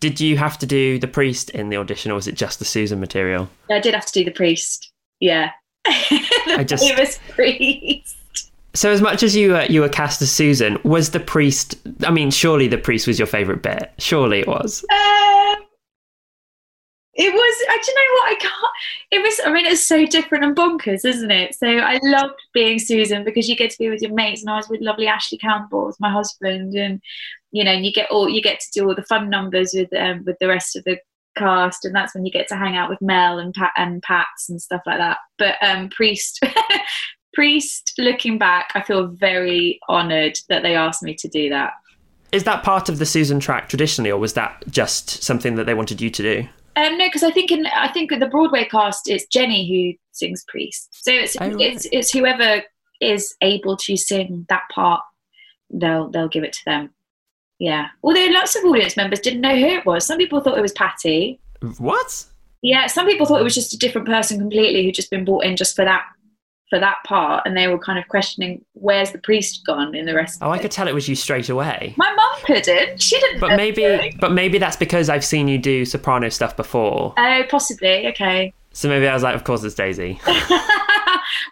Did 0.00 0.20
you 0.20 0.36
have 0.36 0.58
to 0.58 0.66
do 0.66 0.98
the 0.98 1.08
priest 1.08 1.50
in 1.50 1.70
the 1.70 1.76
audition, 1.76 2.12
or 2.12 2.14
was 2.14 2.28
it 2.28 2.36
just 2.36 2.60
the 2.60 2.64
Susan 2.64 3.00
material? 3.00 3.48
I 3.68 3.80
did 3.80 3.94
have 3.94 4.06
to 4.06 4.12
do 4.12 4.24
the 4.24 4.30
priest. 4.30 4.92
Yeah, 5.18 5.50
the 5.84 5.90
I 6.58 6.64
just... 6.64 6.88
famous 6.88 7.18
priest. 7.30 8.16
So, 8.74 8.92
as 8.92 9.00
much 9.00 9.24
as 9.24 9.34
you 9.34 9.56
uh, 9.56 9.66
you 9.68 9.80
were 9.80 9.88
cast 9.88 10.22
as 10.22 10.30
Susan, 10.30 10.78
was 10.84 11.10
the 11.10 11.18
priest? 11.18 11.74
I 12.04 12.12
mean, 12.12 12.30
surely 12.30 12.68
the 12.68 12.78
priest 12.78 13.08
was 13.08 13.18
your 13.18 13.26
favourite 13.26 13.62
bit. 13.62 13.92
Surely 13.98 14.38
it 14.38 14.46
was. 14.46 14.84
Um, 14.92 15.57
it 17.18 17.34
was, 17.34 17.66
I 17.68 17.78
do 17.84 17.90
you 17.90 17.96
know 17.96 18.14
what? 18.14 18.30
I 18.30 18.34
can't, 18.36 18.72
it 19.10 19.22
was, 19.22 19.40
I 19.44 19.52
mean, 19.52 19.66
it's 19.66 19.86
so 19.86 20.06
different 20.06 20.44
and 20.44 20.56
bonkers, 20.56 21.04
isn't 21.04 21.30
it? 21.32 21.54
So 21.54 21.66
I 21.66 21.98
loved 22.02 22.34
being 22.54 22.78
Susan 22.78 23.24
because 23.24 23.48
you 23.48 23.56
get 23.56 23.72
to 23.72 23.78
be 23.78 23.90
with 23.90 24.00
your 24.00 24.14
mates 24.14 24.42
and 24.42 24.50
I 24.50 24.56
was 24.56 24.68
with 24.68 24.80
lovely 24.80 25.08
Ashley 25.08 25.36
Campbell, 25.36 25.86
with 25.86 25.98
my 25.98 26.12
husband. 26.12 26.74
And, 26.74 27.02
you 27.50 27.64
know, 27.64 27.72
you 27.72 27.92
get 27.92 28.08
all, 28.10 28.28
you 28.28 28.40
get 28.40 28.60
to 28.60 28.70
do 28.72 28.88
all 28.88 28.94
the 28.94 29.02
fun 29.02 29.28
numbers 29.28 29.72
with, 29.74 29.92
um, 29.94 30.24
with 30.24 30.38
the 30.38 30.46
rest 30.46 30.76
of 30.76 30.84
the 30.84 30.98
cast, 31.36 31.84
and 31.84 31.94
that's 31.94 32.14
when 32.14 32.24
you 32.24 32.30
get 32.30 32.46
to 32.48 32.56
hang 32.56 32.76
out 32.76 32.88
with 32.88 33.00
Mel 33.00 33.38
and 33.38 33.52
Pat 33.52 33.72
and 33.76 34.00
Pats 34.02 34.48
and 34.48 34.62
stuff 34.62 34.82
like 34.86 34.98
that. 34.98 35.18
But 35.38 35.56
um, 35.60 35.88
Priest, 35.88 36.40
Priest, 37.34 37.94
looking 37.98 38.38
back, 38.38 38.70
I 38.74 38.82
feel 38.82 39.08
very 39.08 39.80
honoured 39.88 40.38
that 40.48 40.62
they 40.62 40.76
asked 40.76 41.02
me 41.02 41.14
to 41.14 41.28
do 41.28 41.48
that. 41.50 41.72
Is 42.30 42.44
that 42.44 42.62
part 42.62 42.88
of 42.88 42.98
the 42.98 43.06
Susan 43.06 43.40
track 43.40 43.68
traditionally, 43.68 44.10
or 44.10 44.18
was 44.18 44.34
that 44.34 44.62
just 44.70 45.22
something 45.22 45.54
that 45.56 45.64
they 45.64 45.74
wanted 45.74 46.00
you 46.00 46.10
to 46.10 46.22
do? 46.22 46.48
Um, 46.78 46.96
no, 46.98 47.06
because 47.06 47.22
I 47.24 47.30
think 47.30 47.50
in 47.50 47.66
I 47.66 47.88
think 47.88 48.10
the 48.10 48.26
Broadway 48.26 48.64
cast, 48.70 49.08
it's 49.08 49.26
Jenny 49.26 49.68
who 49.68 49.98
sings 50.12 50.44
Priest. 50.48 50.88
So 50.92 51.12
it's 51.12 51.36
Oh, 51.40 51.48
right. 51.50 51.60
it's 51.60 51.86
it's 51.92 52.10
whoever 52.12 52.62
is 53.00 53.34
able 53.42 53.76
to 53.78 53.96
sing 53.96 54.46
that 54.48 54.62
part, 54.72 55.00
they'll 55.70 56.08
they'll 56.10 56.28
give 56.28 56.44
it 56.44 56.52
to 56.52 56.64
them. 56.66 56.90
Yeah. 57.58 57.88
Although 58.02 58.26
lots 58.26 58.54
of 58.56 58.64
audience 58.64 58.96
members 58.96 59.20
didn't 59.20 59.40
know 59.40 59.56
who 59.56 59.66
it 59.66 59.86
was. 59.86 60.06
Some 60.06 60.18
people 60.18 60.40
thought 60.40 60.58
it 60.58 60.62
was 60.62 60.72
Patti. 60.72 61.40
What? 61.78 62.24
Yeah. 62.62 62.86
Some 62.86 63.06
people 63.06 63.26
thought 63.26 63.40
it 63.40 63.44
was 63.44 63.54
just 63.54 63.74
a 63.74 63.78
different 63.78 64.06
person 64.06 64.38
completely 64.38 64.84
who'd 64.84 64.94
just 64.94 65.10
been 65.10 65.24
brought 65.24 65.44
in 65.44 65.56
just 65.56 65.74
for 65.74 65.84
that 65.84 66.02
for 66.70 66.78
that 66.78 66.96
part, 67.06 67.42
and 67.46 67.56
they 67.56 67.66
were 67.68 67.78
kind 67.78 67.98
of 67.98 68.06
questioning 68.08 68.64
where's 68.74 69.10
the 69.12 69.18
priest 69.18 69.64
gone 69.66 69.94
in 69.94 70.04
the 70.06 70.14
rest. 70.14 70.38
Oh, 70.42 70.50
I 70.50 70.58
could 70.58 70.70
tell 70.70 70.86
it 70.86 70.94
was 70.94 71.08
you 71.08 71.14
straight 71.14 71.48
away. 71.48 71.94
My 71.96 72.12
mum 72.14 72.26
couldn't. 72.44 73.00
She 73.00 73.18
didn't. 73.20 73.40
But 73.40 73.56
maybe, 73.56 74.14
but 74.20 74.32
maybe 74.32 74.58
that's 74.58 74.76
because 74.76 75.08
I've 75.08 75.24
seen 75.24 75.48
you 75.48 75.56
do 75.58 75.84
soprano 75.84 76.28
stuff 76.28 76.56
before. 76.56 77.14
Oh, 77.16 77.42
possibly. 77.50 78.06
Okay. 78.08 78.52
So 78.72 78.88
maybe 78.88 79.08
I 79.08 79.14
was 79.14 79.22
like, 79.22 79.34
of 79.34 79.44
course 79.44 79.64
it's 79.64 79.74
Daisy. 79.74 80.20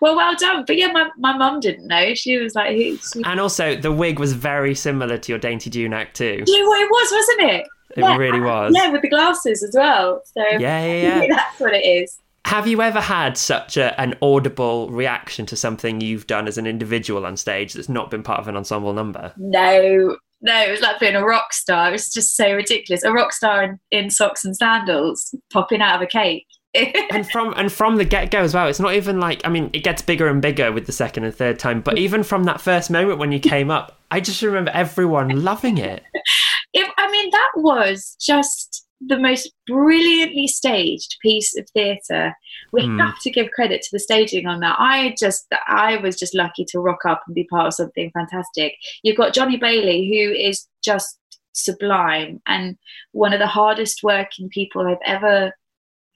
well, 0.00 0.14
well 0.16 0.34
done. 0.36 0.64
But 0.66 0.76
yeah, 0.76 0.88
my, 0.92 1.08
my 1.16 1.36
mum 1.36 1.60
didn't 1.60 1.86
know. 1.86 2.14
She 2.14 2.36
was 2.38 2.54
like, 2.54 2.76
who, 2.76 2.96
she, 2.98 3.22
And 3.24 3.40
also, 3.40 3.74
the 3.76 3.90
wig 3.92 4.18
was 4.18 4.32
very 4.32 4.74
similar 4.74 5.18
to 5.18 5.32
your 5.32 5.38
Dainty 5.38 5.70
Dune 5.70 5.92
act 5.92 6.16
too. 6.16 6.44
you 6.46 6.62
know 6.62 6.68
what 6.68 6.80
it 6.82 6.90
was, 6.90 7.12
wasn't 7.12 7.40
it? 7.52 7.66
It 7.96 8.00
Yeah. 8.02 8.16
really 8.16 8.40
was. 8.40 8.74
Yeah, 8.76 8.90
with 8.90 9.02
the 9.02 9.08
glasses 9.08 9.62
as 9.62 9.74
well. 9.74 10.22
So 10.36 10.42
Yeah, 10.58 10.84
yeah, 10.84 11.22
yeah. 11.22 11.26
that's 11.30 11.58
what 11.60 11.72
it 11.72 11.84
is. 11.84 12.18
Have 12.46 12.68
you 12.68 12.80
ever 12.80 13.00
had 13.00 13.36
such 13.36 13.76
a, 13.76 14.00
an 14.00 14.14
audible 14.22 14.88
reaction 14.90 15.46
to 15.46 15.56
something 15.56 16.00
you've 16.00 16.28
done 16.28 16.46
as 16.46 16.56
an 16.56 16.64
individual 16.64 17.26
on 17.26 17.36
stage 17.36 17.72
that's 17.72 17.88
not 17.88 18.08
been 18.08 18.22
part 18.22 18.38
of 18.38 18.46
an 18.46 18.56
ensemble 18.56 18.92
number? 18.92 19.32
No, 19.36 20.16
no, 20.42 20.62
it 20.62 20.70
was 20.70 20.80
like 20.80 21.00
being 21.00 21.16
a 21.16 21.26
rock 21.26 21.52
star. 21.52 21.88
It 21.88 21.92
was 21.92 22.08
just 22.08 22.36
so 22.36 22.52
ridiculous. 22.52 23.02
A 23.02 23.12
rock 23.12 23.32
star 23.32 23.64
in, 23.64 23.80
in 23.90 24.10
socks 24.10 24.44
and 24.44 24.56
sandals 24.56 25.34
popping 25.52 25.82
out 25.82 25.96
of 25.96 26.02
a 26.02 26.06
cake. 26.06 26.46
and 27.10 27.28
from 27.28 27.52
and 27.56 27.72
from 27.72 27.96
the 27.96 28.04
get 28.04 28.30
go 28.30 28.38
as 28.38 28.54
well. 28.54 28.68
It's 28.68 28.78
not 28.78 28.94
even 28.94 29.18
like 29.18 29.44
I 29.44 29.48
mean, 29.48 29.68
it 29.72 29.82
gets 29.82 30.00
bigger 30.00 30.28
and 30.28 30.40
bigger 30.40 30.70
with 30.70 30.86
the 30.86 30.92
second 30.92 31.24
and 31.24 31.34
third 31.34 31.58
time. 31.58 31.80
But 31.80 31.98
even 31.98 32.22
from 32.22 32.44
that 32.44 32.60
first 32.60 32.90
moment 32.90 33.18
when 33.18 33.32
you 33.32 33.40
came 33.40 33.72
up, 33.72 33.98
I 34.12 34.20
just 34.20 34.40
remember 34.40 34.70
everyone 34.72 35.42
loving 35.42 35.78
it. 35.78 36.04
it, 36.72 36.88
I 36.96 37.10
mean, 37.10 37.28
that 37.30 37.50
was 37.56 38.16
just 38.20 38.85
the 39.00 39.18
most 39.18 39.52
brilliantly 39.66 40.46
staged 40.46 41.16
piece 41.20 41.56
of 41.56 41.68
theatre. 41.70 42.34
We 42.72 42.86
Hmm. 42.86 42.98
have 42.98 43.18
to 43.20 43.30
give 43.30 43.50
credit 43.50 43.82
to 43.82 43.88
the 43.92 43.98
staging 43.98 44.46
on 44.46 44.60
that. 44.60 44.76
I 44.78 45.14
just, 45.18 45.46
I 45.66 45.96
was 45.98 46.16
just 46.16 46.34
lucky 46.34 46.64
to 46.66 46.80
rock 46.80 47.04
up 47.04 47.22
and 47.26 47.34
be 47.34 47.44
part 47.44 47.66
of 47.66 47.74
something 47.74 48.10
fantastic. 48.12 48.74
You've 49.02 49.16
got 49.18 49.34
Johnny 49.34 49.58
Bailey, 49.58 50.08
who 50.08 50.32
is 50.32 50.66
just 50.82 51.18
sublime 51.52 52.40
and 52.46 52.76
one 53.12 53.32
of 53.32 53.38
the 53.38 53.46
hardest 53.46 54.02
working 54.02 54.48
people 54.48 54.86
I've 54.86 54.98
ever 55.04 55.52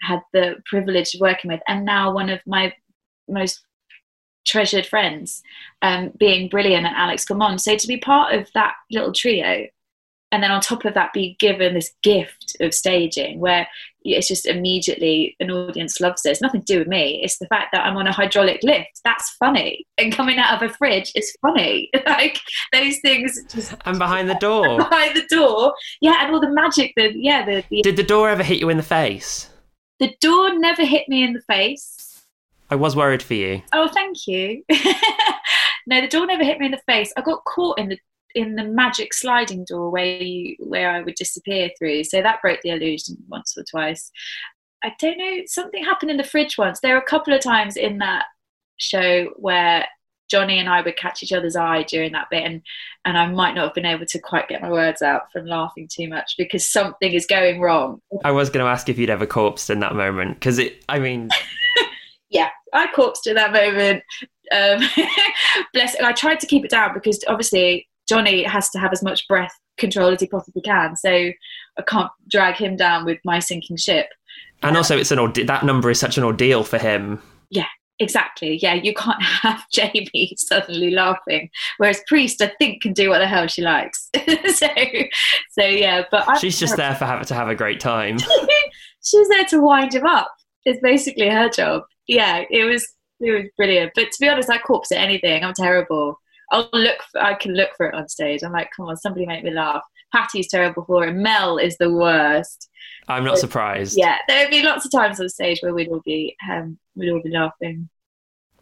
had 0.02 0.20
the 0.32 0.56
privilege 0.64 1.14
of 1.14 1.20
working 1.20 1.50
with, 1.50 1.60
and 1.68 1.84
now 1.84 2.12
one 2.12 2.30
of 2.30 2.40
my 2.46 2.72
most 3.28 3.60
treasured 4.46 4.86
friends, 4.86 5.42
um, 5.82 6.12
being 6.18 6.48
brilliant, 6.48 6.86
and 6.86 6.96
Alex 6.96 7.26
Gaumond. 7.26 7.60
So 7.60 7.76
to 7.76 7.86
be 7.86 7.98
part 7.98 8.34
of 8.34 8.50
that 8.54 8.74
little 8.90 9.12
trio, 9.12 9.66
and 10.32 10.42
then 10.42 10.50
on 10.50 10.60
top 10.60 10.84
of 10.84 10.94
that, 10.94 11.12
be 11.12 11.36
given 11.40 11.74
this 11.74 11.92
gift 12.02 12.56
of 12.60 12.72
staging 12.72 13.40
where 13.40 13.66
it's 14.02 14.28
just 14.28 14.46
immediately 14.46 15.36
an 15.40 15.50
audience 15.50 16.00
loves 16.00 16.24
it. 16.24 16.30
It's 16.30 16.40
nothing 16.40 16.62
to 16.62 16.72
do 16.72 16.78
with 16.78 16.88
me. 16.88 17.20
It's 17.22 17.38
the 17.38 17.46
fact 17.48 17.72
that 17.72 17.84
I'm 17.84 17.96
on 17.96 18.06
a 18.06 18.12
hydraulic 18.12 18.60
lift. 18.62 19.00
That's 19.04 19.30
funny, 19.38 19.86
and 19.98 20.12
coming 20.12 20.38
out 20.38 20.62
of 20.62 20.70
a 20.70 20.72
fridge 20.74 21.12
is 21.14 21.36
funny. 21.42 21.90
like 22.06 22.40
those 22.72 22.98
things 23.00 23.38
just 23.52 23.74
And 23.84 23.98
behind 23.98 24.30
the 24.30 24.34
door, 24.36 24.78
behind 24.90 25.16
the 25.16 25.26
door, 25.28 25.74
yeah, 26.00 26.24
and 26.24 26.34
all 26.34 26.40
the 26.40 26.50
magic. 26.50 26.92
that 26.96 27.14
yeah, 27.14 27.44
the, 27.44 27.64
the 27.70 27.82
did 27.82 27.96
the 27.96 28.02
door 28.02 28.28
ever 28.30 28.42
hit 28.42 28.58
you 28.60 28.68
in 28.68 28.76
the 28.76 28.82
face? 28.82 29.48
the 30.00 30.16
door 30.20 30.58
never 30.58 30.84
hit 30.84 31.08
me 31.08 31.22
in 31.22 31.34
the 31.34 31.42
face. 31.42 32.24
I 32.70 32.74
was 32.76 32.96
worried 32.96 33.22
for 33.22 33.34
you. 33.34 33.62
Oh, 33.72 33.88
thank 33.88 34.26
you. 34.26 34.62
no, 35.86 36.00
the 36.00 36.08
door 36.08 36.26
never 36.26 36.42
hit 36.42 36.58
me 36.58 36.66
in 36.66 36.72
the 36.72 36.80
face. 36.86 37.12
I 37.16 37.20
got 37.20 37.44
caught 37.44 37.78
in 37.78 37.90
the 37.90 37.98
in 38.34 38.54
the 38.54 38.64
magic 38.64 39.14
sliding 39.14 39.64
door 39.64 39.90
where 39.90 40.04
you 40.04 40.56
where 40.60 40.90
I 40.90 41.02
would 41.02 41.14
disappear 41.14 41.70
through. 41.78 42.04
So 42.04 42.22
that 42.22 42.42
broke 42.42 42.60
the 42.62 42.70
illusion 42.70 43.16
once 43.28 43.56
or 43.56 43.64
twice. 43.70 44.10
I 44.82 44.92
don't 44.98 45.18
know. 45.18 45.42
Something 45.46 45.84
happened 45.84 46.10
in 46.10 46.16
the 46.16 46.24
fridge 46.24 46.56
once. 46.56 46.80
There 46.80 46.94
were 46.94 47.00
a 47.00 47.04
couple 47.04 47.34
of 47.34 47.42
times 47.42 47.76
in 47.76 47.98
that 47.98 48.24
show 48.78 49.26
where 49.36 49.86
Johnny 50.30 50.58
and 50.58 50.68
I 50.68 50.80
would 50.80 50.96
catch 50.96 51.22
each 51.22 51.32
other's 51.32 51.56
eye 51.56 51.82
during 51.82 52.12
that 52.12 52.28
bit, 52.30 52.44
and 52.44 52.62
and 53.04 53.18
I 53.18 53.26
might 53.26 53.54
not 53.54 53.64
have 53.64 53.74
been 53.74 53.84
able 53.84 54.06
to 54.06 54.18
quite 54.18 54.48
get 54.48 54.62
my 54.62 54.70
words 54.70 55.02
out 55.02 55.30
from 55.32 55.46
laughing 55.46 55.88
too 55.90 56.08
much 56.08 56.34
because 56.38 56.66
something 56.66 57.12
is 57.12 57.26
going 57.26 57.60
wrong. 57.60 58.00
I 58.24 58.30
was 58.30 58.48
going 58.48 58.64
to 58.64 58.70
ask 58.70 58.88
if 58.88 58.96
you'd 58.96 59.10
ever 59.10 59.26
corpsed 59.26 59.70
in 59.70 59.80
that 59.80 59.94
moment 59.94 60.34
because 60.34 60.58
it. 60.58 60.84
I 60.88 61.00
mean, 61.00 61.30
yeah, 62.30 62.50
I 62.72 62.86
corpsed 62.86 63.26
in 63.26 63.34
that 63.34 63.52
moment. 63.52 64.04
Um, 64.52 64.80
bless. 65.74 65.94
And 65.96 66.06
I 66.06 66.12
tried 66.12 66.40
to 66.40 66.46
keep 66.46 66.64
it 66.64 66.70
down 66.70 66.94
because 66.94 67.22
obviously 67.26 67.88
Johnny 68.10 68.42
has 68.42 68.68
to 68.70 68.78
have 68.80 68.92
as 68.92 69.04
much 69.04 69.26
breath 69.28 69.54
control 69.78 70.12
as 70.12 70.20
he 70.20 70.26
possibly 70.26 70.62
can. 70.62 70.96
So 70.96 71.10
I 71.10 71.82
can't 71.86 72.10
drag 72.28 72.56
him 72.56 72.74
down 72.76 73.04
with 73.04 73.18
my 73.24 73.38
sinking 73.38 73.76
ship. 73.76 74.08
and 74.64 74.76
also 74.76 74.98
it's 74.98 75.12
an 75.12 75.20
ordeal. 75.20 75.46
That 75.46 75.64
number 75.64 75.90
is 75.90 76.00
such 76.00 76.18
an 76.18 76.24
ordeal 76.24 76.64
for 76.64 76.76
him. 76.76 77.22
Yeah, 77.50 77.68
exactly. 78.00 78.58
Yeah, 78.60 78.74
you 78.74 78.92
can't 78.94 79.22
have 79.42 79.62
Jamie 79.72 80.34
suddenly 80.36 80.90
laughing, 80.90 81.50
whereas 81.78 82.02
Priest, 82.08 82.42
I 82.42 82.52
think, 82.58 82.82
can 82.82 82.92
do 82.92 83.10
what 83.10 83.20
the 83.20 83.28
hell 83.28 83.46
she 83.46 83.62
likes. 83.62 84.10
so, 84.54 84.68
so 85.52 85.64
yeah. 85.64 86.02
But 86.10 86.28
I, 86.28 86.38
She's 86.38 86.58
just 86.58 86.76
there 86.76 86.96
for 86.96 87.04
have 87.04 87.24
to 87.28 87.34
have 87.34 87.48
a 87.48 87.54
great 87.54 87.78
time. 87.78 88.18
she's 89.04 89.28
there 89.28 89.44
to 89.46 89.60
wind 89.60 89.94
him 89.94 90.04
up. 90.04 90.32
It's 90.64 90.80
basically 90.82 91.28
her 91.28 91.48
job. 91.48 91.84
Yeah, 92.08 92.42
it 92.50 92.64
was 92.64 92.86
it 93.20 93.30
was 93.30 93.44
brilliant. 93.56 93.92
But 93.94 94.10
to 94.10 94.16
be 94.20 94.28
honest, 94.28 94.50
I 94.50 94.58
corpse 94.58 94.90
at 94.92 94.98
anything. 94.98 95.44
I'm 95.44 95.54
terrible. 95.54 96.19
I'll 96.50 96.68
look. 96.72 96.98
For, 97.12 97.22
I 97.22 97.34
can 97.34 97.54
look 97.54 97.70
for 97.76 97.86
it 97.86 97.94
on 97.94 98.08
stage. 98.08 98.42
I'm 98.42 98.52
like, 98.52 98.70
come 98.76 98.86
on, 98.86 98.96
somebody 98.96 99.26
make 99.26 99.44
me 99.44 99.50
laugh. 99.50 99.82
Patti's 100.12 100.48
terrible 100.48 100.84
for 100.84 101.06
it. 101.06 101.12
Mel 101.14 101.58
is 101.58 101.76
the 101.78 101.92
worst. 101.92 102.68
I'm 103.08 103.24
not 103.24 103.38
surprised. 103.38 103.96
Yeah, 103.96 104.16
there 104.28 104.44
would 104.44 104.50
be 104.50 104.62
lots 104.62 104.84
of 104.84 104.92
times 104.92 105.20
on 105.20 105.28
stage 105.28 105.60
where 105.62 105.72
we'd 105.74 105.88
all 105.88 106.02
be 106.04 106.36
um, 106.50 106.78
we'd 106.96 107.10
all 107.10 107.22
be 107.22 107.30
laughing. 107.30 107.88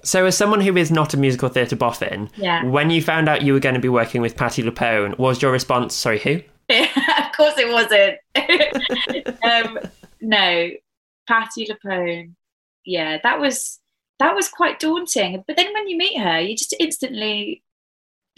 So, 0.05 0.27
as 0.27 0.37
someone 0.37 0.61
who 0.61 0.77
is 0.77 0.91
not 0.91 1.13
a 1.15 1.17
musical 1.17 1.49
theatre 1.49 1.77
boffin, 1.77 2.31
Yeah. 2.37 2.65
when 2.65 2.91
you 2.91 3.03
found 3.03 3.29
out 3.29 3.43
you 3.43 3.53
were 3.53 3.61
going 3.61 3.75
to 3.75 3.81
be 3.81 3.89
working 3.89 4.21
with 4.21 4.37
Patti 4.37 4.63
LuPone, 4.63 5.19
was 5.19 5.43
your 5.43 5.51
response, 5.51 5.95
sorry, 5.95 6.21
who? 6.21 6.35
of 6.71 7.33
course 7.37 7.55
it 7.59 7.73
wasn't. 7.73 8.19
um, 9.43 9.79
no, 10.21 10.71
Patti 11.27 11.67
LuPone. 11.67 12.35
Yeah, 12.85 13.19
that 13.23 13.41
was 13.41 13.81
that 14.19 14.35
was 14.35 14.49
quite 14.49 14.79
daunting. 14.81 15.43
But 15.47 15.57
then 15.57 15.73
when 15.73 15.89
you 15.89 15.97
meet 15.97 16.19
her, 16.19 16.41
you 16.41 16.57
just 16.57 16.75
instantly 16.79 17.63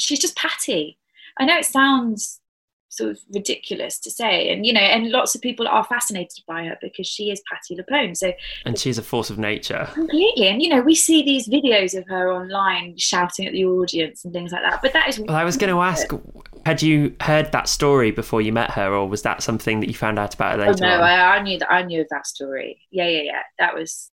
she's 0.01 0.18
just 0.20 0.36
Patti. 0.36 0.98
I 1.38 1.44
know 1.44 1.57
it 1.59 1.64
sounds 1.64 2.40
sort 2.88 3.11
of 3.12 3.18
ridiculous 3.32 4.01
to 4.01 4.11
say, 4.11 4.51
and 4.53 4.66
you 4.66 4.72
know, 4.72 4.80
and 4.80 5.11
lots 5.11 5.34
of 5.34 5.40
people 5.40 5.68
are 5.68 5.84
fascinated 5.84 6.42
by 6.46 6.64
her 6.64 6.76
because 6.80 7.07
she 7.07 7.30
is 7.30 7.42
Patti 7.51 7.76
LuPone. 7.80 8.16
So 8.16 8.32
And 8.64 8.78
she's 8.78 8.98
a 8.98 9.03
force 9.03 9.30
of 9.30 9.38
nature. 9.38 9.88
completely, 9.94 10.48
and 10.48 10.62
you 10.62 10.68
know, 10.68 10.80
we 10.82 10.94
see 10.94 11.22
these 11.22 11.48
videos 11.48 11.96
of 11.98 12.07
her 12.09 12.32
online 12.32 12.96
shouting 12.98 13.46
at 13.46 13.53
the 13.53 13.64
audience 13.64 14.24
and 14.24 14.32
things 14.32 14.53
like 14.53 14.62
that. 14.62 14.80
But 14.82 14.92
that 14.94 15.09
is 15.09 15.20
Well, 15.26 15.36
I 15.36 15.44
was 15.44 15.57
going 15.57 15.72
to 15.74 15.80
ask, 15.80 16.11
had 16.66 16.82
you 16.82 17.14
heard 17.20 17.53
that 17.53 17.68
story 17.68 18.11
before 18.11 18.40
you 18.42 18.53
met 18.53 18.70
her, 18.72 18.92
or 18.94 19.09
was 19.09 19.22
that 19.22 19.42
something 19.42 19.80
that 19.80 19.88
you 19.88 19.94
found 19.94 20.18
out 20.18 20.34
about 20.34 20.59
her 20.59 20.66
Oh 20.66 20.72
later 20.72 20.74
no, 20.74 20.88
on? 20.88 21.03
I, 21.03 21.36
I 21.36 21.42
knew 21.42 21.59
that. 21.59 21.70
I 21.72 21.82
knew 21.82 22.01
of 22.03 22.09
that 22.11 22.26
story. 22.26 22.80
Yeah, 22.90 23.09
yeah, 23.09 23.22
yeah. 23.22 23.42
That 23.59 23.74
was, 23.74 24.11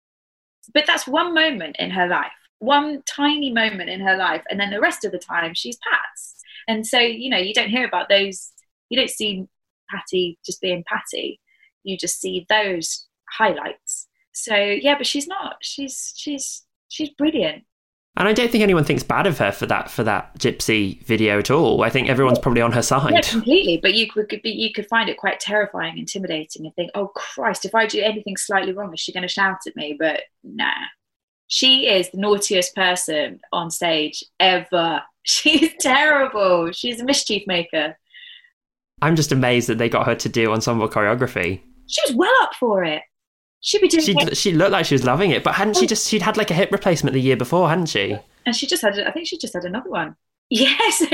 but 0.74 0.86
that's 0.88 1.08
one 1.08 1.34
moment 1.34 1.78
in 1.80 1.92
her 1.92 2.08
life, 2.08 2.32
one 2.62 3.02
tiny 3.08 3.52
moment 3.52 3.90
in 3.90 4.00
her 4.02 4.16
life, 4.16 4.44
and 4.50 4.60
then 4.60 4.70
the 4.70 4.80
rest 4.80 5.04
of 5.04 5.12
the 5.12 5.20
time 5.20 5.54
she's 5.54 5.78
Pat's. 5.78 6.36
And 6.68 6.86
so 6.86 7.00
you 7.00 7.30
know, 7.30 7.38
you 7.38 7.54
don't 7.54 7.70
hear 7.70 7.86
about 7.86 8.08
those. 8.08 8.52
You 8.90 8.98
don't 8.98 9.10
see 9.10 9.46
Patti 9.90 10.38
just 10.46 10.62
being 10.62 10.84
Patti. 10.88 11.40
You 11.84 11.98
just 11.98 12.22
see 12.22 12.46
those 12.50 13.08
highlights. 13.30 14.08
So 14.32 14.56
yeah, 14.56 14.98
but 14.98 15.08
she's 15.08 15.28
not. 15.28 15.58
She's 15.62 16.14
she's 16.16 16.64
she's 16.88 17.10
brilliant. 17.10 17.64
And 18.18 18.28
I 18.28 18.34
don't 18.34 18.52
think 18.52 18.62
anyone 18.62 18.84
thinks 18.84 19.04
bad 19.04 19.26
of 19.26 19.38
her 19.38 19.54
for 19.54 19.66
that 19.68 19.90
for 19.90 20.04
that 20.04 20.38
gypsy 20.38 21.02
video 21.06 21.40
at 21.40 21.50
all. 21.50 21.82
I 21.82 21.90
think 21.90 22.10
everyone's 22.10 22.40
probably 22.40 22.62
on 22.62 22.74
her 22.74 22.82
side. 22.82 23.14
Yeah, 23.14 23.22
completely. 23.22 23.78
But 23.78 23.94
you 23.94 24.12
could, 24.12 24.28
could 24.28 24.42
be, 24.42 24.52
you 24.52 24.74
could 24.74 24.88
find 24.90 25.08
it 25.10 25.16
quite 25.18 25.40
terrifying, 25.40 25.98
intimidating, 25.98 26.66
and 26.66 26.76
think, 26.76 26.92
"Oh 26.94 27.08
Christ, 27.08 27.64
if 27.64 27.74
I 27.74 27.86
do 27.86 28.02
anything 28.02 28.36
slightly 28.36 28.74
wrong, 28.74 28.94
is 28.94 29.00
she 29.00 29.14
going 29.14 29.24
to 29.24 29.30
shout 29.30 29.60
at 29.66 29.78
me?" 29.78 29.96
But 29.98 30.24
nah, 30.44 30.74
she 31.54 31.88
is 31.90 32.10
the 32.12 32.18
naughtiest 32.18 32.74
person 32.74 33.42
on 33.52 33.70
stage 33.70 34.24
ever. 34.40 35.02
She's 35.24 35.74
terrible. 35.82 36.72
She's 36.72 37.02
a 37.02 37.04
mischief 37.04 37.44
maker. 37.46 37.98
I'm 39.02 39.16
just 39.18 39.32
amazed 39.34 39.68
that 39.70 39.78
they 39.78 39.90
got 39.90 40.06
her 40.08 40.16
to 40.16 40.30
do 40.30 40.52
ensemble 40.54 40.88
choreography. 40.88 41.60
she 41.88 42.02
was 42.08 42.16
well 42.16 42.34
up 42.42 42.56
for 42.56 42.84
it. 42.86 43.02
She'd 43.60 43.82
be 43.82 43.88
doing 43.90 44.04
She 44.04 44.14
it. 44.14 44.38
she 44.38 44.54
looked 44.54 44.72
like 44.72 44.86
she 44.86 44.96
was 44.96 45.04
loving 45.04 45.32
it, 45.32 45.44
but 45.44 45.56
hadn't 45.56 45.76
Oh. 45.78 45.80
she 45.82 45.88
just 45.88 46.08
she'd 46.08 46.22
had 46.22 46.38
like 46.38 46.50
a 46.52 46.56
hip 46.56 46.72
replacement 46.72 47.14
the 47.14 47.22
year 47.22 47.38
before, 47.38 47.68
hadn't 47.70 47.88
she? 47.88 48.18
and 48.46 48.56
she 48.56 48.66
just 48.66 48.82
had 48.82 48.98
I 49.00 49.12
think 49.12 49.28
she 49.28 49.38
just 49.38 49.54
had 49.54 49.66
another 49.66 49.90
one. 49.90 50.16
Yeah, 50.54 50.90
so 50.90 51.06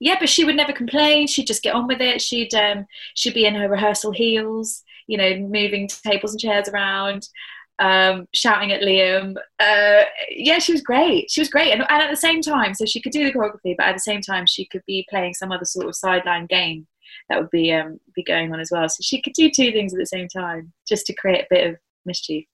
yeah, 0.00 0.16
but 0.20 0.28
she 0.28 0.44
would 0.44 0.56
never 0.56 0.72
complain. 0.72 1.26
She'd 1.26 1.46
just 1.46 1.62
get 1.62 1.74
on 1.74 1.86
with 1.86 2.00
it. 2.00 2.20
She'd 2.20 2.54
um 2.54 2.86
she'd 3.14 3.32
be 3.34 3.46
in 3.46 3.54
her 3.54 3.68
rehearsal 3.68 4.12
heels, 4.12 4.82
you 5.06 5.16
know, 5.16 5.36
moving 5.36 5.88
tables 5.88 6.32
and 6.32 6.40
chairs 6.40 6.68
around, 6.68 7.28
um, 7.78 8.26
shouting 8.32 8.72
at 8.72 8.82
Liam. 8.82 9.36
Uh, 9.60 10.02
yeah, 10.30 10.58
she 10.58 10.72
was 10.72 10.82
great. 10.82 11.30
She 11.30 11.40
was 11.40 11.48
great, 11.48 11.72
and, 11.72 11.82
and 11.88 12.02
at 12.02 12.10
the 12.10 12.16
same 12.16 12.40
time, 12.40 12.74
so 12.74 12.84
she 12.84 13.00
could 13.00 13.12
do 13.12 13.24
the 13.24 13.32
choreography, 13.32 13.74
but 13.76 13.86
at 13.86 13.94
the 13.94 14.00
same 14.00 14.20
time, 14.20 14.46
she 14.46 14.66
could 14.66 14.82
be 14.86 15.06
playing 15.10 15.34
some 15.34 15.52
other 15.52 15.64
sort 15.64 15.86
of 15.86 15.94
sideline 15.96 16.46
game 16.46 16.86
that 17.28 17.40
would 17.40 17.50
be 17.50 17.72
um 17.72 17.98
be 18.14 18.22
going 18.22 18.52
on 18.52 18.60
as 18.60 18.70
well. 18.70 18.88
So 18.88 18.98
she 19.02 19.20
could 19.22 19.32
do 19.34 19.50
two 19.50 19.72
things 19.72 19.92
at 19.94 19.98
the 19.98 20.06
same 20.06 20.28
time, 20.28 20.72
just 20.86 21.06
to 21.06 21.14
create 21.14 21.42
a 21.42 21.46
bit 21.50 21.70
of 21.70 21.76
mischief. 22.04 22.44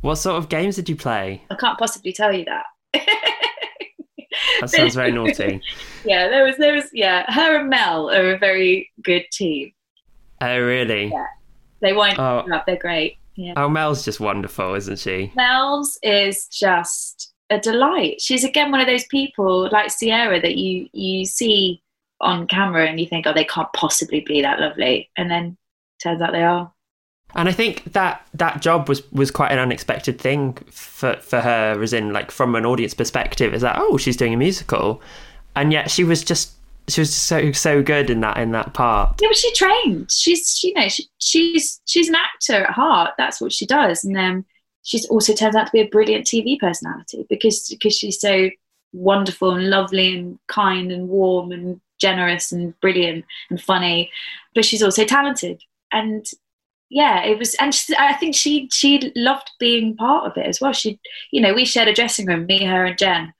What 0.00 0.16
sort 0.16 0.36
of 0.36 0.48
games 0.48 0.76
did 0.76 0.88
you 0.88 0.96
play? 0.96 1.42
I 1.50 1.54
can't 1.56 1.78
possibly 1.78 2.12
tell 2.12 2.32
you 2.32 2.44
that. 2.46 2.64
That 4.60 4.70
sounds 4.70 4.94
very 4.94 5.12
naughty. 5.12 5.60
yeah, 6.04 6.28
there 6.28 6.44
was 6.44 6.56
there 6.56 6.74
was 6.74 6.84
yeah, 6.92 7.24
her 7.32 7.60
and 7.60 7.68
Mel 7.68 8.10
are 8.10 8.34
a 8.34 8.38
very 8.38 8.90
good 9.02 9.24
team. 9.32 9.72
Oh 10.40 10.58
really? 10.58 11.06
Yeah. 11.06 11.26
They 11.80 11.92
wind 11.92 12.18
Oh. 12.18 12.38
up, 12.52 12.66
they're 12.66 12.76
great. 12.76 13.17
Yeah. 13.38 13.52
Oh, 13.56 13.68
Mel's 13.68 14.04
just 14.04 14.18
wonderful, 14.18 14.74
isn't 14.74 14.98
she? 14.98 15.32
Mel's 15.36 15.96
is 16.02 16.48
just 16.48 17.32
a 17.50 17.60
delight. 17.60 18.20
She's 18.20 18.42
again 18.42 18.72
one 18.72 18.80
of 18.80 18.88
those 18.88 19.04
people 19.04 19.68
like 19.70 19.92
Sierra 19.92 20.40
that 20.40 20.56
you 20.56 20.88
you 20.92 21.24
see 21.24 21.80
on 22.20 22.48
camera 22.48 22.88
and 22.88 22.98
you 22.98 23.06
think, 23.06 23.28
oh, 23.28 23.32
they 23.32 23.44
can't 23.44 23.72
possibly 23.74 24.22
be 24.22 24.42
that 24.42 24.58
lovely, 24.58 25.08
and 25.16 25.30
then 25.30 25.56
turns 26.02 26.20
out 26.20 26.32
they 26.32 26.42
are. 26.42 26.72
And 27.36 27.48
I 27.48 27.52
think 27.52 27.84
that 27.92 28.26
that 28.34 28.60
job 28.60 28.88
was 28.88 29.08
was 29.12 29.30
quite 29.30 29.52
an 29.52 29.60
unexpected 29.60 30.20
thing 30.20 30.54
for 30.72 31.14
for 31.20 31.40
her, 31.40 31.80
as 31.80 31.92
in 31.92 32.12
like 32.12 32.32
from 32.32 32.56
an 32.56 32.66
audience 32.66 32.92
perspective, 32.92 33.54
is 33.54 33.62
that 33.62 33.76
oh 33.78 33.98
she's 33.98 34.16
doing 34.16 34.34
a 34.34 34.36
musical, 34.36 35.00
and 35.54 35.72
yet 35.72 35.92
she 35.92 36.02
was 36.02 36.24
just 36.24 36.57
she 36.88 37.00
was 37.00 37.14
so 37.14 37.52
so 37.52 37.82
good 37.82 38.10
in 38.10 38.20
that 38.20 38.38
in 38.38 38.52
that 38.52 38.74
part. 38.74 39.20
Yeah, 39.20 39.28
but 39.28 39.36
she 39.36 39.52
trained. 39.54 40.10
She's 40.10 40.62
you 40.62 40.74
know 40.74 40.88
she, 40.88 41.06
she's 41.18 41.80
she's 41.86 42.08
an 42.08 42.14
actor 42.14 42.64
at 42.64 42.70
heart. 42.70 43.14
That's 43.18 43.40
what 43.40 43.52
she 43.52 43.66
does, 43.66 44.04
and 44.04 44.16
then 44.16 44.44
she's 44.82 45.06
also 45.06 45.34
turns 45.34 45.54
out 45.54 45.66
to 45.66 45.72
be 45.72 45.80
a 45.80 45.88
brilliant 45.88 46.26
TV 46.26 46.58
personality 46.58 47.26
because 47.28 47.68
because 47.68 47.94
she's 47.94 48.20
so 48.20 48.50
wonderful 48.92 49.54
and 49.54 49.68
lovely 49.68 50.16
and 50.16 50.38
kind 50.48 50.90
and 50.90 51.08
warm 51.08 51.52
and 51.52 51.80
generous 51.98 52.52
and 52.52 52.78
brilliant 52.80 53.24
and 53.50 53.60
funny, 53.60 54.10
but 54.54 54.64
she's 54.64 54.82
also 54.82 55.04
talented 55.04 55.62
and 55.92 56.30
yeah, 56.90 57.22
it 57.22 57.38
was, 57.38 57.54
and 57.56 57.74
she, 57.74 57.94
I 57.98 58.14
think 58.14 58.34
she 58.34 58.68
she 58.72 59.12
loved 59.14 59.50
being 59.58 59.96
part 59.96 60.26
of 60.26 60.36
it 60.36 60.46
as 60.46 60.60
well. 60.60 60.72
She, 60.72 60.98
you 61.30 61.40
know, 61.40 61.52
we 61.52 61.64
shared 61.64 61.88
a 61.88 61.92
dressing 61.92 62.26
room, 62.26 62.46
me, 62.46 62.64
her, 62.64 62.86
and 62.86 62.98
Jen, 62.98 63.34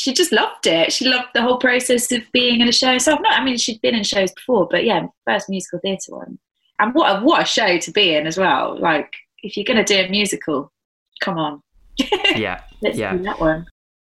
she 0.00 0.14
just 0.14 0.32
loved 0.32 0.66
it. 0.66 0.92
She 0.92 1.04
loved 1.04 1.28
the 1.34 1.42
whole 1.42 1.58
process 1.58 2.10
of 2.10 2.22
being 2.32 2.62
in 2.62 2.68
a 2.68 2.72
show. 2.72 2.96
So, 2.96 3.16
not, 3.16 3.38
I 3.38 3.44
mean, 3.44 3.58
she'd 3.58 3.82
been 3.82 3.94
in 3.94 4.02
shows 4.02 4.32
before, 4.32 4.66
but 4.70 4.84
yeah, 4.84 5.06
first 5.26 5.50
musical 5.50 5.78
theatre 5.80 6.16
one, 6.16 6.38
and 6.78 6.94
what 6.94 7.16
a 7.16 7.24
what 7.24 7.42
a 7.42 7.44
show 7.44 7.78
to 7.78 7.90
be 7.90 8.14
in 8.14 8.26
as 8.26 8.38
well. 8.38 8.78
Like, 8.80 9.12
if 9.42 9.56
you're 9.56 9.64
going 9.64 9.84
to 9.84 9.84
do 9.84 10.00
a 10.00 10.08
musical, 10.08 10.72
come 11.20 11.36
on, 11.36 11.62
Yeah, 12.34 12.62
let's 12.80 12.96
yeah. 12.96 13.14
do 13.14 13.22
that 13.24 13.40
one. 13.40 13.66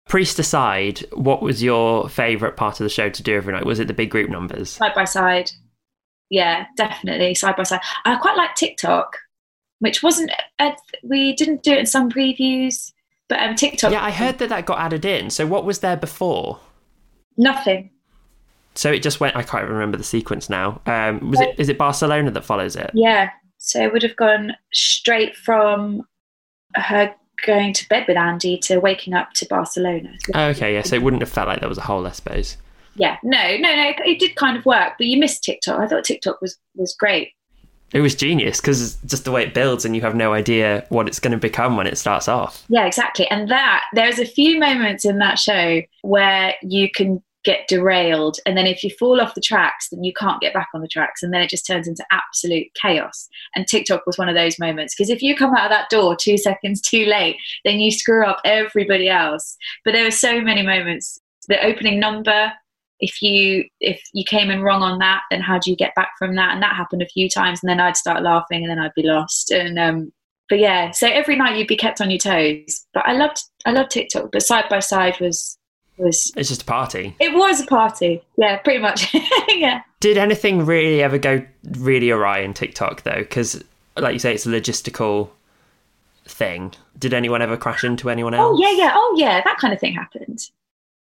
Priest 0.06 0.38
aside, 0.38 1.00
what 1.12 1.40
was 1.40 1.62
your 1.62 2.08
favourite 2.10 2.56
part 2.56 2.80
of 2.80 2.84
the 2.84 2.90
show 2.90 3.08
to 3.08 3.22
do 3.22 3.34
every 3.34 3.54
night? 3.54 3.64
Was 3.64 3.80
it 3.80 3.86
the 3.86 3.94
big 3.94 4.10
group 4.10 4.28
numbers? 4.28 4.70
Side 4.70 4.94
by 4.94 5.04
side, 5.04 5.50
yeah, 6.28 6.66
definitely 6.76 7.34
side 7.34 7.56
by 7.56 7.62
side. 7.62 7.80
I 8.04 8.16
quite 8.16 8.36
like 8.36 8.54
Tick-Tock, 8.54 9.16
which 9.78 10.02
wasn't. 10.02 10.30
We 11.02 11.34
didn't 11.36 11.62
do 11.62 11.72
it 11.72 11.78
in 11.78 11.86
some 11.86 12.10
previews, 12.10 12.92
but 13.30 13.40
um, 13.40 13.54
Tick-Tock. 13.54 13.92
Yeah, 13.92 14.04
I 14.04 14.10
heard 14.10 14.36
that 14.38 14.50
that 14.50 14.66
got 14.66 14.78
added 14.78 15.06
in. 15.06 15.30
So 15.30 15.46
what 15.46 15.64
was 15.64 15.78
there 15.78 15.96
before? 15.96 16.60
nothing. 17.38 17.90
So 18.74 18.90
it 18.92 19.02
just 19.02 19.18
went. 19.18 19.34
I 19.34 19.42
can't 19.42 19.68
remember 19.68 19.96
the 19.96 20.04
sequence 20.04 20.48
now. 20.48 20.80
Um, 20.86 21.30
was 21.30 21.40
it? 21.40 21.54
Is 21.58 21.68
it 21.68 21.78
Barcelona 21.78 22.30
that 22.30 22.44
follows 22.44 22.76
it? 22.76 22.90
Yeah, 22.94 23.30
so 23.58 23.82
it 23.82 23.92
would 23.92 24.02
have 24.02 24.16
gone 24.16 24.52
straight 24.72 25.36
from 25.36 26.02
her 26.74 27.12
going 27.46 27.72
to 27.72 27.88
bed 27.88 28.04
with 28.06 28.16
Andy 28.16 28.58
to 28.58 28.78
waking 28.78 29.14
up 29.14 29.32
to 29.32 29.46
Barcelona. 29.46 30.12
Oh, 30.34 30.48
okay, 30.48 30.74
yeah. 30.74 30.82
So 30.82 30.94
it 30.94 31.02
wouldn't 31.02 31.22
have 31.22 31.30
felt 31.30 31.48
like 31.48 31.60
there 31.60 31.68
was 31.68 31.78
a 31.78 31.82
whole, 31.82 32.06
I 32.06 32.12
suppose. 32.12 32.56
yeah, 32.94 33.16
no, 33.22 33.56
no, 33.56 33.74
no, 33.74 33.92
it 34.04 34.18
did 34.18 34.36
kind 34.36 34.56
of 34.56 34.66
work, 34.66 34.92
but 34.98 35.06
you 35.06 35.18
missed 35.18 35.42
Tick-Tock. 35.42 35.80
I 35.80 35.86
thought 35.88 36.04
Tick-Tock 36.04 36.40
was 36.40 36.56
was 36.74 36.94
great. 36.94 37.32
It 37.92 38.00
was 38.00 38.14
genius 38.14 38.60
because 38.60 38.96
just 39.06 39.24
the 39.24 39.32
way 39.32 39.42
it 39.42 39.54
builds, 39.54 39.84
and 39.84 39.96
you 39.96 40.02
have 40.02 40.14
no 40.14 40.32
idea 40.32 40.86
what 40.90 41.08
it's 41.08 41.18
going 41.18 41.32
to 41.32 41.38
become 41.38 41.76
when 41.76 41.86
it 41.86 41.98
starts 41.98 42.28
off. 42.28 42.64
Yeah, 42.68 42.86
exactly. 42.86 43.28
And 43.28 43.48
that 43.50 43.82
there's 43.94 44.18
a 44.18 44.24
few 44.24 44.58
moments 44.58 45.04
in 45.04 45.18
that 45.18 45.38
show 45.38 45.82
where 46.02 46.54
you 46.62 46.90
can 46.90 47.22
get 47.42 47.66
derailed, 47.68 48.36
and 48.46 48.56
then 48.56 48.66
if 48.66 48.84
you 48.84 48.90
fall 48.90 49.20
off 49.20 49.34
the 49.34 49.40
tracks, 49.40 49.88
then 49.88 50.04
you 50.04 50.12
can't 50.12 50.40
get 50.40 50.54
back 50.54 50.68
on 50.74 50.82
the 50.82 50.88
tracks, 50.88 51.22
and 51.22 51.32
then 51.32 51.40
it 51.40 51.50
just 51.50 51.66
turns 51.66 51.88
into 51.88 52.04
absolute 52.10 52.68
chaos. 52.80 53.28
And 53.56 53.66
Tick-Tock 53.66 54.06
was 54.06 54.18
one 54.18 54.28
of 54.28 54.34
those 54.34 54.58
moments 54.58 54.94
because 54.94 55.10
if 55.10 55.22
you 55.22 55.34
come 55.34 55.54
out 55.54 55.64
of 55.64 55.70
that 55.70 55.90
door 55.90 56.14
two 56.14 56.38
seconds 56.38 56.80
too 56.90 57.06
late, 57.06 57.36
then 57.64 57.80
you 57.80 57.90
screw 57.90 58.24
up 58.24 58.40
everybody 58.44 59.08
else. 59.08 59.56
But 59.84 59.92
there 59.92 60.04
were 60.04 60.10
so 60.10 60.40
many 60.40 60.62
moments. 60.62 61.20
The 61.48 61.64
opening 61.64 61.98
number. 61.98 62.52
If 63.00 63.22
you 63.22 63.64
if 63.80 64.00
you 64.12 64.24
came 64.24 64.50
in 64.50 64.62
wrong 64.62 64.82
on 64.82 64.98
that, 64.98 65.22
then 65.30 65.40
how 65.40 65.58
do 65.58 65.70
you 65.70 65.76
get 65.76 65.94
back 65.94 66.10
from 66.18 66.36
that? 66.36 66.52
And 66.52 66.62
that 66.62 66.76
happened 66.76 67.02
a 67.02 67.06
few 67.08 67.28
times, 67.28 67.60
and 67.62 67.68
then 67.70 67.80
I'd 67.80 67.96
start 67.96 68.22
laughing, 68.22 68.62
and 68.62 68.70
then 68.70 68.78
I'd 68.78 68.94
be 68.94 69.02
lost. 69.02 69.50
And 69.50 69.78
um, 69.78 70.12
but 70.48 70.58
yeah, 70.58 70.90
so 70.90 71.06
every 71.08 71.36
night 71.36 71.56
you'd 71.56 71.68
be 71.68 71.76
kept 71.76 72.00
on 72.00 72.10
your 72.10 72.18
toes. 72.18 72.86
But 72.92 73.06
I 73.06 73.12
loved 73.12 73.42
I 73.64 73.70
loved 73.70 73.90
Tick-Tock, 73.90 74.30
but 74.32 74.42
side 74.42 74.64
by 74.68 74.80
side 74.80 75.18
was 75.20 75.56
was 75.96 76.32
It's 76.36 76.48
just 76.48 76.62
a 76.62 76.66
party. 76.66 77.14
it 77.20 77.34
was 77.34 77.60
a 77.60 77.66
party. 77.66 78.22
Yeah, 78.36 78.56
pretty 78.58 78.80
much. 78.80 79.14
yeah. 79.48 79.82
Did 80.00 80.16
anything 80.16 80.64
really 80.64 81.02
ever 81.02 81.18
go 81.18 81.44
really 81.78 82.10
awry 82.10 82.38
in 82.40 82.54
Tick-Tock 82.54 83.02
though? 83.02 83.18
Because, 83.18 83.62
like 83.96 84.14
you 84.14 84.18
say, 84.18 84.34
it's 84.34 84.46
a 84.46 84.50
logistical 84.50 85.28
thing. 86.26 86.72
Did 86.98 87.14
anyone 87.14 87.42
ever 87.42 87.56
crash 87.56 87.84
into 87.84 88.10
anyone 88.10 88.34
else? 88.34 88.56
Oh 88.58 88.60
yeah, 88.60 88.72
yeah. 88.76 88.92
Oh 88.94 89.14
yeah, 89.16 89.40
that 89.44 89.58
kind 89.58 89.72
of 89.72 89.80
thing 89.80 89.94
happened. 89.94 90.40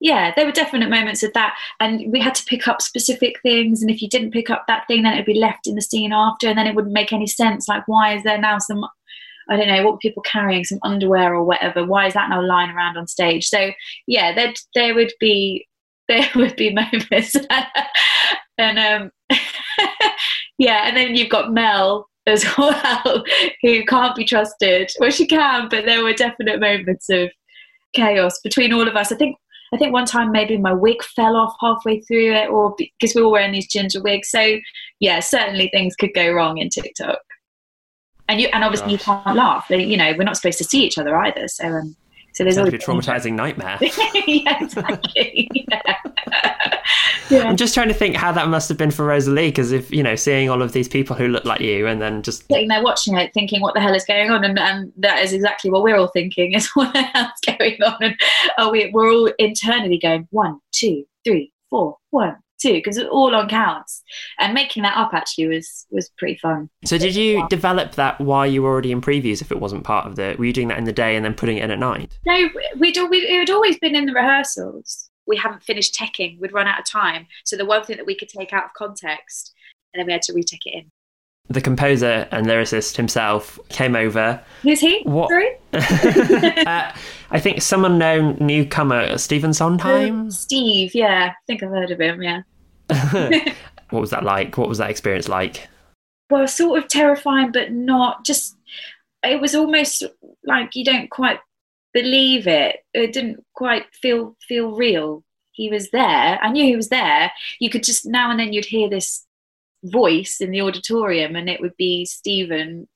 Yeah, 0.04 0.34
there 0.36 0.46
were 0.46 0.52
definite 0.52 0.90
moments 0.90 1.24
of 1.24 1.32
that, 1.32 1.56
and 1.80 2.12
we 2.12 2.20
had 2.20 2.36
to 2.36 2.44
pick 2.44 2.68
up 2.68 2.82
specific 2.82 3.42
things. 3.42 3.82
And 3.82 3.90
if 3.90 4.02
you 4.02 4.10
didn't 4.10 4.32
pick 4.32 4.50
up 4.50 4.66
that 4.68 4.86
thing, 4.86 5.04
then 5.04 5.14
it'd 5.14 5.26
be 5.26 5.40
left 5.40 5.66
in 5.66 5.76
the 5.76 5.82
scene 5.82 6.12
after, 6.12 6.50
and 6.50 6.58
then 6.58 6.68
it 6.68 6.76
wouldn't 6.76 6.94
make 6.94 7.14
any 7.14 7.26
sense. 7.26 7.70
Like, 7.70 7.88
why 7.88 8.18
is 8.18 8.24
there 8.24 8.38
now 8.38 8.58
some? 8.58 8.84
I 9.50 9.56
don't 9.56 9.70
know 9.70 9.82
what 9.86 10.02
people 10.02 10.22
carrying 10.22 10.66
some 10.66 10.80
underwear 10.84 11.34
or 11.34 11.46
whatever. 11.46 11.86
Why 11.86 12.08
is 12.08 12.16
that 12.16 12.30
now 12.30 12.42
lying 12.42 12.72
around 12.72 12.98
on 12.98 13.08
stage? 13.08 13.48
So 13.48 13.72
yeah, 14.06 14.36
there 14.36 14.54
there 14.76 14.94
would 14.94 15.14
be 15.22 15.66
there 16.10 16.30
would 16.36 16.58
be 16.58 16.74
moments, 16.74 17.38
and 18.58 18.78
um, 18.78 19.10
yeah, 20.58 20.86
and 20.86 20.98
then 20.98 21.16
you've 21.16 21.30
got 21.30 21.54
Mel 21.54 22.10
as 22.28 22.46
well, 22.58 23.24
who 23.62 23.86
can't 23.86 24.18
be 24.18 24.26
trusted. 24.26 24.92
Well, 25.00 25.12
she 25.12 25.26
can, 25.26 25.70
but 25.70 25.86
there 25.86 26.04
were 26.04 26.12
definite 26.12 26.60
moments 26.60 27.10
of 27.10 27.32
chaos 27.94 28.38
between 28.42 28.74
all 28.74 28.86
of 28.86 28.98
us. 28.98 29.14
I 29.14 29.16
think 29.16 29.38
I 29.74 29.78
think 29.78 29.92
one 29.92 30.06
time 30.06 30.32
maybe 30.32 30.58
my 30.58 30.72
wig 30.72 31.02
fell 31.04 31.36
off 31.36 31.56
halfway 31.60 32.00
through 32.02 32.34
it, 32.34 32.50
or 32.50 32.76
because 32.78 33.16
we 33.16 33.24
were 33.24 33.30
wearing 33.30 33.52
these 33.52 33.68
ginger 33.68 34.02
wigs. 34.02 34.30
So 34.30 34.60
yeah, 35.00 35.20
certainly 35.20 35.70
things 35.70 35.96
could 35.96 36.14
go 36.14 36.32
wrong 36.32 36.60
in 36.60 36.70
Tick-Tock. 36.70 37.20
And 38.30 38.40
you 38.40 38.48
and 38.54 38.64
obviously 38.64 38.92
you 38.92 39.00
can't 39.00 39.36
laugh. 39.36 39.66
You 39.70 39.98
know, 39.98 40.14
we're 40.18 40.24
not 40.24 40.38
supposed 40.38 40.60
to 40.60 40.64
see 40.64 40.84
each 40.84 40.98
other 40.98 41.18
either. 41.18 41.48
So 41.48 41.66
um, 41.66 41.96
so 42.34 42.44
there's 42.44 42.58
always 42.58 42.74
a 42.74 42.78
traumatizing 42.80 43.34
nightmare. 43.34 43.78
yeah, 44.28 44.64
exactly. 44.64 45.50
yeah. 45.54 45.82
yeah. 47.30 47.44
I'm 47.48 47.58
just 47.58 47.76
trying 47.76 47.90
to 47.90 47.94
think 47.94 48.16
how 48.16 48.32
that 48.32 48.48
must 48.48 48.70
have 48.70 48.78
been 48.78 48.90
for 48.90 49.06
Rosalie, 49.06 49.50
because 49.50 49.72
if 49.72 49.92
you 49.92 50.02
know, 50.02 50.16
seeing 50.16 50.50
all 50.50 50.64
of 50.64 50.72
these 50.72 50.88
people 50.88 51.16
who 51.16 51.28
look 51.28 51.46
like 51.46 51.62
you, 51.62 51.86
and 51.86 52.02
then 52.02 52.24
just 52.24 52.48
sitting 52.48 52.70
there 52.70 52.82
watching 52.82 53.16
it, 53.16 53.32
thinking, 53.36 53.62
"What 53.62 53.76
the 53.76 53.82
hell 53.82 53.94
is 53.94 54.04
going 54.04 54.32
on?" 54.32 54.44
And, 54.44 54.58
and 54.58 54.92
that 54.98 55.22
is 55.22 55.32
exactly 55.32 55.70
what 55.70 55.84
we're 55.84 55.96
all 55.96 56.08
thinking: 56.08 56.54
is 56.54 56.68
what 56.74 56.92
the 56.94 57.04
hell's 57.04 57.40
going 57.46 57.82
on? 57.84 57.98
And 58.02 58.20
oh, 58.58 58.72
we, 58.72 58.90
we're 58.92 59.12
all 59.12 59.32
internally 59.38 60.00
going 60.00 60.28
one, 60.32 60.60
two, 60.72 61.06
three, 61.24 61.54
four, 61.70 61.98
one, 62.10 62.36
two, 62.64 62.74
because 62.74 62.98
it's 62.98 63.10
all 63.12 63.36
on 63.36 63.48
counts. 63.48 64.02
And 64.40 64.54
making 64.54 64.84
that 64.84 64.98
up 64.98 65.14
actually 65.14 65.48
was 65.48 65.86
was 65.92 66.10
pretty 66.18 66.38
fun. 66.38 66.70
So 66.86 66.98
did 66.98 67.16
you 67.16 67.48
develop 67.50 67.94
that 67.96 68.20
while 68.20 68.48
you 68.48 68.64
were 68.64 68.70
already 68.70 68.92
in 68.92 69.02
previews? 69.02 69.42
If 69.42 69.52
it 69.52 69.60
wasn't 69.60 69.84
part 69.84 70.08
of 70.08 70.16
the, 70.16 70.36
were 70.40 70.46
you 70.46 70.54
doing 70.54 70.70
that 70.70 70.78
in 70.78 70.86
the 70.86 70.92
day 70.94 71.16
and 71.16 71.24
then 71.24 71.34
putting 71.36 71.58
it 71.58 71.64
in 71.64 71.72
at 71.72 71.80
night? 71.80 72.18
No, 72.26 72.50
we'd, 72.80 72.98
we'd, 72.98 73.24
it 73.24 73.40
had 73.40 73.50
always 73.50 73.78
been 73.78 73.96
in 73.96 74.06
the 74.06 74.14
rehearsals. 74.14 75.10
We 75.28 75.38
haven't 75.38 75.64
finished 75.64 75.96
teching; 75.96 76.40
we'd 76.40 76.54
run 76.54 76.68
out 76.68 76.80
of 76.80 76.86
time. 76.86 77.28
So 77.46 77.56
the 77.56 77.66
one 77.66 77.84
thing 77.84 77.98
that 77.98 78.06
we 78.06 78.16
could 78.16 78.30
take 78.30 78.52
out 78.54 78.66
of 78.66 78.74
context, 78.74 79.54
and 79.94 80.00
then 80.00 80.08
we 80.08 80.14
had 80.14 80.22
to 80.24 80.34
retake 80.34 80.66
it 80.66 80.74
in. 80.74 80.92
The 81.50 81.60
composer 81.62 82.26
and 82.32 82.48
lyricist 82.48 82.96
himself 82.96 83.60
came 83.68 83.98
over. 83.98 84.42
Who's 84.62 84.80
he? 84.80 85.02
What- 85.04 85.30
Sorry, 85.30 85.58
uh, 85.74 86.92
I 87.32 87.40
think 87.40 87.62
some 87.62 87.84
unknown 87.84 88.38
newcomer, 88.40 89.18
Stephen 89.18 89.54
Sondheim. 89.54 90.32
Steve. 90.32 90.96
Yeah, 90.96 91.32
I 91.32 91.34
think 91.46 91.62
I've 91.62 91.70
heard 91.70 91.92
of 91.92 92.00
him. 92.00 92.22
Yeah. 92.24 92.42
what 93.90 94.00
was 94.00 94.10
that 94.12 94.24
like? 94.24 94.58
What 94.58 94.70
was 94.70 94.78
that 94.78 94.90
experience 94.90 95.28
like? 95.28 95.68
well, 96.34 96.48
sort 96.48 96.80
of 96.82 96.90
terrifying, 96.90 97.52
but 97.52 97.72
not 97.72 98.26
just. 98.26 98.58
It 99.22 99.40
was 99.40 99.56
almost 99.56 100.04
like 100.44 100.76
you 100.76 100.84
don't 100.84 101.10
quite 101.10 101.40
believe 101.94 102.48
it. 102.48 102.78
It 102.94 103.14
didn't 103.14 103.44
quite 103.54 103.86
feel 103.94 104.36
feel 104.48 104.76
real. 104.76 105.24
He 105.52 105.70
was 105.70 105.92
there. 105.92 106.40
I 106.42 106.52
knew 106.52 106.66
he 106.66 106.76
was 106.76 106.90
there. 106.90 107.32
You 107.60 107.70
could 107.70 107.84
just 107.84 108.06
now 108.06 108.32
and 108.32 108.40
then 108.40 108.52
you'd 108.52 108.66
hear 108.66 108.90
this 108.90 109.26
voice 109.84 110.42
in 110.42 110.50
the 110.52 110.62
auditorium, 110.62 111.36
and 111.36 111.50
it 111.50 111.62
would 111.62 111.78
be 111.78 112.06
Stephen 112.06 112.88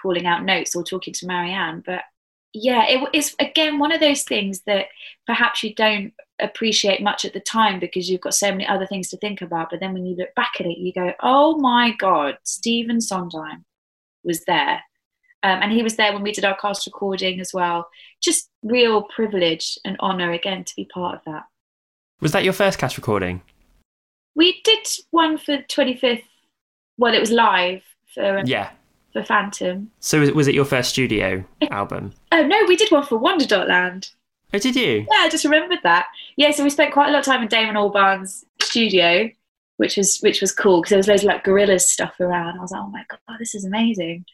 calling 0.00 0.26
out 0.26 0.44
notes 0.44 0.74
or 0.74 0.82
talking 0.82 1.12
to 1.12 1.26
Marianne. 1.26 1.82
But 1.84 2.02
yeah, 2.54 2.84
it, 2.86 3.08
it's 3.12 3.34
again 3.38 3.78
one 3.78 3.92
of 3.92 4.00
those 4.00 4.22
things 4.22 4.62
that 4.62 4.86
perhaps 5.26 5.62
you 5.62 5.74
don't 5.74 6.12
appreciate 6.40 7.02
much 7.02 7.24
at 7.24 7.32
the 7.32 7.40
time 7.40 7.78
because 7.80 8.10
you've 8.10 8.20
got 8.20 8.34
so 8.34 8.50
many 8.50 8.66
other 8.66 8.86
things 8.86 9.08
to 9.10 9.16
think 9.16 9.40
about. 9.40 9.70
But 9.70 9.80
then 9.80 9.94
when 9.94 10.04
you 10.04 10.16
look 10.16 10.34
back 10.34 10.54
at 10.60 10.66
it, 10.66 10.78
you 10.78 10.92
go, 10.92 11.12
"Oh 11.22 11.58
my 11.58 11.92
God, 11.98 12.38
Stephen 12.42 13.00
Sondheim 13.00 13.64
was 14.22 14.44
there." 14.44 14.82
Um, 15.44 15.58
and 15.62 15.72
he 15.72 15.82
was 15.82 15.96
there 15.96 16.12
when 16.12 16.22
we 16.22 16.32
did 16.32 16.44
our 16.44 16.56
cast 16.56 16.86
recording 16.86 17.40
as 17.40 17.52
well. 17.52 17.88
Just 18.22 18.48
real 18.62 19.02
privilege 19.02 19.76
and 19.84 19.98
honour 19.98 20.30
again 20.32 20.62
to 20.64 20.72
be 20.76 20.84
part 20.92 21.16
of 21.16 21.20
that. 21.26 21.44
Was 22.20 22.32
that 22.32 22.44
your 22.44 22.52
first 22.52 22.78
cast 22.78 22.96
recording? 22.96 23.42
We 24.36 24.60
did 24.62 24.86
one 25.10 25.38
for 25.38 25.58
25th. 25.58 26.22
Well, 26.96 27.14
it 27.14 27.20
was 27.20 27.30
live 27.30 27.82
for 28.14 28.42
yeah 28.44 28.70
for 29.12 29.22
Phantom. 29.22 29.90
So 30.00 30.20
was 30.32 30.48
it 30.48 30.54
your 30.54 30.64
first 30.64 30.90
studio 30.90 31.44
album? 31.70 32.12
Oh 32.30 32.46
no, 32.46 32.64
we 32.66 32.76
did 32.76 32.90
one 32.90 33.04
for 33.04 33.18
Wonder 33.18 33.46
Dot 33.46 33.68
Land. 33.68 34.10
Oh, 34.54 34.58
did 34.58 34.76
you? 34.76 35.06
Yeah, 35.10 35.20
I 35.20 35.28
just 35.30 35.44
remembered 35.44 35.78
that. 35.82 36.06
Yeah, 36.36 36.50
so 36.50 36.62
we 36.62 36.70
spent 36.70 36.92
quite 36.92 37.08
a 37.08 37.12
lot 37.12 37.20
of 37.20 37.24
time 37.24 37.42
in 37.42 37.48
Damon 37.48 37.76
Albarn's 37.76 38.44
studio, 38.60 39.30
which 39.78 39.96
was 39.96 40.18
which 40.18 40.40
was 40.40 40.52
cool 40.52 40.80
because 40.80 40.90
there 40.90 40.98
was 40.98 41.08
loads 41.08 41.22
of 41.22 41.28
like 41.28 41.44
Gorillaz 41.44 41.82
stuff 41.82 42.14
around. 42.20 42.58
I 42.58 42.62
was 42.62 42.70
like, 42.70 42.82
oh 42.82 42.88
my 42.88 43.04
god, 43.08 43.38
this 43.38 43.54
is 43.54 43.64
amazing. 43.64 44.24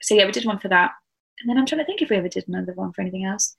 So 0.00 0.14
yeah, 0.14 0.26
we 0.26 0.32
did 0.32 0.44
one 0.44 0.58
for 0.58 0.68
that, 0.68 0.92
and 1.40 1.48
then 1.48 1.58
I'm 1.58 1.66
trying 1.66 1.80
to 1.80 1.84
think 1.84 2.02
if 2.02 2.10
we 2.10 2.16
ever 2.16 2.28
did 2.28 2.46
another 2.46 2.72
one 2.72 2.92
for 2.92 3.02
anything 3.02 3.24
else. 3.24 3.56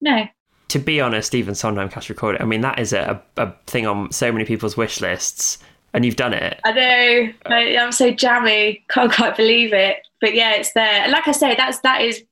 No. 0.00 0.24
To 0.68 0.78
be 0.78 1.00
honest, 1.00 1.26
Stephen 1.28 1.56
Sondheim 1.56 1.88
cast 1.88 2.08
recording. 2.08 2.40
I 2.40 2.44
mean, 2.44 2.60
that 2.60 2.78
is 2.78 2.92
a, 2.92 3.20
a 3.36 3.52
thing 3.66 3.86
on 3.86 4.12
so 4.12 4.30
many 4.30 4.44
people's 4.44 4.76
wish 4.76 5.00
lists 5.00 5.58
and 5.92 6.04
you've 6.04 6.16
done 6.16 6.32
it. 6.32 6.60
I 6.64 6.72
know. 6.72 7.32
I, 7.46 7.60
am 7.74 7.92
so 7.92 8.10
jammy. 8.12 8.84
Can't 8.88 9.12
quite 9.12 9.36
believe 9.36 9.72
it. 9.72 9.98
But 10.20 10.34
yeah, 10.34 10.52
it's 10.52 10.72
there. 10.72 11.08
Like 11.08 11.26
I 11.26 11.32
say, 11.32 11.54
that's 11.56 11.80
that 11.80 12.02
is 12.02 12.22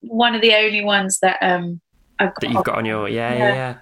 one 0.00 0.34
of 0.34 0.42
the 0.42 0.54
only 0.54 0.84
ones 0.84 1.18
that 1.20 1.38
um 1.40 1.80
I've 2.18 2.34
got. 2.34 2.40
that 2.40 2.50
you've 2.50 2.64
got 2.64 2.76
on 2.76 2.84
your 2.84 3.08
yeah, 3.08 3.34
yeah 3.34 3.54
yeah. 3.54 3.76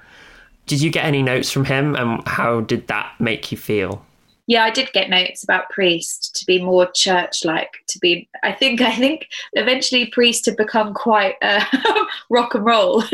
Did 0.67 0.81
you 0.81 0.91
get 0.91 1.05
any 1.05 1.23
notes 1.23 1.51
from 1.51 1.65
him, 1.65 1.95
and 1.95 2.27
how 2.27 2.61
did 2.61 2.89
that 2.89 3.13
make 3.21 3.53
you 3.53 3.59
feel? 3.59 4.05
Yeah, 4.47 4.63
I 4.63 4.71
did 4.71 4.93
get 4.93 5.11
notes 5.11 5.43
about 5.43 5.71
Priest 5.71 6.37
to 6.37 6.47
be 6.47 6.63
more 6.63 6.89
church-like. 6.95 7.71
To 7.89 7.99
be, 7.99 8.29
I 8.45 8.53
think, 8.53 8.81
I 8.81 8.95
think 8.95 9.27
eventually 9.55 10.07
Priest 10.07 10.47
had 10.47 10.57
become 10.57 10.95
quite 10.95 11.35
uh, 11.43 11.65
rock 12.31 12.55
and 12.55 12.65
roll 12.65 13.03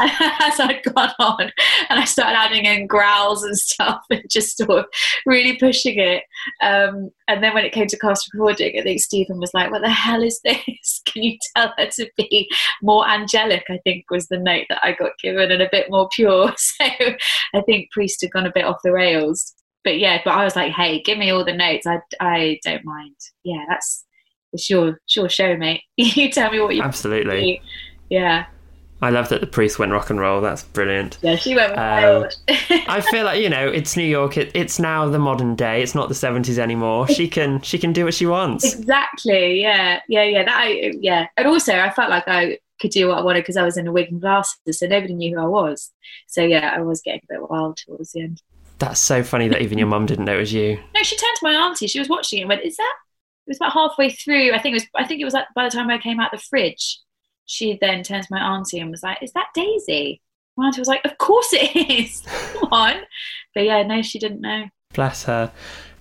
as 0.00 0.60
I'd 0.60 0.82
gone 0.94 1.12
on, 1.18 1.50
and 1.88 2.00
I 2.00 2.04
started 2.04 2.36
adding 2.36 2.66
in 2.66 2.86
growls 2.86 3.42
and 3.42 3.56
stuff, 3.56 4.04
and 4.10 4.22
just 4.28 4.58
sort 4.58 4.70
of 4.70 4.84
really 5.24 5.56
pushing 5.56 5.98
it. 5.98 6.24
Um, 6.60 7.10
and 7.26 7.42
then 7.42 7.54
when 7.54 7.64
it 7.64 7.72
came 7.72 7.86
to 7.86 7.98
cast 7.98 8.30
recording, 8.34 8.78
I 8.78 8.82
think 8.82 9.00
Stephen 9.00 9.38
was 9.38 9.54
like, 9.54 9.70
"What 9.70 9.80
the 9.80 9.90
hell 9.90 10.22
is 10.22 10.40
this? 10.44 11.00
Can 11.06 11.22
you 11.22 11.38
tell 11.56 11.72
her 11.78 11.86
to 11.86 12.10
be 12.16 12.50
more 12.82 13.08
angelic?" 13.08 13.64
I 13.70 13.78
think 13.84 14.04
was 14.10 14.28
the 14.28 14.38
note 14.38 14.66
that 14.68 14.84
I 14.84 14.92
got 14.92 15.12
given, 15.22 15.50
and 15.50 15.62
a 15.62 15.68
bit 15.70 15.90
more 15.90 16.08
pure. 16.14 16.52
So 16.56 16.84
I 17.54 17.60
think 17.62 17.90
Priest 17.92 18.20
had 18.20 18.32
gone 18.32 18.46
a 18.46 18.52
bit 18.52 18.64
off 18.64 18.80
the 18.82 18.92
rails 18.92 19.54
but 19.84 19.98
yeah, 19.98 20.20
but 20.24 20.32
I 20.32 20.44
was 20.44 20.56
like, 20.56 20.72
hey, 20.72 21.02
give 21.02 21.18
me 21.18 21.30
all 21.30 21.44
the 21.44 21.52
notes. 21.52 21.86
I, 21.86 22.00
I 22.20 22.58
don't 22.64 22.84
mind. 22.84 23.16
Yeah, 23.44 23.64
that's 23.68 24.04
it's 24.52 24.70
your 24.70 24.98
your 25.14 25.28
show, 25.28 25.56
mate. 25.56 25.82
you 25.96 26.30
tell 26.30 26.50
me 26.50 26.60
what 26.60 26.74
you 26.74 26.82
absolutely. 26.82 27.62
Yeah. 28.08 28.46
I 29.02 29.10
love 29.10 29.28
that 29.28 29.42
the 29.42 29.46
priest 29.46 29.78
went 29.78 29.92
rock 29.92 30.08
and 30.08 30.18
roll. 30.18 30.40
That's 30.40 30.62
brilliant. 30.62 31.18
Yeah, 31.20 31.36
she 31.36 31.54
went. 31.54 31.76
Um, 31.76 32.28
I 32.88 33.02
feel 33.02 33.24
like 33.24 33.42
you 33.42 33.50
know, 33.50 33.68
it's 33.68 33.96
New 33.96 34.04
York. 34.04 34.38
It, 34.38 34.50
it's 34.54 34.78
now 34.78 35.06
the 35.08 35.18
modern 35.18 35.56
day. 35.56 35.82
It's 35.82 35.94
not 35.94 36.08
the 36.08 36.14
seventies 36.14 36.58
anymore. 36.58 37.06
She 37.08 37.28
can 37.36 37.60
she 37.60 37.78
can 37.78 37.92
do 37.92 38.04
what 38.04 38.14
she 38.14 38.24
wants. 38.24 38.74
Exactly. 38.74 39.60
Yeah. 39.60 40.00
Yeah. 40.08 40.22
Yeah. 40.22 40.44
That. 40.44 40.56
I, 40.56 40.92
yeah. 41.00 41.26
And 41.36 41.46
also, 41.46 41.78
I 41.78 41.90
felt 41.90 42.08
like 42.08 42.24
I 42.28 42.58
could 42.80 42.92
do 42.92 43.08
what 43.08 43.18
I 43.18 43.22
wanted 43.22 43.40
because 43.40 43.56
I 43.56 43.64
was 43.64 43.76
in 43.76 43.86
a 43.86 43.92
wig 43.92 44.10
and 44.10 44.20
glasses, 44.20 44.78
so 44.78 44.86
nobody 44.86 45.14
knew 45.14 45.36
who 45.36 45.42
I 45.42 45.46
was. 45.46 45.92
So 46.26 46.42
yeah, 46.42 46.72
I 46.74 46.80
was 46.80 47.02
getting 47.02 47.20
a 47.28 47.34
bit 47.34 47.50
wild 47.50 47.76
towards 47.76 48.12
the 48.12 48.22
end. 48.22 48.42
That's 48.78 49.00
so 49.00 49.22
funny 49.22 49.48
that 49.48 49.62
even 49.62 49.78
your 49.78 49.86
mum 49.86 50.06
didn't 50.06 50.24
know 50.24 50.36
it 50.36 50.40
was 50.40 50.52
you. 50.52 50.78
No, 50.94 51.02
she 51.02 51.16
turned 51.16 51.36
to 51.36 51.44
my 51.44 51.54
auntie. 51.54 51.86
She 51.86 51.98
was 51.98 52.08
watching 52.08 52.38
it 52.38 52.42
and 52.42 52.48
went, 52.48 52.64
"Is 52.64 52.76
that?" 52.76 52.94
It 53.46 53.50
was 53.50 53.56
about 53.58 53.72
halfway 53.72 54.10
through. 54.10 54.52
I 54.52 54.58
think 54.58 54.72
it 54.72 54.76
was. 54.76 54.86
I 54.96 55.06
think 55.06 55.20
it 55.20 55.24
was 55.24 55.34
like 55.34 55.46
by 55.54 55.64
the 55.64 55.70
time 55.70 55.90
I 55.90 55.98
came 55.98 56.20
out 56.20 56.32
the 56.32 56.38
fridge. 56.38 57.00
She 57.46 57.78
then 57.80 58.02
turned 58.02 58.24
to 58.24 58.32
my 58.32 58.40
auntie 58.40 58.80
and 58.80 58.90
was 58.90 59.02
like, 59.02 59.22
"Is 59.22 59.32
that 59.32 59.48
Daisy?" 59.54 60.20
My 60.56 60.66
auntie 60.66 60.80
was 60.80 60.88
like, 60.88 61.04
"Of 61.04 61.18
course 61.18 61.52
it 61.52 61.90
is. 61.90 62.22
Come 62.54 62.72
on." 62.72 63.02
But 63.54 63.64
yeah, 63.64 63.82
no, 63.82 64.02
she 64.02 64.18
didn't 64.18 64.40
know. 64.40 64.64
Bless 64.92 65.24
her. 65.24 65.52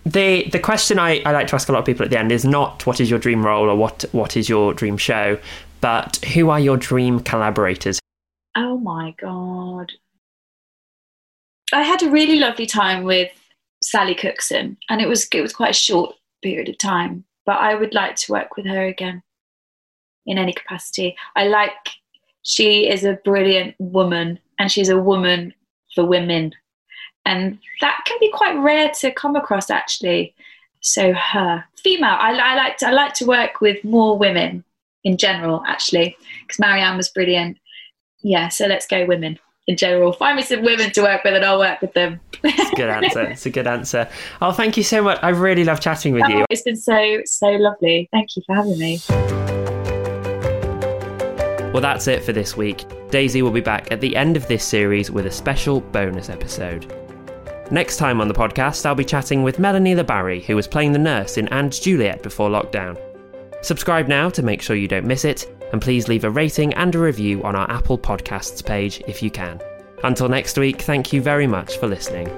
The 0.06 0.50
the 0.50 0.60
question 0.60 1.00
I, 1.00 1.22
I 1.26 1.32
like 1.32 1.48
to 1.48 1.56
ask 1.56 1.70
a 1.70 1.72
lot 1.72 1.80
of 1.80 1.86
people 1.86 2.04
at 2.04 2.12
the 2.12 2.20
end 2.20 2.32
is 2.32 2.44
not 2.44 2.86
what 2.86 3.00
is 3.00 3.10
your 3.10 3.20
dream 3.20 3.46
role 3.46 3.70
or 3.70 3.76
what 3.76 4.04
what 4.12 4.36
is 4.36 4.50
your 4.50 4.74
dream 4.74 4.98
show, 4.98 5.38
but 5.80 6.18
who 6.34 6.50
are 6.50 6.60
your 6.60 6.78
dream 6.78 7.20
collaborators? 7.20 8.00
Oh 8.56 8.78
my 8.78 9.16
god. 9.20 9.92
I 11.72 11.84
had 11.84 12.03
a 12.03 12.09
really 12.09 12.39
lovely 12.39 12.66
time 12.66 13.03
with 13.03 13.32
Sally 13.82 14.16
Cookson, 14.16 14.78
and 14.89 15.01
it 15.01 15.07
was 15.07 15.28
it 15.34 15.41
was 15.41 15.53
quite 15.53 15.72
a 15.72 15.74
short 15.74 16.16
period 16.41 16.70
of 16.70 16.78
time. 16.78 17.24
But 17.45 17.57
I 17.57 17.76
would 17.76 17.93
like 17.93 18.16
to 18.18 18.32
work 18.32 18.55
with 18.55 18.66
her 18.66 18.86
again, 18.86 19.22
in 20.26 20.38
any 20.38 20.53
capacity. 20.53 21.16
I 21.36 21.47
like 21.47 21.72
she 22.43 22.89
is 22.89 23.03
a 23.03 23.20
brilliant 23.24 23.76
woman, 23.80 24.39
and 24.59 24.72
she's 24.72 24.89
a 24.89 24.99
woman 24.99 25.53
for 25.95 26.05
women, 26.05 26.53
and 27.26 27.59
that 27.82 28.03
can 28.05 28.18
be 28.20 28.32
quite 28.32 28.57
rare 28.57 28.91
to 28.99 29.11
come 29.11 29.36
across 29.36 29.70
actually. 29.70 30.34
So 30.82 31.14
her 31.14 31.64
female, 31.82 32.18
I, 32.20 32.34
I 32.34 32.55
like 32.55 32.78
to, 32.78 32.88
I 32.88 32.91
like 32.91 33.14
to 33.16 33.26
work 33.26 33.61
with 33.61 33.82
more 33.86 34.18
women 34.18 34.66
in 35.05 35.18
general 35.18 35.64
actually, 35.66 36.18
because 36.41 36.59
Marianne 36.59 36.97
was 36.97 37.09
brilliant. 37.09 37.57
Yeah, 38.22 38.49
so 38.49 38.68
let's 38.68 38.88
go 38.88 39.05
women 39.05 39.39
in 39.68 39.78
general. 39.78 40.14
Find 40.14 40.36
me 40.36 40.43
some 40.43 40.64
women 40.64 40.91
to 40.91 41.01
work 41.01 41.24
with 41.24 41.34
and 41.34 41.45
I'll 41.45 41.59
work 41.59 41.82
with 41.82 41.93
them. 41.93 42.20
It's 42.43 42.72
a 42.72 42.76
good 42.76 42.89
answer. 43.03 43.22
It's 43.24 43.45
a 43.45 43.49
good 43.49 43.68
answer. 43.68 44.09
Oh, 44.41 44.51
thank 44.51 44.78
you 44.78 44.84
so 44.84 45.01
much. 45.01 45.20
I 45.22 45.30
really 45.30 45.64
love 45.64 45.80
chatting 45.80 46.14
with 46.14 46.24
oh, 46.26 46.30
you. 46.30 46.45
It's 46.49 46.64
been 46.64 46.76
so, 46.76 47.22
so 47.26 47.47
lovely. 47.47 48.09
Thank 48.11 48.36
you 48.36 48.43
for 48.45 48.55
having 48.55 48.78
me. 48.78 48.99
Well, 51.72 51.82
that's 51.82 52.07
it 52.07 52.24
for 52.24 52.34
this 52.34 52.55
week. 52.55 52.86
Daisy 53.09 53.41
will 53.41 53.51
be 53.51 53.61
back 53.61 53.91
at 53.91 53.99
the 53.99 54.16
end 54.16 54.38
of 54.38 54.47
this 54.47 54.64
series 54.64 55.09
with 55.09 55.26
a 55.26 55.32
special 55.32 55.82
bonus 55.82 56.30
episode. 56.30 56.91
Next 57.72 57.97
time 57.97 58.22
on 58.22 58.28
the 58.28 58.34
podcast, 58.34 58.86
I'll 58.86 58.93
be 58.93 59.05
chatting 59.05 59.41
with 59.41 59.57
Melanie 59.57 59.95
La 59.95 60.03
Barrie, 60.03 60.41
who 60.41 60.55
was 60.55 60.68
playing 60.68 60.91
the 60.91 60.99
nurse 60.99 61.38
in 61.38 61.47
And 61.47 61.72
Juliet 61.72 62.22
before 62.22 62.49
lockdown. 62.49 62.99
Subscribe 63.64 64.07
now 64.07 64.30
to 64.30 64.43
make 64.43 64.61
sure 64.61 64.76
you 64.76 64.88
don't 64.88 65.07
miss 65.07 65.26
it, 65.26 65.47
and 65.74 65.82
please 65.82 66.08
leave 66.08 66.24
a 66.24 66.30
rating 66.30 66.74
and 66.76 66.96
a 66.96 67.00
review 67.00 67.44
on 67.44 67.56
our 67.56 67.70
Apple 67.70 67.98
Podcasts 67.98 68.64
page 68.64 69.04
if 69.08 69.22
you 69.22 69.30
can. 69.30 69.60
Until 70.04 70.30
next 70.30 70.58
week, 70.58 70.82
thank 70.82 71.12
you 71.12 71.22
very 71.22 71.48
much 71.48 71.78
for 71.78 71.88
listening. 71.88 72.30